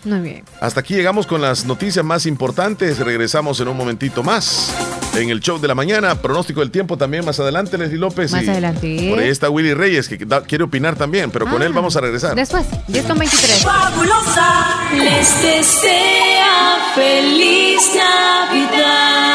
[0.05, 0.45] Muy bien.
[0.61, 2.99] Hasta aquí llegamos con las noticias más importantes.
[2.99, 4.75] Regresamos en un momentito más.
[5.15, 8.33] En el show de la mañana, pronóstico del tiempo también más adelante, Leslie López.
[8.33, 9.09] Más adelante.
[9.11, 12.01] Por ahí está Willy Reyes, que quiere opinar también, pero con él ah, vamos a
[12.01, 12.35] regresar.
[12.35, 13.63] Después, 10 con 23.
[13.63, 19.33] Fabulosa, les desea feliz Navidad.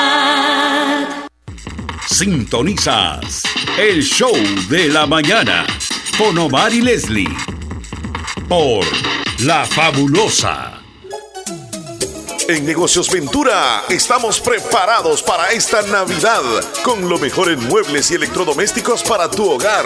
[2.07, 3.43] Sintonizas
[3.77, 4.33] el show
[4.69, 5.67] de la mañana
[6.17, 7.29] con Omar y Leslie
[8.49, 8.83] por
[9.39, 10.81] La Fabulosa.
[12.47, 16.41] En Negocios Ventura estamos preparados para esta Navidad
[16.83, 19.85] con lo mejor en muebles y electrodomésticos para tu hogar.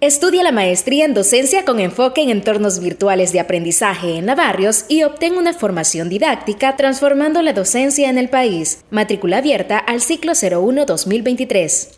[0.00, 5.02] Estudia la maestría en docencia con enfoque en entornos virtuales de aprendizaje en Navarrios y
[5.02, 8.84] obtén una formación didáctica transformando la docencia en el país.
[8.90, 11.97] Matrícula abierta al ciclo 01-2023.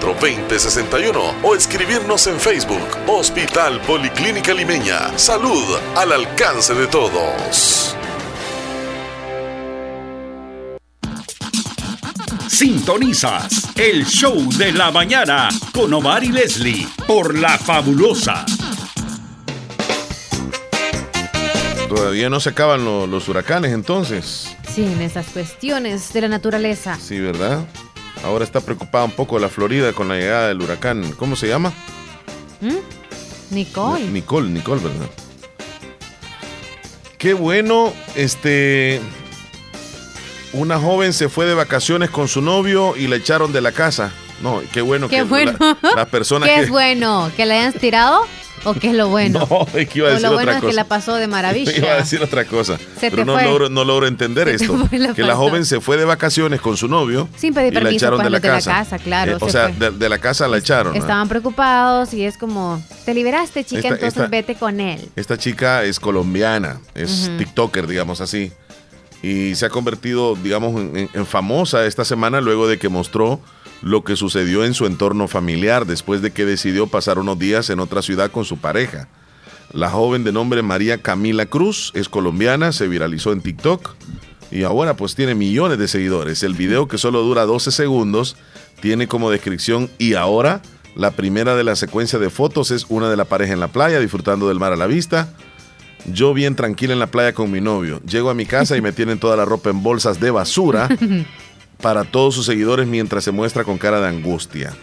[0.00, 5.16] 2061 o escribirnos en Facebook Hospital Policlínica Limeña.
[5.18, 5.64] Salud
[5.96, 7.94] al alcance de todos.
[12.48, 18.44] Sintonizas el show de la mañana con Omar y Leslie por La Fabulosa.
[21.88, 24.56] Todavía no se acaban lo- los huracanes entonces.
[24.72, 26.96] Sí, en esas cuestiones de la naturaleza.
[27.00, 27.64] Sí, ¿verdad?
[28.24, 31.12] Ahora está preocupada un poco la Florida con la llegada del huracán.
[31.12, 31.72] ¿Cómo se llama?
[32.60, 33.54] ¿Mm?
[33.54, 34.04] Nicole.
[34.06, 35.06] Nicole, Nicole, ¿verdad?
[37.18, 39.00] Qué bueno, este...
[40.52, 44.12] Una joven se fue de vacaciones con su novio y la echaron de la casa.
[44.42, 45.54] No, qué bueno Qué que bueno.
[45.60, 46.60] la- las personas ¿Qué que...
[46.62, 47.30] es bueno?
[47.36, 48.26] ¿Que la hayan tirado?
[48.64, 49.46] ¿O qué es lo bueno?
[49.50, 51.26] No, es que iba a o decir lo bueno otra es que la pasó de
[51.26, 51.72] maravilla.
[51.76, 52.76] Iba a decir otra cosa.
[52.98, 53.44] Se pero no fue.
[53.44, 54.88] logro, no logro entender Se esto.
[54.92, 57.28] la que la joven se fue de vacaciones con su novio.
[57.36, 58.98] Sin pedir y la permiso, echaron pues, de la de la casa.
[58.98, 59.90] claro, Eh, o se sea, fue.
[59.90, 60.94] de, de la casa la echaron.
[60.94, 65.08] Estaban preocupados y es como, te liberaste, chica, Esta- entonces esta- vete con él.
[65.16, 67.38] Esta chica es colombiana, es Ujú.
[67.38, 68.52] TikToker, digamos así.
[69.22, 73.40] Y se ha convertido, digamos, en famosa esta semana luego de que mostró
[73.82, 77.80] lo que sucedió en su entorno familiar después de que decidió pasar unos días en
[77.80, 79.08] otra ciudad con su pareja.
[79.72, 83.94] La joven de nombre María Camila Cruz es colombiana, se viralizó en TikTok
[84.50, 86.42] y ahora pues tiene millones de seguidores.
[86.42, 88.36] El video que solo dura 12 segundos
[88.80, 90.60] tiene como descripción y ahora
[90.96, 94.00] la primera de la secuencia de fotos es una de la pareja en la playa
[94.00, 95.32] disfrutando del mar a la vista.
[96.06, 98.00] Yo bien tranquila en la playa con mi novio.
[98.02, 100.88] Llego a mi casa y me tienen toda la ropa en bolsas de basura
[101.80, 104.74] para todos sus seguidores mientras se muestra con cara de angustia.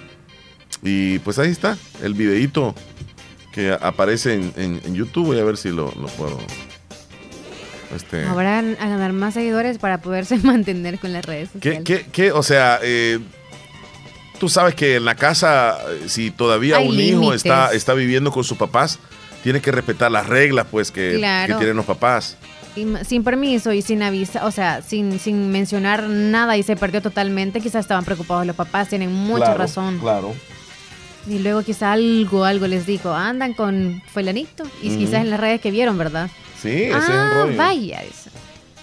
[0.84, 2.76] Y pues ahí está el videíto
[3.54, 5.28] que aparece en, en- en YouTube.
[5.28, 6.38] Voy a ver si lo, lo puedo.
[7.96, 11.84] Este, Habrá a ganar más seguidores para poderse mantener con las redes ¿Qué, sociales.
[11.86, 12.32] qué, qué?
[12.32, 13.20] O sea, eh,
[14.40, 17.38] tú sabes que en la casa, eh, si todavía Hay un hijo límites.
[17.46, 19.00] está, está viviendo con sus papás,
[19.44, 21.54] tiene que respetar las reglas pues que, Claro.
[21.54, 22.38] que tienen los papás.
[23.04, 27.60] Sin, permiso y sin avisar, o sea, sin, sin mencionar nada y se perdió totalmente,
[27.62, 30.00] quizás estaban preocupados los papás, tienen mucha Claro, razón.
[30.00, 30.34] Claro.
[31.28, 34.64] Y luego quizá algo, algo les dijo, andan con fulanito.
[34.82, 36.30] Y quizás en las redes que vieron, ¿verdad?
[36.62, 37.58] Sí, ese es ah, el rollo.
[37.58, 38.02] vaya.
[38.02, 38.30] dice.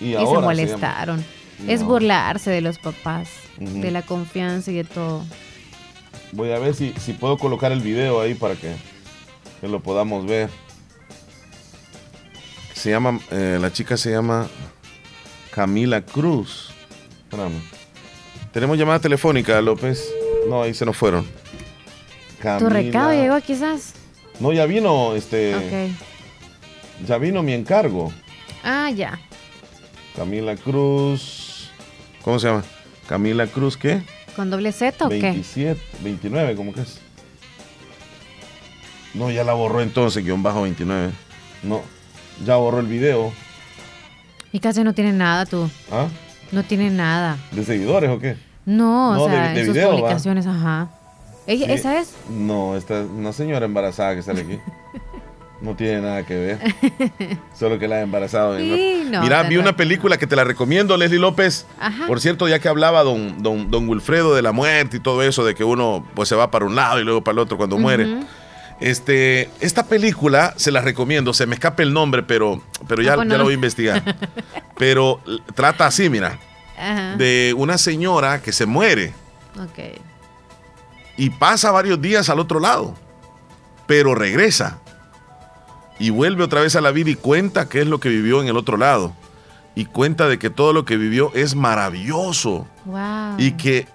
[0.00, 1.24] Y, Y, ahora se molestaron.
[1.68, 1.86] Es No.
[1.86, 5.24] burlarse de los papás, de la confianza y de todo.
[6.32, 8.74] Voy a ver si, si puedo colocar el video ahí para que,
[9.60, 10.50] que lo podamos ver.
[12.74, 14.48] Se llama, eh, la chica se llama
[15.51, 16.70] Camila Cruz.
[17.24, 17.60] Espérame.
[18.52, 20.06] Tenemos llamada telefónica, López.
[20.48, 21.26] No, ahí se nos fueron.
[22.59, 23.94] ¿Tu recado llegó quizás?
[24.38, 25.90] No, ya vino, este,
[27.06, 28.12] ya vino mi encargo.
[28.62, 29.18] Ah, ya.
[30.14, 31.70] Camila Cruz.
[32.22, 32.64] ¿Cómo se llama?
[33.09, 34.02] Camila Cruz, ¿qué?
[34.36, 35.20] ¿Con doble Z o qué?
[35.20, 36.98] 27, 29, ¿cómo que es?
[39.14, 41.12] No, ya la borró entonces, guion bajo 29.
[41.62, 41.82] No,
[42.44, 43.32] ya borró el video.
[44.52, 45.69] Y casi no tiene nada tú.
[45.90, 46.06] ¿Ah?
[46.52, 47.36] No tiene nada.
[47.52, 48.36] ¿De seguidores o qué?
[48.65, 49.97] No, No, o sea, de- de en sus video, ¿va?
[49.97, 50.89] publicaciones, ajá.
[51.47, 51.73] ¿Ella, Sí.
[51.73, 52.15] ¿Esa es?
[52.31, 54.59] No, esta es una señora embarazada que sale aquí.
[55.61, 56.59] No tiene nada que ver.
[57.59, 58.59] Solo que la ha embarazado.
[58.59, 61.66] Sí, no, Mira, vi una película que te la recomiendo, Leslie López.
[61.81, 62.06] Ajá.
[62.06, 65.44] Por cierto, ya que hablaba don, don, don Wilfredo de la muerte y todo eso,
[65.44, 67.78] de que uno pues se va para un lado y luego para el otro cuando
[67.78, 68.20] muere.
[68.80, 73.24] Este, esta película se la recomiendo, se me escapa el nombre, pero, pero ya, Ah,
[73.26, 74.02] ya lo voy a investigar.
[74.78, 75.20] pero
[75.55, 76.38] trata así, mira,
[76.78, 77.16] Ajá.
[77.16, 79.14] de una señora que se muere
[79.62, 80.01] Ok.
[81.16, 82.94] y pasa varios días al otro lado,
[83.86, 84.80] pero regresa
[85.98, 88.48] y vuelve otra vez a la vida y cuenta qué es lo que vivió en
[88.48, 89.14] el otro lado.
[89.76, 92.66] Y cuenta de que todo lo que vivió es maravilloso.
[93.38, 93.88] Y que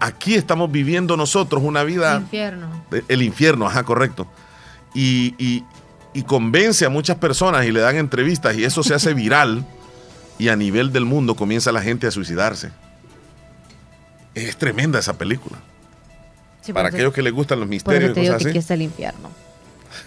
[0.00, 2.16] aquí estamos viviendo nosotros una vida...
[2.16, 2.84] El infierno.
[3.08, 4.26] El infierno, ajá, correcto.
[4.94, 5.64] Y, y,
[6.12, 9.64] y convence a muchas personas y le dan entrevistas y eso se hace viral
[10.38, 12.70] y a nivel del mundo comienza la gente a suicidarse.
[14.34, 15.58] Es tremenda esa película.
[16.72, 18.48] Para aquellos que les gustan los misterios y cosas que así.
[18.48, 19.30] aquí está el infierno.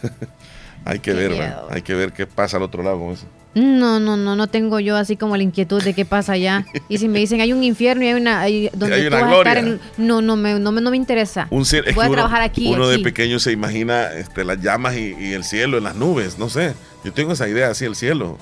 [0.85, 3.25] hay que ver, hay que ver qué pasa al otro lado con eso.
[3.59, 6.65] No, no, no, no tengo yo así como la inquietud de qué pasa allá.
[6.89, 9.15] Y si me dicen hay un infierno y hay una hay- donde Hay tú una
[9.17, 9.53] vas a gloria.
[9.53, 11.47] estar en- no, no me, no me, no me interesa.
[11.49, 12.67] Un cielo- es Voy que a uno- trabajar aquí.
[12.73, 16.37] Uno de pequeño se imagina este, las llamas y, y el cielo en las nubes,
[16.37, 16.73] no sé.
[17.03, 18.37] Yo tengo esa idea así, el cielo.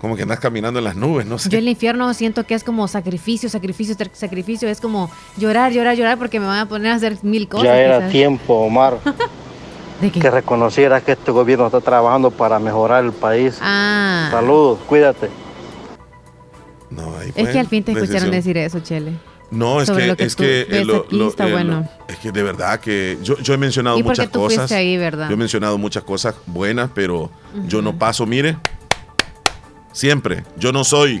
[0.00, 1.48] Como que andas caminando en las nubes, no sé.
[1.48, 4.68] Yo el infierno siento que es como sacrificio, sacrificio, sacrificio.
[4.68, 7.64] Es como llorar, llorar, llorar porque me van a poner a hacer mil cosas.
[7.66, 8.12] Ya era quizás.
[8.12, 8.98] tiempo, Omar,
[10.12, 13.58] que reconociera que este gobierno está trabajando para mejorar el país.
[13.60, 14.28] Ah.
[14.30, 15.28] Saludos, cuídate.
[17.34, 19.12] Es que al fin te escucharon decir eso, Chele.
[19.50, 21.88] No, es que, lo que es que eh, ves lo- aquí lo- está eh, bueno.
[22.08, 24.72] es que de verdad que yo, yo he mencionado Y muchas tú cosas.
[24.72, 25.28] ahí, ¿verdad?
[25.28, 27.30] Yo he mencionado muchas cosas buenas, pero
[27.66, 28.56] yo no paso, mire,
[29.92, 30.42] siempre.
[30.56, 31.20] Yo no soy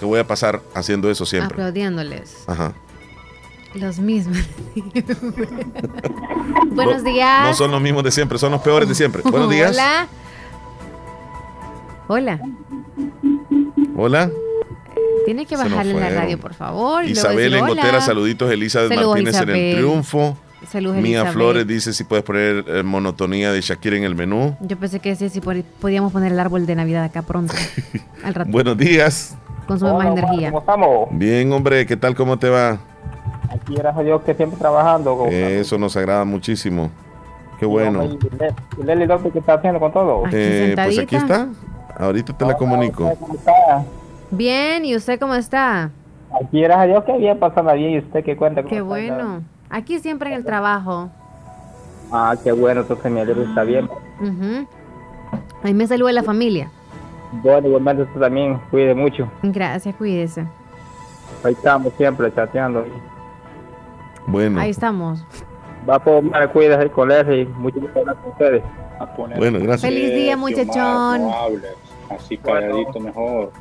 [0.00, 1.54] que voy a pasar haciendo eso siempre.
[1.54, 2.42] Aplaudiéndoles.
[2.48, 2.74] Ajá.
[3.74, 4.38] Los mismos.
[6.72, 7.46] Buenos No- días.
[7.48, 9.22] No son los mismos de siempre, son los peores de siempre.
[9.22, 9.72] Buenos días.
[9.72, 10.06] Hola.
[12.06, 12.40] Hola.
[13.96, 14.30] Hola.
[15.24, 17.04] Tiene que bajarle la radio, por favor.
[17.04, 18.00] Isabel decir, Engotera, hola.
[18.00, 18.50] saluditos.
[18.50, 20.36] Elizabeth Saludos, Martínez en el triunfo.
[20.70, 21.32] Saludos, Mía Elizabeth.
[21.32, 24.56] Flores dice si puedes poner eh, monotonía de Shakira en el menú.
[24.60, 27.54] Yo pensé que decía si pod- podíamos poner el árbol de Navidad acá pronto.
[28.24, 28.50] Al rato.
[28.50, 29.36] Buenos días.
[29.66, 30.52] Consume más energía.
[30.56, 31.08] estamos?
[31.12, 32.14] Bien, hombre, ¿qué tal?
[32.14, 32.78] ¿Cómo te va?
[33.54, 35.16] Aquí gracias a Dios que siempre trabajando.
[35.16, 36.90] con- Eso nos agrada muchísimo.
[37.58, 38.04] Qué bueno.
[38.04, 38.08] Y
[38.38, 40.24] Le- y Leli, ¿dónde qué está haciendo con todo?
[40.32, 41.48] Eh, pues aquí está.
[41.98, 43.12] Ahorita te la comunico.
[43.20, 43.84] ¿Cómo está?
[44.30, 45.90] Bien, ¿y usted cómo está?
[46.42, 47.90] Aquí gracias a Dios que bien, pasando bien.
[47.92, 48.62] ¿Y usted qué cuenta?
[48.64, 48.82] Qué está?
[48.82, 49.42] bueno.
[49.70, 51.08] Aquí siempre en el trabajo.
[52.10, 53.88] Ah, qué bueno, entonces mi alegro está bien.
[54.20, 54.66] Ujú.
[55.62, 56.70] Ahí me saluda la familia.
[57.42, 59.28] Bueno, igualmente usted también, cuide mucho.
[59.42, 60.44] Gracias, cuídese.
[61.44, 62.84] Ahí estamos siempre chateando.
[64.26, 65.24] Bueno, Ahí estamos.
[65.88, 68.62] Va por más, cuídese el colegio y mucho gusto hablar con ustedes.
[69.36, 69.82] bueno, gracias.
[69.82, 71.22] Feliz día, muchachón.
[71.22, 71.74] No hables,
[72.10, 73.52] así calladito mejor.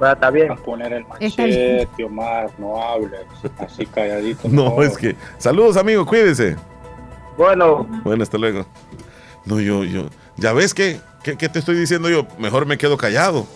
[0.00, 0.52] está bien.
[0.52, 3.22] A poner el Está machete, Omar, no hables,
[3.58, 4.84] así calladito No, mejor.
[4.84, 5.16] es que.
[5.38, 6.56] Saludos, amigos, cuídense.
[7.36, 7.86] Bueno.
[8.04, 8.64] Bueno, hasta luego.
[9.44, 10.04] No, yo, yo.
[10.36, 12.26] ¿Ya ves qué, qué, qué te estoy diciendo yo?
[12.38, 13.46] Mejor me quedo callado.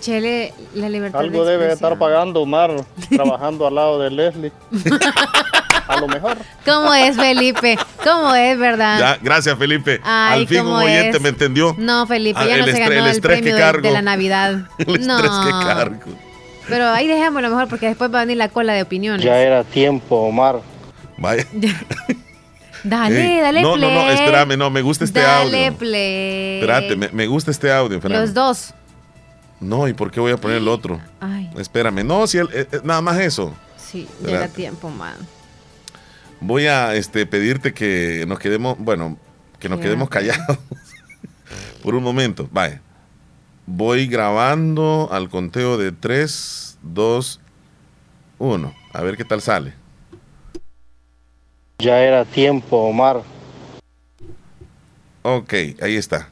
[0.00, 2.72] Chele, la libertad Algo de debe estar pagando Omar
[3.14, 4.52] trabajando al lado de Leslie.
[5.88, 6.36] A lo mejor.
[6.64, 7.78] ¿Cómo es, Felipe?
[8.02, 8.98] ¿Cómo es, verdad?
[8.98, 10.00] Ya, gracias, Felipe.
[10.02, 11.22] Ay, Al fin un ¿cómo oyente es?
[11.22, 11.74] me entendió.
[11.78, 13.60] No, Felipe, Ah, ya no el se estre- ganó el el, estrés que premio de,
[13.60, 13.82] cargo.
[13.88, 14.52] de la Navidad.
[14.78, 15.16] El no.
[15.16, 16.12] estrés que cargo.
[16.68, 19.24] Pero ahí dejémoslo mejor porque después va a venir la cola de opiniones.
[19.24, 20.60] Ya era tiempo, Omar.
[21.18, 21.44] Vaya.
[22.82, 23.90] Dale, Ey, dale no, play.
[23.90, 25.78] no, no, espérame, no, me gusta este Dale audio.
[25.78, 26.54] play.
[26.60, 27.96] Espérate, me, me gusta este audio.
[27.96, 28.20] espérame.
[28.20, 28.74] Los dos.
[29.60, 31.00] No, ¿y por qué voy a poner el otro?
[31.20, 33.54] Ay, Espérame, no, si el- eh, eh, nada más eso.
[33.78, 34.54] sí, ya era Espérate.
[34.56, 35.14] tiempo, man.
[36.46, 39.16] Voy a este, pedirte que nos quedemos, bueno,
[39.58, 40.58] que nos quedemos callados
[41.82, 42.50] por un momento.
[42.52, 42.82] Vaya.
[43.64, 47.40] Voy grabando al conteo de 3, 2,
[48.38, 48.74] 1.
[48.92, 49.72] A ver qué tal sale.
[51.78, 53.22] Ya era tiempo, Omar.
[55.22, 56.28] Ok, ahí está.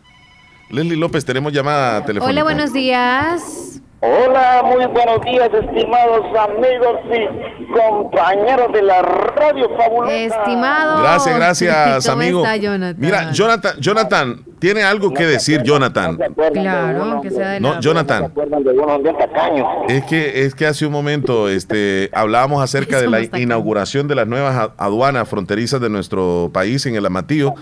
[0.68, 2.30] Leslie López, tenemos llamada telefónica.
[2.30, 3.80] Hola, buenos días.
[4.04, 10.12] Hola, muy buenos días, estimados amigos y compañeros de la Radio Fabulosa.
[10.16, 11.00] Estimado.
[11.02, 12.38] Gracias, gracias, ¿Cómo amigo.
[12.40, 12.96] está, Jonathan?
[13.00, 16.18] Mira, Jonathan, Jonathan, tiene algo que decir, Jonathan.
[16.52, 18.32] Claro, que sea de No, la- Jonathan.
[19.88, 24.26] Es que, es que hace un momento este, hablábamos acerca de la inauguración de las
[24.26, 27.54] nuevas aduanas fronterizas de nuestro país en el Amatillo.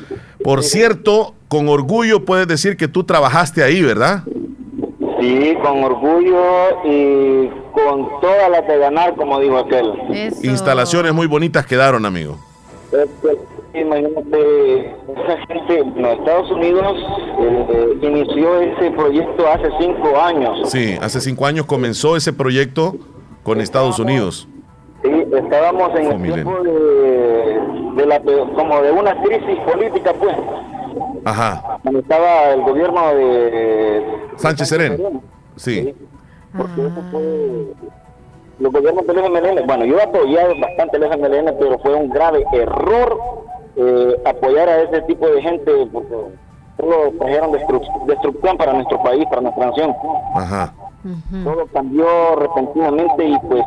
[0.42, 4.22] Por cierto, con orgullo puedes decir que tú trabajaste ahí, ¿verdad?
[5.20, 9.92] Sí, con orgullo y con todas las de ganar, como dijo aquel.
[10.42, 12.36] Instalaciones muy bonitas quedaron, amigo.
[12.92, 16.96] Es que, imagínate, esa gente, no, Estados Unidos
[17.38, 20.70] eh, inició ese proyecto hace cinco años.
[20.70, 22.96] Sí, hace cinco años comenzó ese proyecto
[23.42, 24.48] con Estados Unidos.
[25.02, 27.60] Sí, estábamos en Fue el tiempo de,
[27.96, 30.34] de la, como de una crisis política, pues.
[31.24, 31.78] Ajá.
[31.82, 34.04] Cuando estaba el gobierno de
[34.36, 35.20] Sánchez Serén.
[35.56, 35.94] Sí.
[36.56, 37.72] porque eso fue
[38.58, 42.44] los gobiernos del FMLN, bueno, yo he apoyado bastante el FMLN, pero fue un grave
[42.52, 43.18] error
[43.76, 46.14] eh, apoyar a ese tipo de gente porque
[46.78, 49.94] solo trajeron destru- destrucción para nuestro país, para nuestra nación.
[50.34, 50.74] Ajá.
[51.44, 52.06] Todo cambió
[52.36, 53.64] repentinamente y pues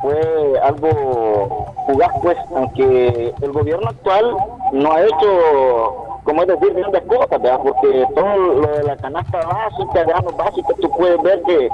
[0.00, 4.36] fue algo fugaz, pues, aunque el gobierno actual
[4.72, 7.60] no ha hecho, como es decir, grandes cosas, ¿verdad?
[7.62, 11.68] Porque todo lo de la canasta básica, granos básicos, tú puedes ver que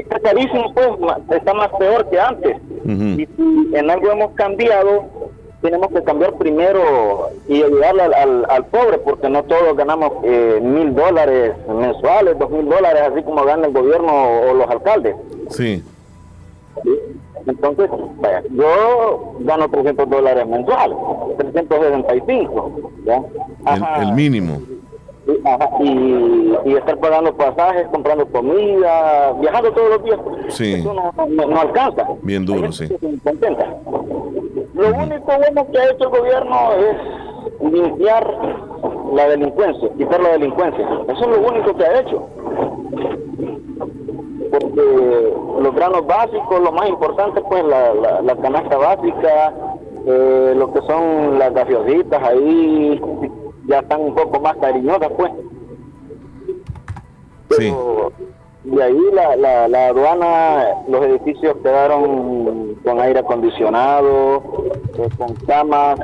[0.00, 0.88] está carísimo, pues,
[1.30, 2.56] está más peor que antes.
[2.84, 5.04] Y si en algo hemos cambiado,
[5.62, 10.60] tenemos que cambiar primero y ayudarle al, al, al pobre, porque no todos ganamos eh,
[10.62, 14.12] mil dólares mensuales, dos mil dólares, así como gana el gobierno
[14.50, 15.16] o los alcaldes.
[15.50, 15.82] Sí.
[16.82, 16.90] ¿sí?
[17.46, 17.88] Entonces,
[18.20, 20.96] vaya, yo gano 300 dólares mensuales,
[21.38, 22.70] 365,
[23.04, 23.22] ¿ya?
[23.64, 24.02] Ajá.
[24.02, 24.58] El, el mínimo.
[25.44, 30.74] Ajá, y, y estar pagando pasajes, comprando comida, viajando todos los días, pues, Sí.
[30.74, 32.06] eso no, no- no alcanza.
[32.22, 32.88] Bien duro, sí.
[33.24, 33.74] Contenta.
[34.74, 38.38] Lo único bueno que ha hecho el gobierno es limpiar
[39.14, 40.86] la delincuencia, quitar la delincuencia.
[41.08, 42.28] Eso es lo único que ha hecho.
[44.50, 49.52] Porque los granos básicos, lo más importante, pues la, la, la canasta básica,
[50.06, 53.00] eh, lo que son las gaseositas ahí,
[53.66, 55.32] ya están un poco más cariñosas, pues.
[57.50, 57.72] Sí.
[58.64, 64.42] De ahí la, la, la aduana, los edificios quedaron con aire acondicionado,
[64.98, 66.00] eh, con camas,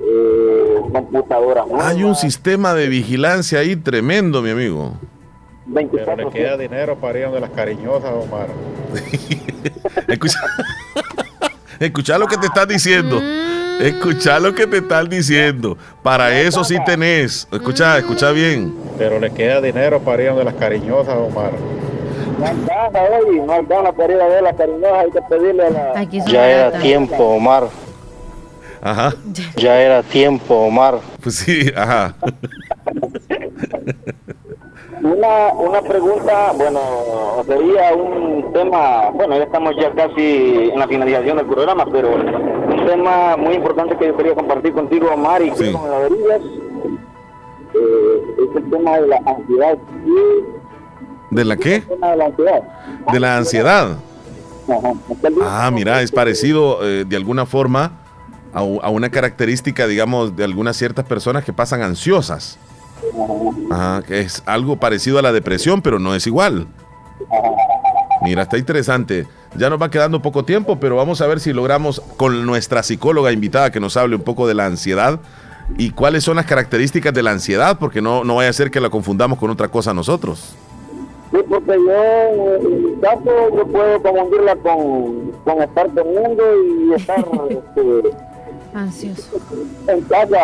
[0.00, 4.92] eh, computadoras nuevas, Hay un sistema de vigilancia ahí tremendo, mi amigo.
[5.72, 8.48] Pero le queda dinero para ir donde las cariñosas, Omar.
[10.08, 10.40] Escucha,
[11.78, 13.20] escucha lo que te están diciendo.
[13.80, 15.78] Escucha lo que te están diciendo.
[16.02, 17.46] Para eso sí tenés.
[17.50, 18.74] Escucha, escucha bien.
[18.98, 21.52] Pero le queda dinero para ir donde las cariñosas, Omar.
[22.38, 22.46] No
[23.26, 26.02] oye, no para ir a ver las cariñosas, hay que pedirle a la...
[26.04, 27.68] Ya era tiempo, Omar.
[28.82, 29.14] Ajá.
[29.56, 31.00] Ya era tiempo, Omar.
[31.22, 32.14] Pues sí, ajá.
[35.02, 36.80] Una, una pregunta, bueno,
[37.46, 42.86] sería un tema, bueno, ya estamos ya casi en la finalización del programa, pero un
[42.86, 45.08] tema muy importante que yo quería compartir contigo,
[45.42, 46.42] y que con la verías,
[47.74, 49.78] eh, es el tema de la ansiedad.
[51.30, 51.76] ¿De la qué?
[51.76, 52.62] El tema de la ansiedad.
[53.10, 53.96] De la ansiedad.
[55.42, 57.92] Ah, mira, es parecido eh, de alguna forma
[58.52, 62.58] a, a una característica, digamos, de algunas ciertas personas que pasan ansiosas.
[63.70, 66.66] Ajá, que es algo parecido a la depresión, pero no es igual.
[68.22, 69.26] Mira, está interesante.
[69.56, 73.32] Ya nos va quedando poco tiempo, pero vamos a ver si logramos con nuestra psicóloga
[73.32, 75.20] invitada que nos hable un poco de la ansiedad
[75.76, 78.80] y cuáles son las características de la ansiedad, porque no, no vaya a ser que
[78.80, 80.54] la confundamos con otra cosa nosotros.
[81.30, 87.24] Sí, porque yo, en mi caso, yo puedo confundirla con, con estar comiendo y estar
[87.48, 88.16] este,
[88.74, 89.22] Ansioso.
[89.88, 90.38] en casa,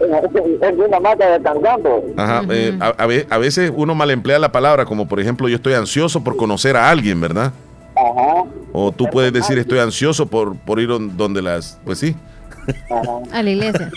[0.00, 2.04] en, una hamaca descansando.
[2.16, 5.48] Ajá, eh, a, a ve- a veces uno mal emplea la palabra, como por ejemplo,
[5.48, 7.52] yo estoy ansioso por conocer a alguien, ¿verdad?
[7.96, 8.44] Ajá.
[8.72, 11.78] O tú puedes decir, estoy ansioso por, por ir on- donde las.
[11.84, 12.16] Pues sí.
[13.30, 13.90] A la iglesia.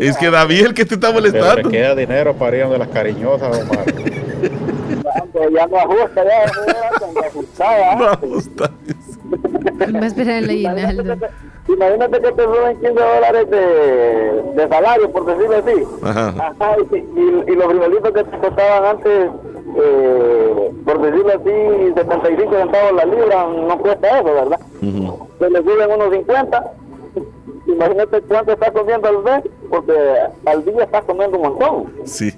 [0.00, 1.68] Es que David es el que te está Pero molestando.
[1.70, 3.84] le queda dinero para ir donde las cariñosas, Omar.
[5.54, 6.72] Ya no ajusta, ya, ya,
[7.20, 7.96] ya, ajustada.
[7.96, 8.70] No ajusta.
[9.94, 11.16] Va a esperar el aguinaldo.
[11.68, 15.84] Imagínate que te suben 15 dólares de, de salario, por decirlo así.
[16.02, 16.28] Ajá.
[16.38, 19.30] Ajá, y, y, y los frijolitos que te costaban antes,
[19.76, 24.60] eh, por decirlo así, 75 centavos la libra, no cuesta eso, ¿verdad?
[25.38, 26.72] Se le suben unos 50.
[27.66, 29.92] Imagínate cuánto estás comiendo al mes, porque
[30.44, 31.92] al día estás comiendo un montón.
[32.04, 32.32] Sí.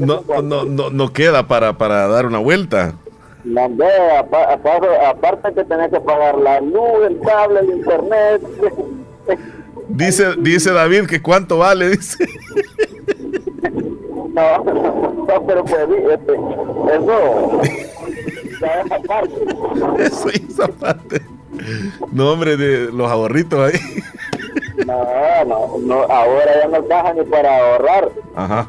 [0.00, 2.94] No, no, no, no queda para, para dar una vuelta.
[3.44, 3.68] No,
[5.06, 8.42] aparte que tenés que pagar la luz, el cable, el internet.
[9.88, 12.24] Dice, dice David que cuánto vale, dice.
[14.32, 16.34] No, no, pero pues este,
[16.94, 17.60] eso.
[18.60, 18.84] ya.
[20.04, 21.20] Eso hizo aparte.
[22.12, 23.80] No, hombre, de los ahorritos ahí.
[24.86, 28.10] No, no, no, ahora ya no alcanza ni para ahorrar.
[28.36, 28.68] Ajá.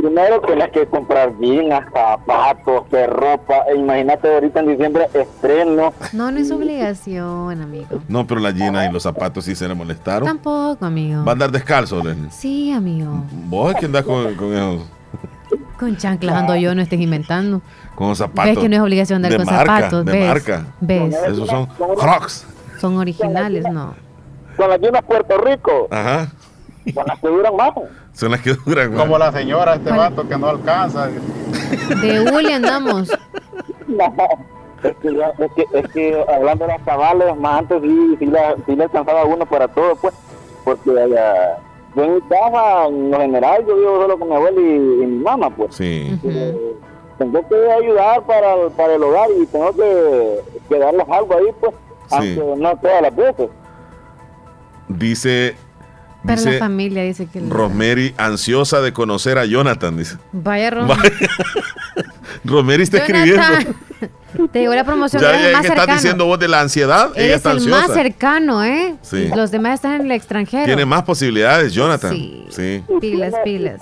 [0.00, 3.64] Primero tienes que comprar jeans, zapatos, que ropa.
[3.68, 5.92] E imagínate ahorita en diciembre estreno.
[6.12, 8.00] No, no es obligación, amigo.
[8.06, 10.24] No, pero la Gina y los zapatos sí se le molestaron.
[10.28, 11.24] Tampoco, amigo.
[11.24, 12.30] Va a andar descalzo, Leslie.
[12.30, 13.24] Sí, amigo.
[13.46, 14.86] Vos es que andás con, con esos,
[15.80, 17.60] Con chanclas ando yo, no estés inventando.
[17.96, 18.50] con los zapatos.
[18.54, 20.04] Ves que no es obligación andar de con marca, zapatos.
[20.04, 20.28] De ¿Ves?
[20.28, 20.66] marca.
[20.80, 21.14] ¿Ves?
[21.26, 22.46] Esos son Crocs.
[22.80, 23.94] Son originales, no.
[24.56, 26.28] Con las jeans Puerto Rico, Ajá.
[26.94, 27.72] con las que duran más.
[28.18, 28.92] Son las que duran.
[28.94, 31.06] Como la señora, este vato que no alcanza.
[31.06, 33.10] De Uli andamos.
[34.82, 38.26] Es que, ya- es, que, es que hablando de las cabales, más antes sí, sí,
[38.26, 40.14] la, sí le alcanzaba uno para todo, pues,
[40.64, 41.58] porque allá,
[41.96, 44.64] yo en mi casa, en lo general, yo vivo solo con mi abuela y,
[45.02, 45.74] y mi mamá, pues.
[45.74, 46.16] Sí.
[47.18, 51.46] Tengo que ayudar para, el- para el hogar y tengo que, que darles algo ahí,
[51.60, 51.74] pues,
[52.10, 52.38] Sí.
[52.38, 53.50] aunque no todas las veces.
[54.86, 55.56] Dice,
[56.24, 57.40] La dice familia, dice que.
[57.40, 60.16] Rosemary, ansiosa de conocer a Jonathan, dice.
[60.32, 60.70] Vaya.
[60.70, 61.02] Vaya.
[62.44, 63.42] Rosemary está escribiendo.
[64.52, 65.22] Te digo la promoción.
[65.22, 67.56] Ya, ya el que más estás diciendo vos de la ansiedad, ella Eres está el
[67.58, 67.80] ansiosa.
[67.86, 68.94] más cercano, ¿eh?
[69.02, 69.28] Sí.
[69.34, 70.66] Los demás están en el extranjero.
[70.66, 72.12] Tiene más posibilidades, Jonathan.
[72.12, 72.46] Sí.
[72.50, 72.84] Sí.
[73.00, 73.80] Pilas, pilas.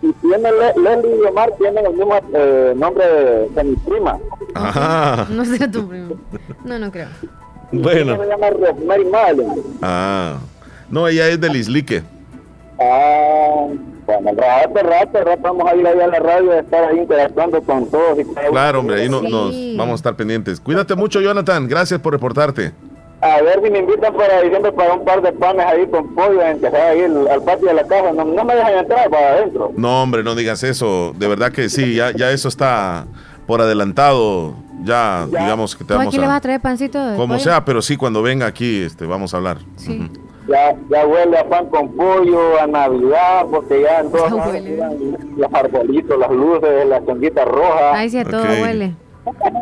[0.00, 4.16] Y tiene Le- Leslie y Omar tienen el mismo eh, nombre de, de mi prima.
[4.54, 6.14] Ah, No sé tu primo.
[6.64, 7.08] No, no creo.
[7.70, 8.16] bueno.
[8.16, 9.62] Se llama Rosemary Madeleine.
[9.82, 10.38] Ah.
[10.90, 12.02] No, ella es del Islique.
[12.80, 13.66] Ah,
[14.06, 17.60] bueno, rato, rato, rato vamos a ir ahí a la radio a estar ahí interactuando
[17.62, 18.24] con todos y.
[18.50, 20.60] Claro, hombre, ahí no- nos vamos a estar pendientes.
[20.60, 21.66] Cuídate mucho, Jonathan.
[21.68, 22.72] Gracias por reportarte.
[23.20, 26.40] A ver si me invitan para diciembre para un par de panes ahí con pollo,
[26.40, 28.12] en que sea ahí al patio de la casa.
[28.12, 29.72] No, no me dejan entrar para adentro.
[29.76, 31.12] No, hombre, no digas eso.
[31.18, 33.06] De verdad que sí, ya, ya eso está
[33.48, 34.54] por adelantado.
[34.84, 36.40] Ya, digamos que te ¿Tú vamos aquí le vas a a...
[36.40, 37.40] traer pancito Como pollo?
[37.40, 39.58] sea, pero sí, cuando venga aquí este, vamos a hablar.
[39.74, 40.08] Sí.
[40.48, 44.62] Ya, ya huele a pan con pollo, a Navidad, porque ya en todas Ya partes
[44.62, 44.72] huele.
[44.74, 47.94] están los arbolitos, las luces, las chonguitas rojas.
[47.94, 48.94] Ahí sí a todo huele.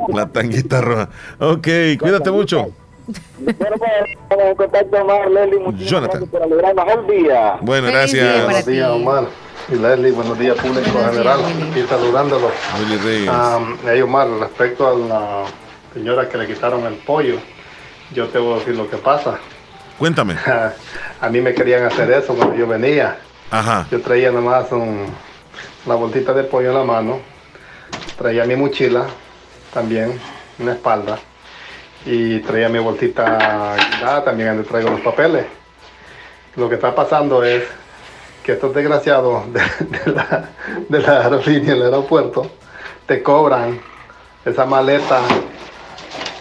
[0.09, 1.09] La tanguita roja.
[1.41, 1.67] Ok,
[1.99, 2.69] cuídate mucho.
[3.39, 4.97] Bueno, pues, en contacto.
[5.05, 6.11] Muchísimas Jonathan.
[6.11, 7.57] gracias por alegrarnos el día.
[7.63, 8.45] Bueno, gracias.
[8.45, 8.91] Buenos días.
[8.91, 9.25] Omar.
[9.69, 11.39] Y Leslie, buenos días, público Buenos general.
[11.39, 11.71] días, Willy.
[11.71, 12.51] Aquí saludándolo.
[12.79, 13.31] Willy Reyes.
[13.33, 15.43] Ah, hey, Omar, respecto a la
[15.93, 17.37] señora que le quitaron el pollo,
[18.13, 19.39] yo te voy a decir lo que pasa.
[19.99, 20.37] Cuéntame.
[21.21, 23.17] A mí me querían hacer eso cuando yo venía.
[23.51, 23.87] Ajá.
[23.91, 25.07] Yo traía nomás un,
[25.87, 27.21] la bolsita de pollo en la mano,
[28.19, 29.07] traía mi mochila
[29.73, 30.19] también,
[30.59, 31.19] una espalda,
[32.05, 33.77] y traía mi bolsita
[34.25, 35.47] también donde traigo los papeles.
[36.57, 37.65] Lo que está pasando es
[38.43, 40.49] que estos desgraciados de, de la,
[40.89, 42.51] de la aerolínea, del aeropuerto,
[43.07, 43.81] te cobran
[44.45, 45.21] esa maleta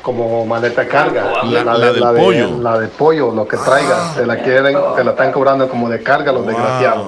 [0.05, 1.43] como maleta de carga.
[1.45, 2.57] La- la del de- pollo.
[2.61, 6.03] la de pollo, lo que traigas, te la quieren, te la están cobrando como de
[6.03, 7.07] carga los desgraciados.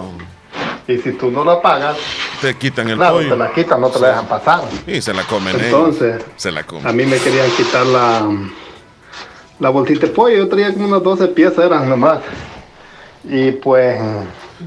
[0.87, 1.95] Y si tú no la pagas,
[2.41, 3.29] Te quitan el claro, pollo.
[3.29, 4.61] te la quitan, no te la dejan pasar.
[4.87, 5.65] Y se la comen ellos.
[5.65, 6.95] Entonces, Se la a comen.
[6.95, 8.27] mí me querían quitar la,
[9.59, 12.19] la bolsita de pollo, yo traía como unas 12 piezas, eran nomás.
[13.25, 13.99] Y pues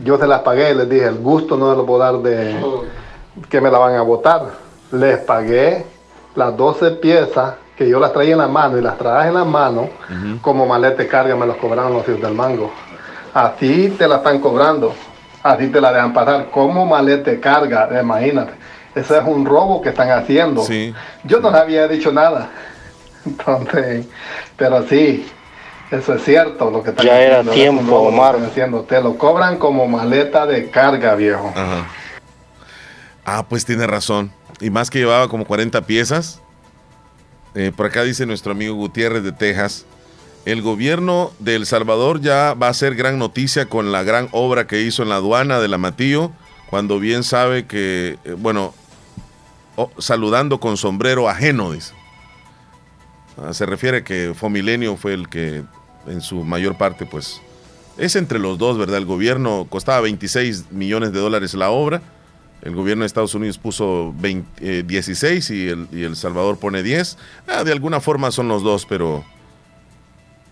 [0.04, 2.54] yo se las pagué, les dije, el gusto no se lo puedo dar de
[3.48, 4.42] que me la van a botar.
[4.92, 5.84] Les pagué
[6.36, 9.44] las 12 piezas que yo las traía en la mano y las traje en la
[9.46, 9.88] mano
[10.42, 12.70] como maleta de carga, me las cobraron los hijos del mango.
[13.32, 14.94] Así te la están cobrando,
[15.42, 18.52] así te la dejan pasar como maleta de carga, imagínate.
[18.94, 20.62] Ese es un robo que están haciendo.
[20.62, 20.92] Sí.
[21.24, 22.50] Yo no les había dicho nada.
[23.24, 24.04] Entonces,
[24.58, 25.26] pero sí,
[25.90, 28.36] eso es cierto lo que están Ya era haciendo, es tiempo, robo Omar.
[28.44, 28.82] haciendo.
[28.82, 31.48] Te lo cobran como maleta de carga, viejo.
[31.56, 31.86] Ajá.
[33.24, 34.30] Ah, pues tiene razón.
[34.60, 36.42] Y más que llevaba como 40 piezas.
[37.54, 39.86] Eh, por acá dice nuestro amigo Gutiérrez de Texas.
[40.44, 44.66] El gobierno de El Salvador ya va a hacer gran noticia con la gran obra
[44.66, 46.32] que hizo en la aduana de la Matillo,
[46.70, 48.72] cuando bien sabe que, eh, bueno,
[49.76, 51.92] oh, saludando con sombrero ajeno, dice.
[53.36, 55.64] Ah, se refiere que Fomilenio fue el que
[56.06, 57.40] en su mayor parte, pues,
[57.98, 58.96] es entre los dos, ¿verdad?
[58.96, 62.00] El gobierno costaba 26 millones de dólares la obra.
[62.62, 66.82] El gobierno de Estados Unidos puso 20, eh, 16 y el, y El Salvador pone
[66.82, 67.16] 10.
[67.48, 69.24] Ah, de alguna forma son los dos, pero,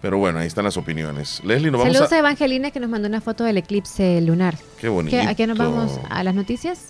[0.01, 1.43] pero bueno, ahí están las opiniones.
[1.45, 2.17] Leslie, nos vamos Saludos a...
[2.17, 2.19] a...
[2.21, 4.57] Evangelina que nos mandó una foto del eclipse lunar.
[4.81, 5.17] Qué bonito.
[5.17, 5.99] ¿Qué- ¿A qué nos vamos?
[6.09, 6.87] ¿A las noticias?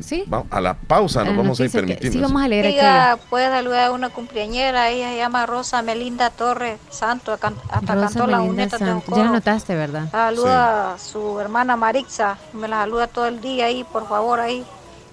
[0.00, 0.24] ¿Sí?
[0.32, 2.12] Va- A la pausa A nos vamos a ir permitiendo.
[2.16, 3.22] Sí, vamos a leer Diga, aquí.
[3.28, 8.26] puede saludar a una cumpleañera, ella se llama Rosa Melinda Torres Santo, hasta Rosa cantó
[8.28, 9.02] la uneta de.
[9.16, 10.08] Ya lo notaste, ¿verdad?
[10.12, 14.64] Saluda a su hermana Marixa, me la saluda todo el día ahí, por favor, ahí.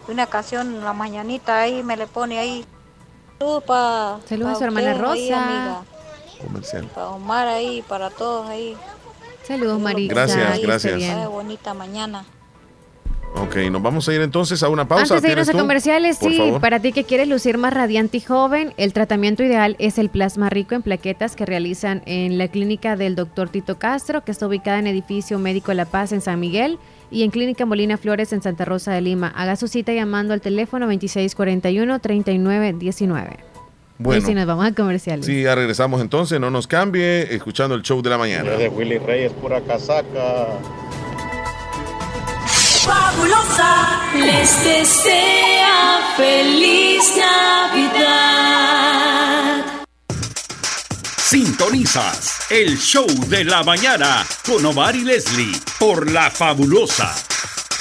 [0.07, 2.65] Una canción, la mañanita ahí, me le pone ahí.
[3.39, 5.81] Saludos a su hermana Rosa.
[6.41, 6.85] Comercial.
[6.93, 8.75] Para Omar ahí, para todos ahí.
[9.43, 10.13] Saludos, Marisa.
[10.13, 11.29] Gracias, gracias.
[11.29, 12.25] bonita mañana.
[13.35, 15.15] Ok, nos vamos a ir entonces a una pausa.
[15.15, 16.59] Antes de irnos ¿Tienes a comerciales, Por sí, favor.
[16.59, 20.49] para ti que quieres lucir más radiante y joven, el tratamiento ideal es el plasma
[20.49, 24.79] rico en plaquetas que realizan en la clínica del doctor Tito Castro, que está ubicada
[24.79, 26.77] en edificio Médico La Paz en San Miguel
[27.09, 29.29] y en Clínica Molina Flores en Santa Rosa de Lima.
[29.35, 33.50] Haga su cita llamando al teléfono 2641-3919.
[34.01, 34.23] Bueno.
[34.23, 35.25] Y si nos vamos a comerciales.
[35.25, 38.49] Sí, ya regresamos entonces, no nos cambie, escuchando el show de la mañana.
[38.51, 40.47] de Willy Reyes, pura casaca.
[42.83, 48.55] fabulosa les desea feliz Navidad.
[51.17, 57.13] Sintonizas el show de la mañana con Omar y Leslie por La Fabulosa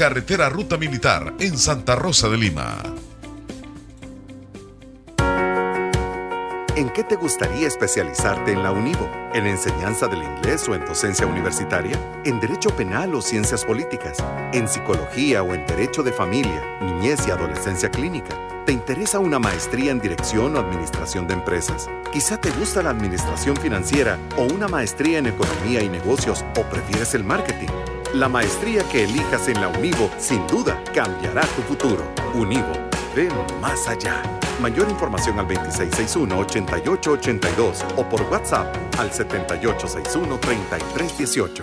[0.00, 2.82] carretera Ruta Militar en Santa Rosa de Lima.
[6.74, 9.06] ¿En qué te gustaría especializarte en la UNIVO?
[9.34, 12.00] ¿En enseñanza del inglés o en docencia universitaria?
[12.24, 14.16] ¿En derecho penal o ciencias políticas?
[14.54, 18.64] ¿En psicología o en derecho de familia, niñez y adolescencia clínica?
[18.64, 21.90] ¿Te interesa una maestría en dirección o administración de empresas?
[22.10, 27.14] Quizá te gusta la administración financiera o una maestría en economía y negocios o prefieres
[27.14, 27.68] el marketing.
[28.14, 32.02] La maestría que elijas en la Univo sin duda cambiará tu futuro.
[32.34, 32.72] Univo,
[33.14, 33.30] ven
[33.60, 34.20] más allá.
[34.60, 41.62] Mayor información al 2661-8882 o por WhatsApp al 7861-3318.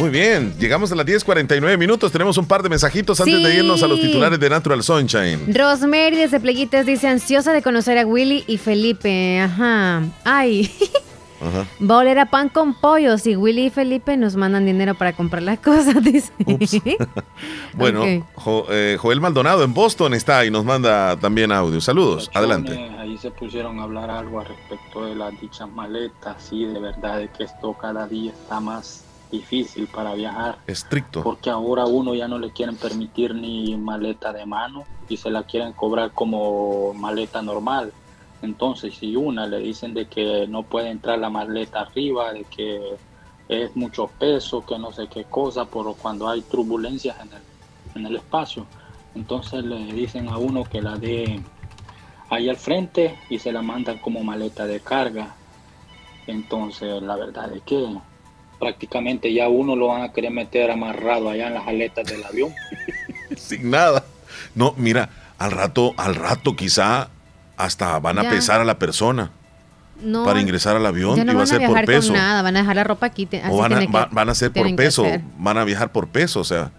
[0.00, 2.10] Muy bien, llegamos a las 10.49 minutos.
[2.10, 5.54] Tenemos un par de mensajitos antes de irnos a los titulares de Natural Sunshine.
[5.54, 9.40] Rosemary desde Pleguitas dice ansiosa de conocer a Willy y Felipe.
[9.40, 10.02] Ajá.
[10.24, 10.72] Ay,
[11.40, 11.66] Ajá.
[11.88, 13.16] va a oler a pan con pollo.
[13.18, 16.32] Si Willy y Felipe nos mandan dinero para comprar las cosas, dice.
[17.74, 18.24] Bueno, Ok.
[18.34, 21.80] Jo- eh, Joel Maldonado en Boston está y nos manda también audio.
[21.80, 22.72] Saludos, adelante.
[22.98, 26.42] Ahí se pusieron a hablar algo al respecto de las dichas maletas.
[26.42, 30.58] Sí, de verdad de que esto cada día está más difícil para viajar.
[30.66, 31.22] Estricto.
[31.22, 35.30] Porque ahora a uno ya no le quieren permitir ni maleta de mano y se
[35.30, 37.92] la quieren cobrar como maleta normal.
[38.42, 42.96] Entonces, si una le dicen de que no puede entrar la maleta arriba, de que
[43.48, 47.42] es mucho peso, que no sé qué cosa, por cuando hay turbulencias en el,
[47.96, 48.66] en el espacio,
[49.14, 51.40] entonces le dicen a uno que la dé
[52.30, 55.34] ahí al frente y se la mandan como maleta de carga.
[56.26, 57.84] Entonces, la verdad es que
[58.58, 62.54] prácticamente ya uno lo van a querer meter amarrado allá en las aletas del avión.
[63.36, 64.04] Sin nada.
[64.54, 67.10] No, mira, al rato, al rato quizá
[67.64, 68.30] hasta van a Ya.
[68.30, 69.30] pesar a la persona
[70.02, 72.12] No, para ingresar al avión no y va a van a ser por peso.
[72.12, 73.26] nada, van a dejar la ropa aquí.
[73.26, 75.04] te- así O van a, tiene que- va- van a ser por peso,
[75.38, 76.72] van a viajar por peso, o sea,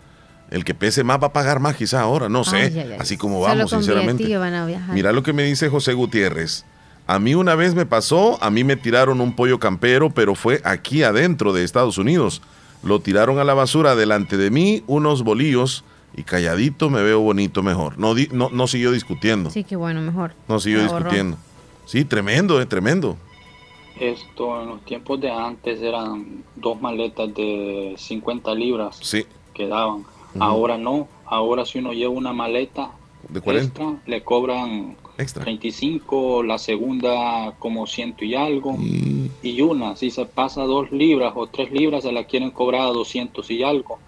[0.49, 2.97] el que pese más va a pagar más quizá ahora, no sé, Ay, ay, ay.
[2.99, 4.37] así como vamos, sinceramente.
[4.37, 4.65] van a.
[4.93, 6.65] Mira lo que me dice José Gutiérrez.
[7.07, 10.61] A mí una vez me pasó, a mí me tiraron un pollo campero, pero fue
[10.63, 12.41] aquí adentro de Estados Unidos.
[12.83, 15.83] Lo tiraron a la basura delante de mí, unos bolillos
[16.15, 17.97] y calladito me veo bonito mejor.
[17.97, 19.49] No, no, no siguió discutiendo.
[19.49, 20.33] Sí, qué bueno, mejor.
[20.47, 21.37] No siguió discutiendo.
[21.85, 23.17] Sí, tremendo, eh, tremendo.
[23.99, 29.25] Esto en los tiempos de antes eran dos maletas de 50 libras sí.
[29.53, 30.05] que daban.
[30.39, 31.07] Ahora no.
[31.25, 32.91] Ahora si uno lleva una maleta
[33.29, 39.61] de 40 le cobran extra 25, la segunda como ciento y algo y...
[39.61, 43.49] una si se pasa dos libras o tres libras se la quieren cobrar a 200
[43.51, 43.99] y algo.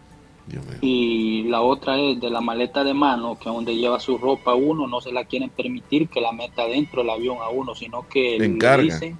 [0.81, 4.87] Y la otra es de la maleta de mano, que donde lleva su ropa uno,
[4.87, 8.37] no se la quieren permitir que la meta dentro del avión a uno, sino que
[8.37, 9.17] le, dicen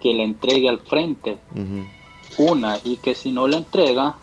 [0.00, 1.38] que le entregue al frente.
[2.38, 4.16] Una y que si no le entrega,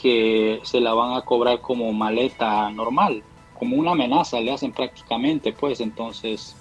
[0.00, 3.22] que se la van a cobrar como maleta normal,
[3.58, 6.54] como una amenaza le hacen prácticamente, pues entonces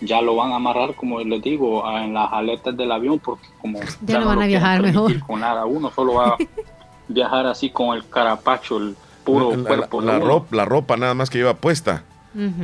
[0.00, 3.80] ya lo van a amarrar, como les digo, en las aletas del avión, porque como
[4.02, 5.18] ya, no van a viajar mejor.
[5.20, 6.36] Con nada, uno solo va
[7.08, 10.00] viajar así con el carapacho, el puro cuerpo.
[10.00, 12.04] La, ropa, la ropa nada más que lleva puesta.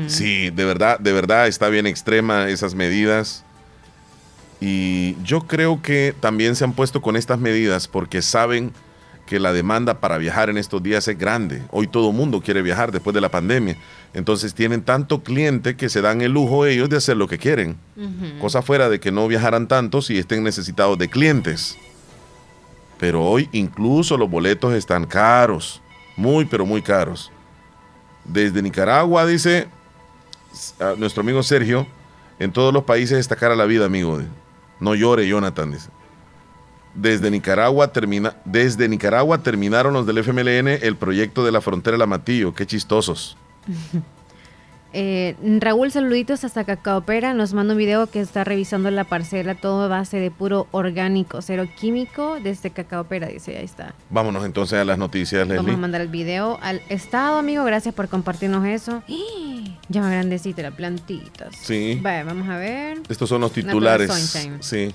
[0.07, 3.45] Sí, de verdad, de verdad está bien extrema esas medidas.
[4.61, 8.73] Y yo creo que también se han puesto con estas medidas porque saben
[9.27, 11.63] que la demanda para viajar en estos días es grande.
[11.71, 13.77] Hoy todo el mundo quiere viajar después de la pandemia.
[14.13, 17.77] Entonces tienen tanto cliente que se dan el lujo ellos de hacer lo que quieren.
[18.41, 21.77] Cosa fuera de que no viajaran tantos y estén necesitados de clientes.
[22.99, 25.81] Pero hoy incluso los boletos están caros,
[26.17, 27.31] muy pero muy caros.
[28.25, 29.69] Desde Nicaragua, dice
[30.97, 31.87] nuestro amigo Sergio,
[32.39, 34.21] en todos los países está cara la vida, amigo.
[34.81, 35.91] No llore, Jonathan, dice.
[36.95, 42.03] Desde Nicaragua, termina, desde Nicaragua terminaron los del FMLN el proyecto de la frontera del
[42.03, 42.55] Amatillo.
[42.55, 43.37] Qué chistosos.
[44.97, 47.35] Eh, Raúl, saluditos hasta Cacaopera.
[47.35, 51.43] Nos manda un video que está revisando la parcela, todo a base de puro orgánico,
[51.43, 53.93] cero químico, desde Cacaopera, dice, ahí está.
[54.11, 55.57] Vámonos entonces a las noticias, Leslie.
[55.57, 57.65] Vamos a mandar el video al Estado, amigo.
[57.65, 59.03] Gracias por compartirnos eso.
[59.89, 61.49] Ya más grandecita la plantita.
[61.61, 62.01] Sí.
[62.01, 63.01] vamos a ver.
[63.09, 64.13] Estos son los titulares.
[64.61, 64.95] Sí.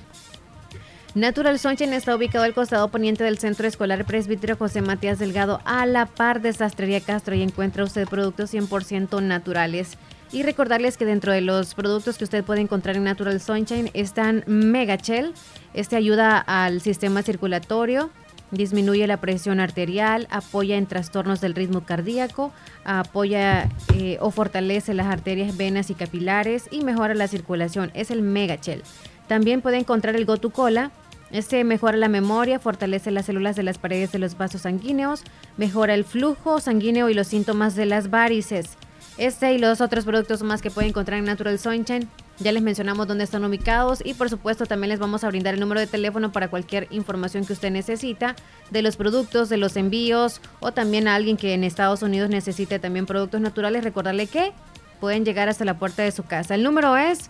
[1.15, 5.88] Natural Sunshine está ubicado al costado poniente del Centro Escolar Presbítero José Matías Delgado, a
[5.88, 9.98] la par de Sastrería Castro, y encuentra usted productos 100% naturales.
[10.31, 14.44] Y recordarles que dentro de los productos que usted puede encontrar en Natural Sunshine están
[14.45, 15.34] Mega Shell.
[15.73, 18.11] Este ayuda al sistema circulatorio,
[18.52, 22.53] disminuye la presión arterial, apoya en trastornos del ritmo cardíaco,
[22.86, 27.90] apoya eh, o fortalece las arterias, venas y capilares y mejora la circulación.
[27.95, 28.84] Es el Mega Shell.
[29.30, 30.91] También puede encontrar el Gotu Cola.
[31.30, 35.22] Este mejora la memoria, fortalece las células de las paredes de los vasos sanguíneos,
[35.56, 38.72] mejora el flujo sanguíneo y los síntomas de las varices.
[39.19, 42.10] Este y los otros productos más que puede encontrar en Natural Sunshine.
[42.39, 45.60] Ya les mencionamos dónde están ubicados y por supuesto también les vamos a brindar el
[45.60, 48.35] número de teléfono para cualquier información que usted necesita
[48.72, 52.80] de los productos, de los envíos o también a alguien que en Estados Unidos necesite
[52.80, 53.84] también productos naturales.
[53.84, 54.53] Recordarle que
[54.99, 56.56] pueden llegar hasta la puerta de su casa.
[56.56, 57.30] El número es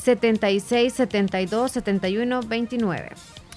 [0.00, 3.10] 76 72 71 29.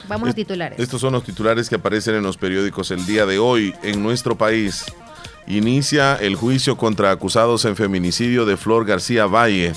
[0.08, 0.80] Vamos a titulares.
[0.80, 4.38] Estos son los titulares que aparecen en los periódicos el día de hoy en nuestro
[4.38, 4.86] país.
[5.48, 9.74] Inicia el juicio contra acusados en feminicidio de Flor García Valle.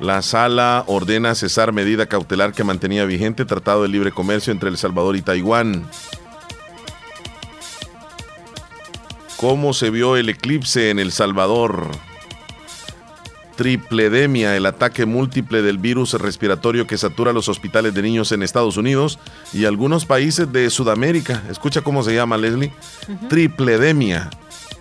[0.00, 4.76] La sala ordena cesar medida cautelar que mantenía vigente Tratado de Libre Comercio entre El
[4.76, 5.88] Salvador y Taiwán.
[9.36, 11.90] ¿Cómo se vio el eclipse en El Salvador?
[13.58, 18.76] Tripledemia, el ataque múltiple del virus respiratorio que satura los hospitales de niños en Estados
[18.76, 19.18] Unidos
[19.52, 21.42] y algunos países de Sudamérica.
[21.50, 22.72] Escucha cómo se llama, Leslie.
[23.28, 24.30] tripledemia.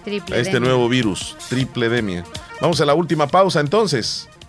[0.04, 0.40] Tripledemia.
[0.40, 2.24] Este nuevo virus, tripledemia.
[2.62, 4.30] Vamos a la última pausa entonces.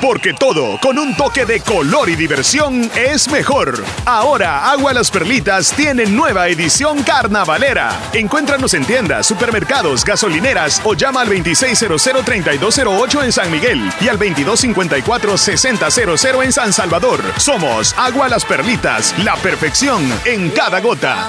[0.00, 3.84] Porque todo con un toque de color y diversión es mejor.
[4.04, 8.00] Ahora Agua Las Perlitas tiene nueva edición carnavalera.
[8.12, 16.44] Encuéntranos en tiendas, supermercados, gasolineras o llama al 2600-3208 en San Miguel y al 2254-6000
[16.44, 17.20] en San Salvador.
[17.36, 21.28] Somos Agua Las Perlitas, la perfección en cada gota.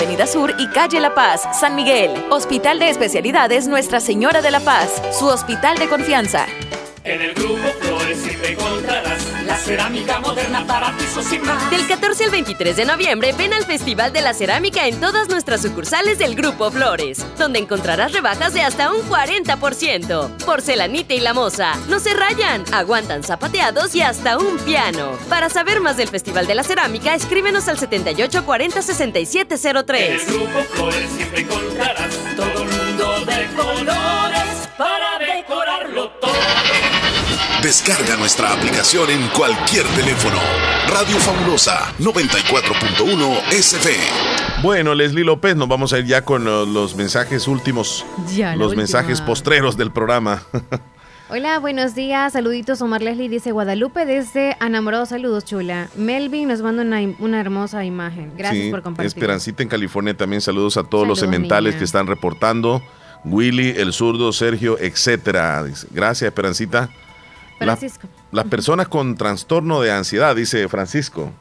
[0.01, 2.25] Avenida Sur y Calle La Paz, San Miguel.
[2.31, 6.47] Hospital de Especialidades Nuestra Señora de la Paz, su hospital de confianza.
[7.03, 9.20] En el grupo Flores siempre encontrarás
[9.51, 11.69] la cerámica moderna para pisos sin más.
[11.69, 15.61] Del 14 al 23 de noviembre ven al Festival de la Cerámica en todas nuestras
[15.61, 20.37] sucursales del Grupo Flores, donde encontrarás rebajas de hasta un 40%.
[20.45, 25.17] Porcelanita y la moza no se rayan, aguantan zapateados y hasta un piano.
[25.27, 30.01] Para saber más del Festival de la Cerámica, escríbenos al 7840 6703.
[30.01, 34.00] En el grupo Flores siempre encontrarás todo el mundo de colores
[37.61, 40.37] Descarga nuestra aplicación en cualquier teléfono.
[40.89, 44.61] Radio Fabulosa 94.1 SF.
[44.63, 48.05] Bueno, Leslie López, nos vamos a ir ya con uh, los mensajes últimos,
[48.35, 48.81] Ya, los última.
[48.81, 50.41] mensajes postreros del programa.
[51.29, 52.33] Hola, buenos días.
[52.33, 52.81] Saluditos.
[52.81, 55.05] Omar Leslie dice Guadalupe desde Enamorado.
[55.05, 55.87] Saludos, chula.
[55.95, 58.33] Melvin nos manda una, una hermosa imagen.
[58.37, 59.07] Gracias Sí, por compartir.
[59.07, 62.81] Esperancita en California también saludos a todos los sementales que están reportando.
[63.23, 65.63] Willy, el zurdo, Sergio, etcétera.
[65.91, 66.89] Gracias, Esperancita.
[67.65, 67.73] La-
[68.31, 71.31] las personas con trastorno de ansiedad, dice Francisco,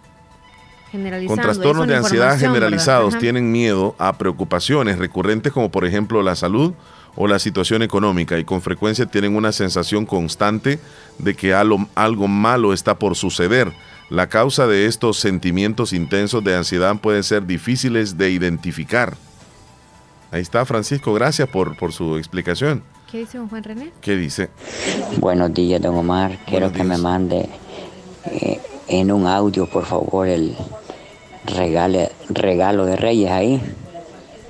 [1.29, 6.73] con trastornos de ansiedad generalizados tienen miedo a preocupaciones recurrentes como por ejemplo la salud
[7.17, 10.81] o la situación económica y con frecuencia tienen una sensación constante
[11.19, 13.73] de que algo, algo malo está por suceder.
[14.11, 19.17] La causa de estos sentimientos intensos de ansiedad pueden ser difíciles de identificar.
[20.33, 22.83] Ahí está Francisco, gracias por, por su explicación.
[23.11, 23.93] ¿Qué dice don Juan René?
[24.01, 24.51] ¿Qué dice?
[25.19, 26.39] Buenos días, don Omar.
[26.47, 27.49] Quiero que me mande
[28.27, 30.55] eh, en un audio, por favor, el
[31.47, 33.61] regale- regalo de Reyes ahí.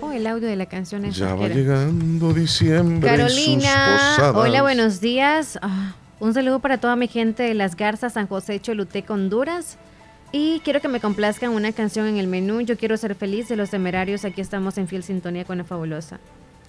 [0.03, 3.09] Oh, el audio de la canción es Ya va llegando diciembre.
[3.09, 5.59] sus Carolina, hola, buenos días.
[5.63, 9.79] Ah, un saludo para toda mi gente de Las Garzas, San José, Choluteca, Honduras.
[10.33, 12.61] Y quiero que me complazcan una canción en el menú.
[12.61, 14.25] Yo quiero ser feliz de los temerarios.
[14.25, 16.19] Aquí estamos en fiel sintonía con la fabulosa.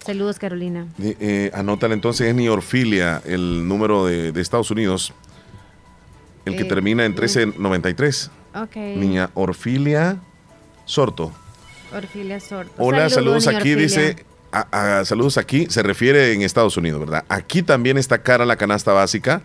[0.04, 0.86] Saludos, Carolina.
[1.00, 5.12] Eh, eh, anótala entonces, es Niorfilia, el número de, de Estados Unidos,
[6.44, 7.14] el que Eh, termina en mm.
[7.14, 8.30] 1393.
[8.54, 8.76] Ok.
[8.76, 10.16] Niña Orfilia
[10.84, 11.32] Sorto.
[11.94, 12.72] Orfilia Sorto.
[12.78, 17.24] Hola, saludos, aquí, dice, a- a- saludos aquí, se refiere en Estados Unidos, ¿verdad?
[17.28, 19.42] Aquí también está cara la canasta básica,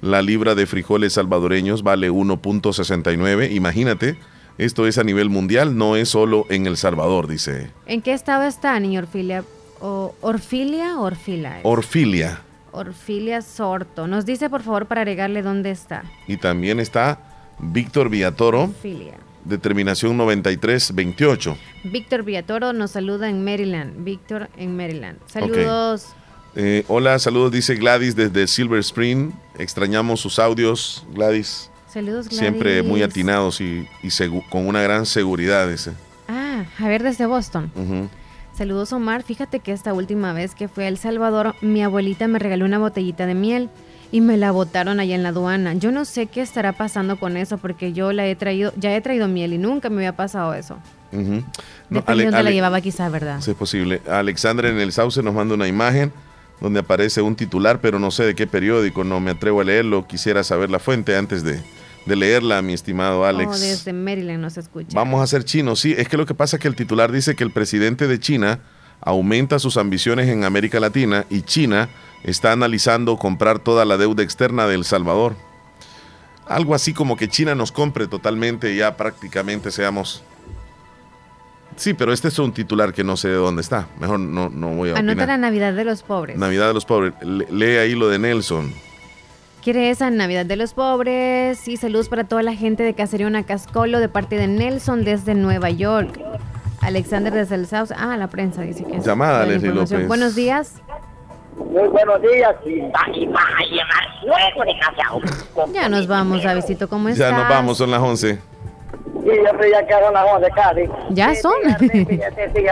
[0.00, 4.16] la libra de frijoles salvadoreños vale 1.69, imagínate,
[4.58, 8.42] esto es a nivel mundial, no es solo en El Salvador, dice ¿En qué estado
[8.44, 9.44] está, niña Orfilia?
[9.80, 11.58] O, ¿Orfilia o Orfila?
[11.62, 12.40] Orfilia.
[12.72, 14.06] Orfilia Sorto.
[14.06, 16.04] Nos dice, por favor, para agregarle dónde está.
[16.28, 17.18] Y también está
[17.58, 19.14] Víctor Villatoro, Orfilia.
[19.44, 21.56] determinación 9328.
[21.84, 24.04] Víctor Villatoro nos saluda en Maryland.
[24.04, 25.18] Víctor en Maryland.
[25.26, 26.06] Saludos.
[26.56, 29.32] Eh, hola, saludos, dice Gladys desde Silver Spring.
[29.58, 31.70] Extrañamos sus audios, Gladys.
[31.92, 32.38] Saludos, Gladys.
[32.38, 33.86] Siempre muy atinados y,
[34.48, 35.68] con una gran seguridad.
[35.68, 35.92] Dice.
[36.28, 37.70] Ah, Javier desde Boston.
[37.74, 38.08] Ujú.
[38.60, 39.22] Saludos, Omar.
[39.22, 42.76] Fíjate que esta última vez que fui a El Salvador, mi abuelita me regaló una
[42.78, 43.70] botellita de miel
[44.12, 45.72] y me la botaron allá en la aduana.
[45.72, 49.00] Yo no sé qué estará pasando con eso porque yo la he traído, ya he
[49.00, 50.76] traído miel y nunca me había pasado eso.
[51.10, 51.42] Ujú.
[51.88, 53.40] No, Depende Ale- la llevaba quizás, ¿verdad?
[53.40, 54.02] Sí, es posible.
[54.06, 56.12] Alexandra en el Sauce nos manda una imagen
[56.60, 60.06] donde aparece un titular, pero no sé de qué periódico, no me atrevo a leerlo.
[60.06, 61.62] Quisiera saber la fuente antes de,
[62.06, 63.50] de leerla, mi estimado Alex.
[63.54, 64.90] Oh, desde Maryland nos escucha.
[64.94, 65.94] Vamos a ser chinos, sí.
[65.96, 68.60] Es que lo que pasa es que el titular dice que el presidente de China
[69.00, 71.88] aumenta sus ambiciones en América Latina y China
[72.24, 75.36] está analizando comprar toda la deuda externa de El Salvador.
[76.46, 80.22] Algo así como que China nos compre totalmente y ya prácticamente seamos...
[81.76, 83.88] Sí, pero este es un titular que no sé de dónde está.
[84.00, 85.28] Mejor no, no voy a Anota opinar.
[85.28, 86.36] la Navidad de los pobres.
[86.36, 87.14] Navidad de los pobres.
[87.22, 88.74] Le- lee ahí lo de Nelson.
[89.62, 91.68] ¿Quiere esa Navidad de los pobres?
[91.68, 95.34] Y saludos para toda la gente de Cacería Una Cascolo de parte de Nelson desde
[95.34, 96.18] Nueva York.
[96.80, 97.90] Alexander desde el South.
[97.94, 99.04] Ah, la prensa dice que es.
[99.04, 99.72] Llamada, Leslie.
[99.72, 100.08] López.
[100.08, 100.80] Buenos días.
[101.56, 102.56] Muy buenos días.
[105.74, 107.30] Ya nos vamos, Davidito, ¿cómo estás?
[107.30, 108.49] Ya nos vamos, son las 11.
[109.22, 110.88] Sí, yo ya quedaron las 11 casi.
[111.10, 111.52] ¿Ya son?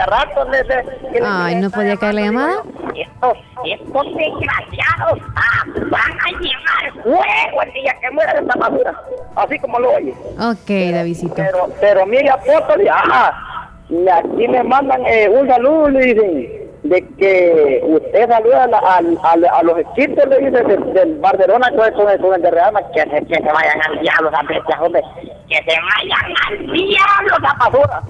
[0.07, 0.83] Rato desde...
[1.23, 2.63] Ay, ¿no podía caer la llamada?
[2.95, 9.01] Estos, estos desgraciados ah, van a llevar fuego el día que muera esta basura.
[9.35, 10.13] Así como lo oye.
[10.39, 11.35] Ok, Davidito.
[11.35, 17.05] Pero, pero mire, apóstol, ah, y aquí me mandan eh, un saludo, le dicen, de
[17.17, 18.77] que usted saluda a, la-
[19.23, 23.01] al- a los equipos, le dicen, del, Barcelona con el, con el, de Real que,
[23.01, 25.01] se- que se vayan al diablo, esa bestia, hombre,
[25.49, 28.01] que se vayan al diablo, esa basura.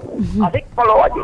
[0.46, 1.22] Así como lo oye.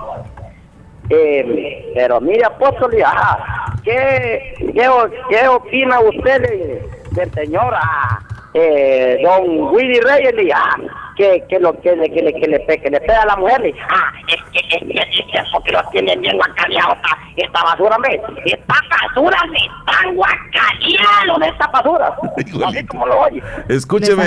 [1.08, 4.88] Eh, pero mire, apóstol, ah, ¿qué, qué,
[5.30, 8.18] qué opina usted de- del señor ah,
[8.54, 10.34] eh, don Willy Reyes?
[10.52, 10.74] ah,
[11.16, 13.36] que, que lo que le, que le, que le, pe- que le pega a la
[13.36, 16.92] mujer, le- ah, es que, es que, es que eso que lo tienen bien guacareado
[16.94, 19.56] esta, esta basura, hombre, esta basura se
[19.92, 22.16] están guacareando de esta basura,
[22.66, 23.42] así como lo oye.
[23.68, 24.22] Escúcheme,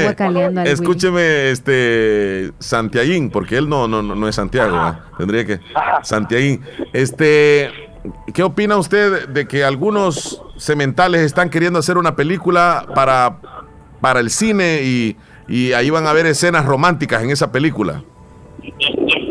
[0.65, 4.99] escúcheme, este, Santiaguín, porque él no, no, no no es Santiago, ¿verdad?
[5.17, 5.59] tendría que,
[6.03, 6.61] Santiaguín,
[6.93, 7.71] este,
[8.33, 13.37] ¿qué opina usted de que algunos cementales están queriendo hacer una película para,
[14.01, 15.15] para el cine y,
[15.49, 18.03] y ahí van a ver escenas románticas en esa película?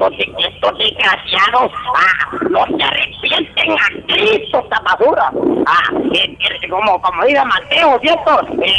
[0.07, 0.13] Estos,
[0.55, 5.31] estos desgraciados ah, no se arrepienten a Cristo esta basura.
[5.67, 8.41] Ah, eh, eh, como, como diga Mateo, ¿cierto?
[8.63, 8.73] Eh,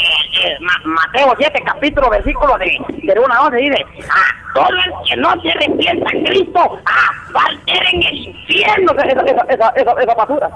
[0.44, 4.94] eh, Ma- Mateo 7, capítulo, versículo de, de 1 a 11, dice, ah, todo el
[5.08, 9.42] que no se arrepienta a Cristo, ah, va a arder en el infierno esa, esa,
[9.50, 10.50] esa, esa, esa basura.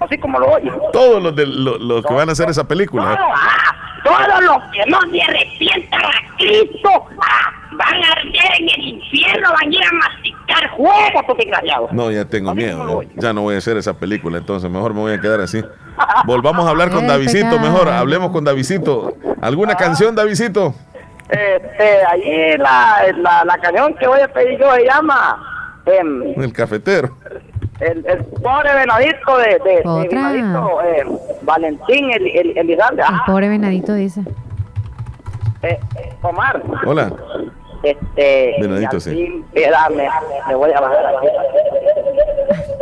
[0.00, 0.70] Así como lo oye.
[0.92, 3.14] Todos los, de, lo- los que van a hacer esa película.
[3.14, 3.16] ¿eh?
[3.18, 3.74] Ah,
[4.04, 9.48] todos los que no se arrepientan a Cristo ah, van a arder en el infierno,
[9.52, 11.92] van a ir a masticar fuego, estos desgraciados.
[11.92, 13.02] No, ya tengo miedo.
[13.02, 15.62] Ya, ya no voy a hacer esa película, entonces mejor me voy a quedar así.
[16.26, 17.88] Volvamos a hablar con El Davidito, mejor.
[17.88, 19.14] Hablemos con Davidito.
[19.40, 20.74] ¿Alguna canción, Davidito?
[21.28, 25.42] Este, allí la, la, la canción que voy a pedir yo se llama
[25.86, 27.16] em, El cafetero.
[27.80, 31.08] el, el pobre venadito de, de, de venadito, em,
[31.42, 32.58] Valentín el, el.
[32.70, 34.20] El Ah, pobre venadito dice.
[35.62, 37.12] eh, eh, Omar, Hola.
[37.82, 39.44] Este, Venadito, sí.
[39.54, 40.08] espérame,
[40.48, 41.26] me voy a bajar aquí.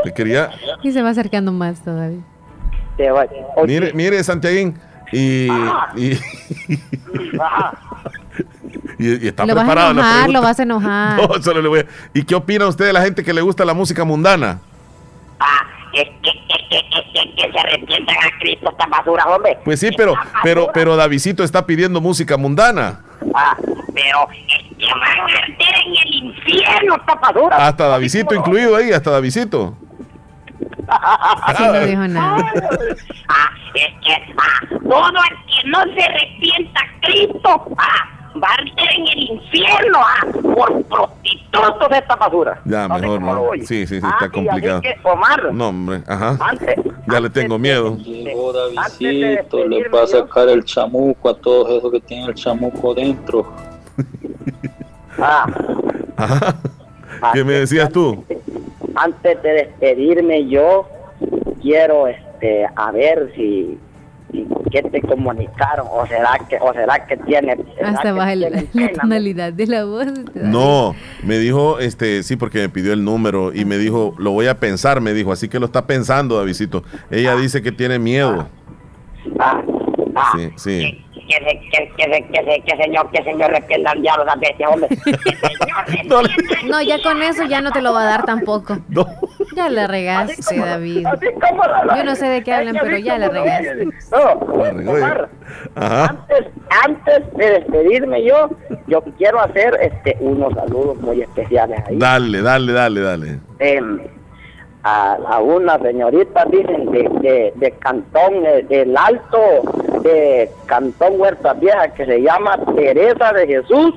[0.04, 0.50] Te quería.
[0.82, 2.20] Y se va acercando más todavía.
[2.96, 3.28] Te voy-
[3.66, 4.78] Mire, mire, Santiaguín.
[5.12, 5.48] Y,
[5.96, 6.12] y,
[8.98, 11.16] y- y está lo vas a preparado la enojar, lo vas a enojar.
[11.28, 13.64] No, solo le voy a- ¿Y qué opina usted de la gente que le gusta
[13.64, 14.60] la música mundana?
[15.92, 16.36] es que, es
[16.70, 19.58] que, es que, que se arrepientan a Cristo esta basura, hombre.
[19.64, 20.14] Pues sí, pero,
[20.44, 23.00] pero, pero Davidito está pidiendo música mundana.
[23.34, 23.56] Ah,
[23.92, 27.56] pero es que van a arder en el infierno esta basura.
[27.68, 29.76] Hasta Davidito incluido ahí, hasta Davidito.
[31.56, 32.52] Sí, no dijo nada.
[33.28, 38.08] Ah, es que ah, todo el que no se arrepienta a Cristo ah,
[38.42, 42.60] va a arder en el infierno ah, por prostitutos de esta basura.
[42.64, 43.50] Ya, mejor no.
[43.64, 44.80] Sí, sí, sí, Ah, está así complicado.
[44.80, 46.36] que, Omar, No, hombre, ajá.
[46.40, 46.76] antes,
[47.06, 47.96] Ya le tengo miedo.
[47.98, 52.94] Llegó Davidito, le va a sacar el chamuco a todos esos que tienen el chamuco
[52.94, 53.52] dentro.
[55.18, 55.46] ah,
[56.16, 56.56] Ajá.
[57.32, 58.24] ¿Qué me decías tú?
[58.96, 60.88] antes de despedirme yo
[61.62, 63.78] quiero este a ver si,
[64.32, 68.34] si qué te comunicaron o será que o será que tiene será Hasta que baja
[68.34, 69.02] la, tiene la pena?
[69.02, 70.06] tonalidad de la voz.
[70.34, 74.48] No, me dijo, este, sí, porque me pidió el número y me dijo, lo voy
[74.48, 76.82] a pensar, me dijo, así que lo está pensando, Davidito.
[77.10, 78.48] Ella dice que tiene miedo.
[79.38, 79.62] Ah,
[80.16, 81.04] ah, Sí, sí.
[81.30, 84.70] Que se, que, que, se, que, se, que señor que señor reprenda al diablo bestias
[84.72, 84.88] hombre
[86.68, 88.78] No, ya con eso ya no te lo va a dar tampoco.
[89.56, 91.04] Ya la regaste, David.
[91.96, 93.84] Yo no sé de qué hablan, pero ya la regaste.
[94.12, 94.32] no,
[94.92, 95.28] Omar,
[95.74, 96.46] antes,
[96.84, 98.48] antes de despedirme yo
[98.86, 103.38] yo quiero hacer este unos saludos muy especiales ahí Dale, dale, dale, dale.
[103.58, 103.98] em,
[104.82, 109.38] a, a una señorita, dicen, de, de, de Cantón eh, del Alto,
[110.02, 113.94] de Cantón Huerta Vieja, que se llama Teresa de Jesús,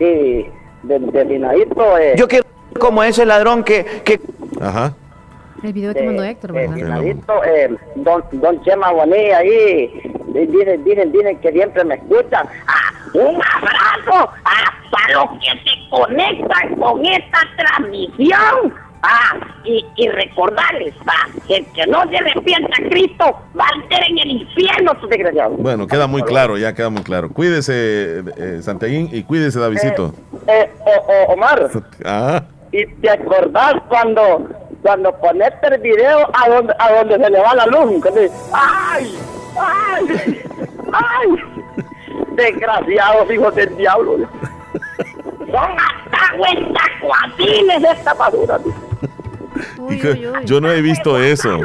[0.00, 0.46] y
[0.82, 2.44] de, de Vinadito, eh, Yo quiero
[2.80, 4.20] como ese ladrón que, que
[4.60, 4.92] Ajá.
[5.62, 6.52] El video que mandó Héctor.
[6.52, 9.90] Vinadito, eh, don, don Chema Bonilla ahí,
[10.28, 12.46] di- dicen, dicen, dicen que siempre me escuchan.
[12.68, 18.74] Ah, un abrazo para los que se conectan con esta transmisión.
[19.08, 23.24] Ah, y, y recordarles ah, que el que no se arrepienta a Cristo
[23.58, 25.50] va a estar en el infierno, su desgraciado.
[25.50, 27.30] Bueno, queda muy claro, ya queda muy claro.
[27.30, 30.12] Cuídese, eh, Santiaguín, y cuídese, Davidito.
[30.48, 31.70] Eh, o- Omar,
[32.04, 32.46] Ajá.
[32.72, 34.48] ¿y te acordás cuando
[34.82, 39.14] cuando ponete el video a donde, a donde se le va la luz, dice, ¡ay!
[39.58, 40.40] ¡ay!
[40.92, 41.28] ¡ay!
[42.36, 44.16] Desgraciados hijos del diablo.
[45.56, 48.58] Son hasta tacuatines esta basura.
[49.90, 50.08] Hijo,
[50.44, 51.58] yo no he visto eso.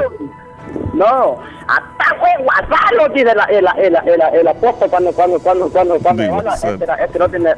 [0.94, 6.00] No, hasta fue guasalo, dice la, el, el, el, el apóstol cuando, cuando, cuando, cuando,
[6.00, 6.74] cuando Digo, van a- guasalo.
[6.76, 7.56] este, este no tiene,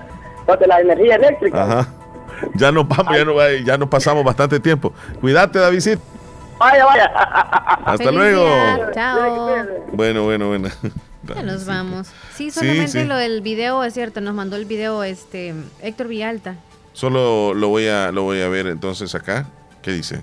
[0.48, 1.64] no tiene la energía eléctrica.
[1.64, 1.88] Ajá.
[2.56, 3.34] Ya nos vamos, ya, no,
[3.66, 4.92] ya nos pasamos bastante tiempo.
[5.22, 6.02] Cuídate, Davidcito.
[6.58, 7.06] Vaya, vaya.
[7.86, 8.44] Hasta Feliz luego.
[8.46, 9.56] día, Chao.
[9.92, 10.70] Bueno, bueno, bueno.
[11.28, 12.08] Ya nos vamos.
[12.36, 13.04] Sí, solamente sí.
[13.06, 16.56] lo del video es cierto, nos mandó el video este Héctor Villalta.
[16.94, 19.48] Solo lo voy a lo voy a ver entonces acá.
[19.82, 20.22] ¿Qué dice?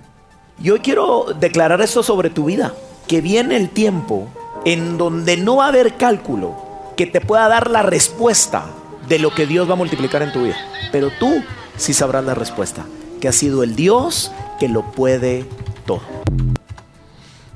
[0.59, 2.73] Yo quiero declarar esto sobre tu vida,
[3.07, 4.29] que viene el tiempo
[4.65, 6.55] en donde no va a haber cálculo
[6.95, 8.65] que te pueda dar la respuesta
[9.07, 10.57] de lo que Dios va a multiplicar en tu vida.
[10.91, 11.43] Pero tú
[11.77, 12.85] sí sabrás la respuesta,
[13.19, 15.45] que ha sido el Dios que lo puede
[15.85, 16.01] todo.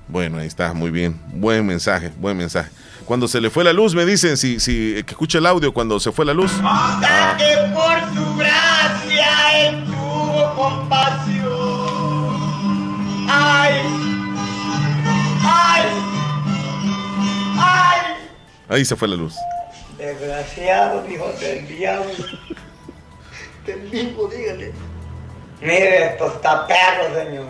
[0.08, 1.20] Bueno, ahí está, muy bien.
[1.34, 2.72] Buen mensaje, buen mensaje.
[3.06, 6.00] Cuando se le fue la luz, me dicen si, si que escuche el audio cuando
[6.00, 6.52] se fue la luz.
[6.64, 11.46] Ah, que por su gracia él tuvo compasión.
[13.30, 13.82] Ay,
[15.44, 15.84] ay,
[17.60, 18.02] ay.
[18.70, 19.36] ahí se fue la luz.
[20.00, 22.12] Desgraciado, hijo del diablo.
[23.68, 24.74] Del mismo, dígale.
[25.62, 27.46] Mire, estos taperros, señor.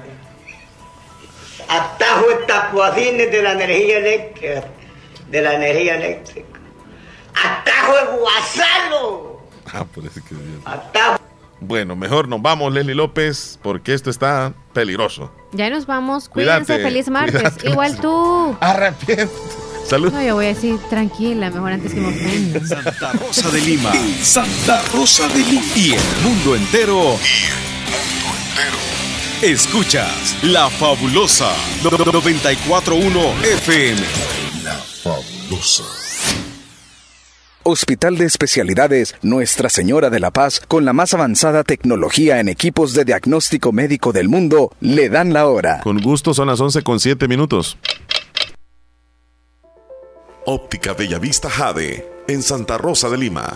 [1.70, 4.64] Atajo tacuacines de la energía eléctrica.
[5.30, 6.60] De la energía eléctrica.
[7.34, 9.42] Atajo de guasalo.
[9.74, 10.36] Ah, por eso que
[10.66, 11.20] Atajo.
[11.60, 15.32] Bueno, mejor nos vamos, Leslie López, porque esto está peligroso.
[15.52, 16.30] Ya nos vamos.
[16.30, 17.42] Cuídense, Cuídate, feliz martes.
[17.42, 17.70] cuídate.
[17.70, 18.56] Igual tú.
[18.60, 19.30] Arrepiente.
[19.88, 20.12] Salud.
[20.12, 22.66] No, yo voy a decir tranquila, mejor antes que me ofenda.
[22.66, 23.92] Santa Rosa de Lima.
[24.22, 25.62] Santa Rosa de Lima.
[25.76, 27.18] Y el mundo entero.
[29.42, 31.52] Escuchas La Fabulosa
[31.84, 34.45] 941 FM.
[35.06, 35.84] Fabulosa.
[37.62, 42.96] Hospital de Especialidades Nuestra Señora de la Paz, con la más avanzada tecnología en equipos
[42.96, 45.82] de diagnóstico médico del mundo, le dan la hora.
[45.82, 47.78] Con gusto son las 11 con 7 minutos.
[50.44, 53.56] Óptica Bellavista Jade, en Santa Rosa de Lima.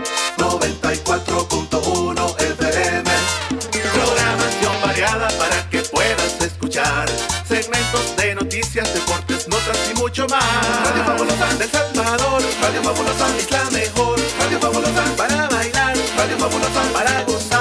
[8.71, 10.43] noticias, deportes, notas y mucho más.
[10.85, 14.19] Radio Fabulosa del Salvador, Radio Fabulosa es la mejor.
[14.39, 17.59] Radio Fabulosa para bailar, Radio Fabulosa para gozar.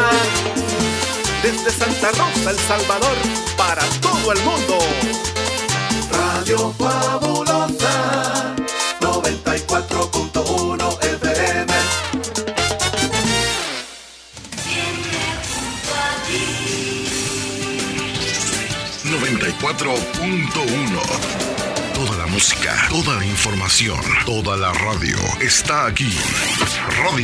[1.43, 3.17] Desde Santa Rosa, El Salvador,
[3.57, 4.79] para todo el mundo.
[6.13, 7.50] Radio Fabulosa.
[19.71, 21.95] 94.1.
[21.95, 26.13] Toda la música, toda la información, toda la radio está aquí.
[27.05, 27.17] Radio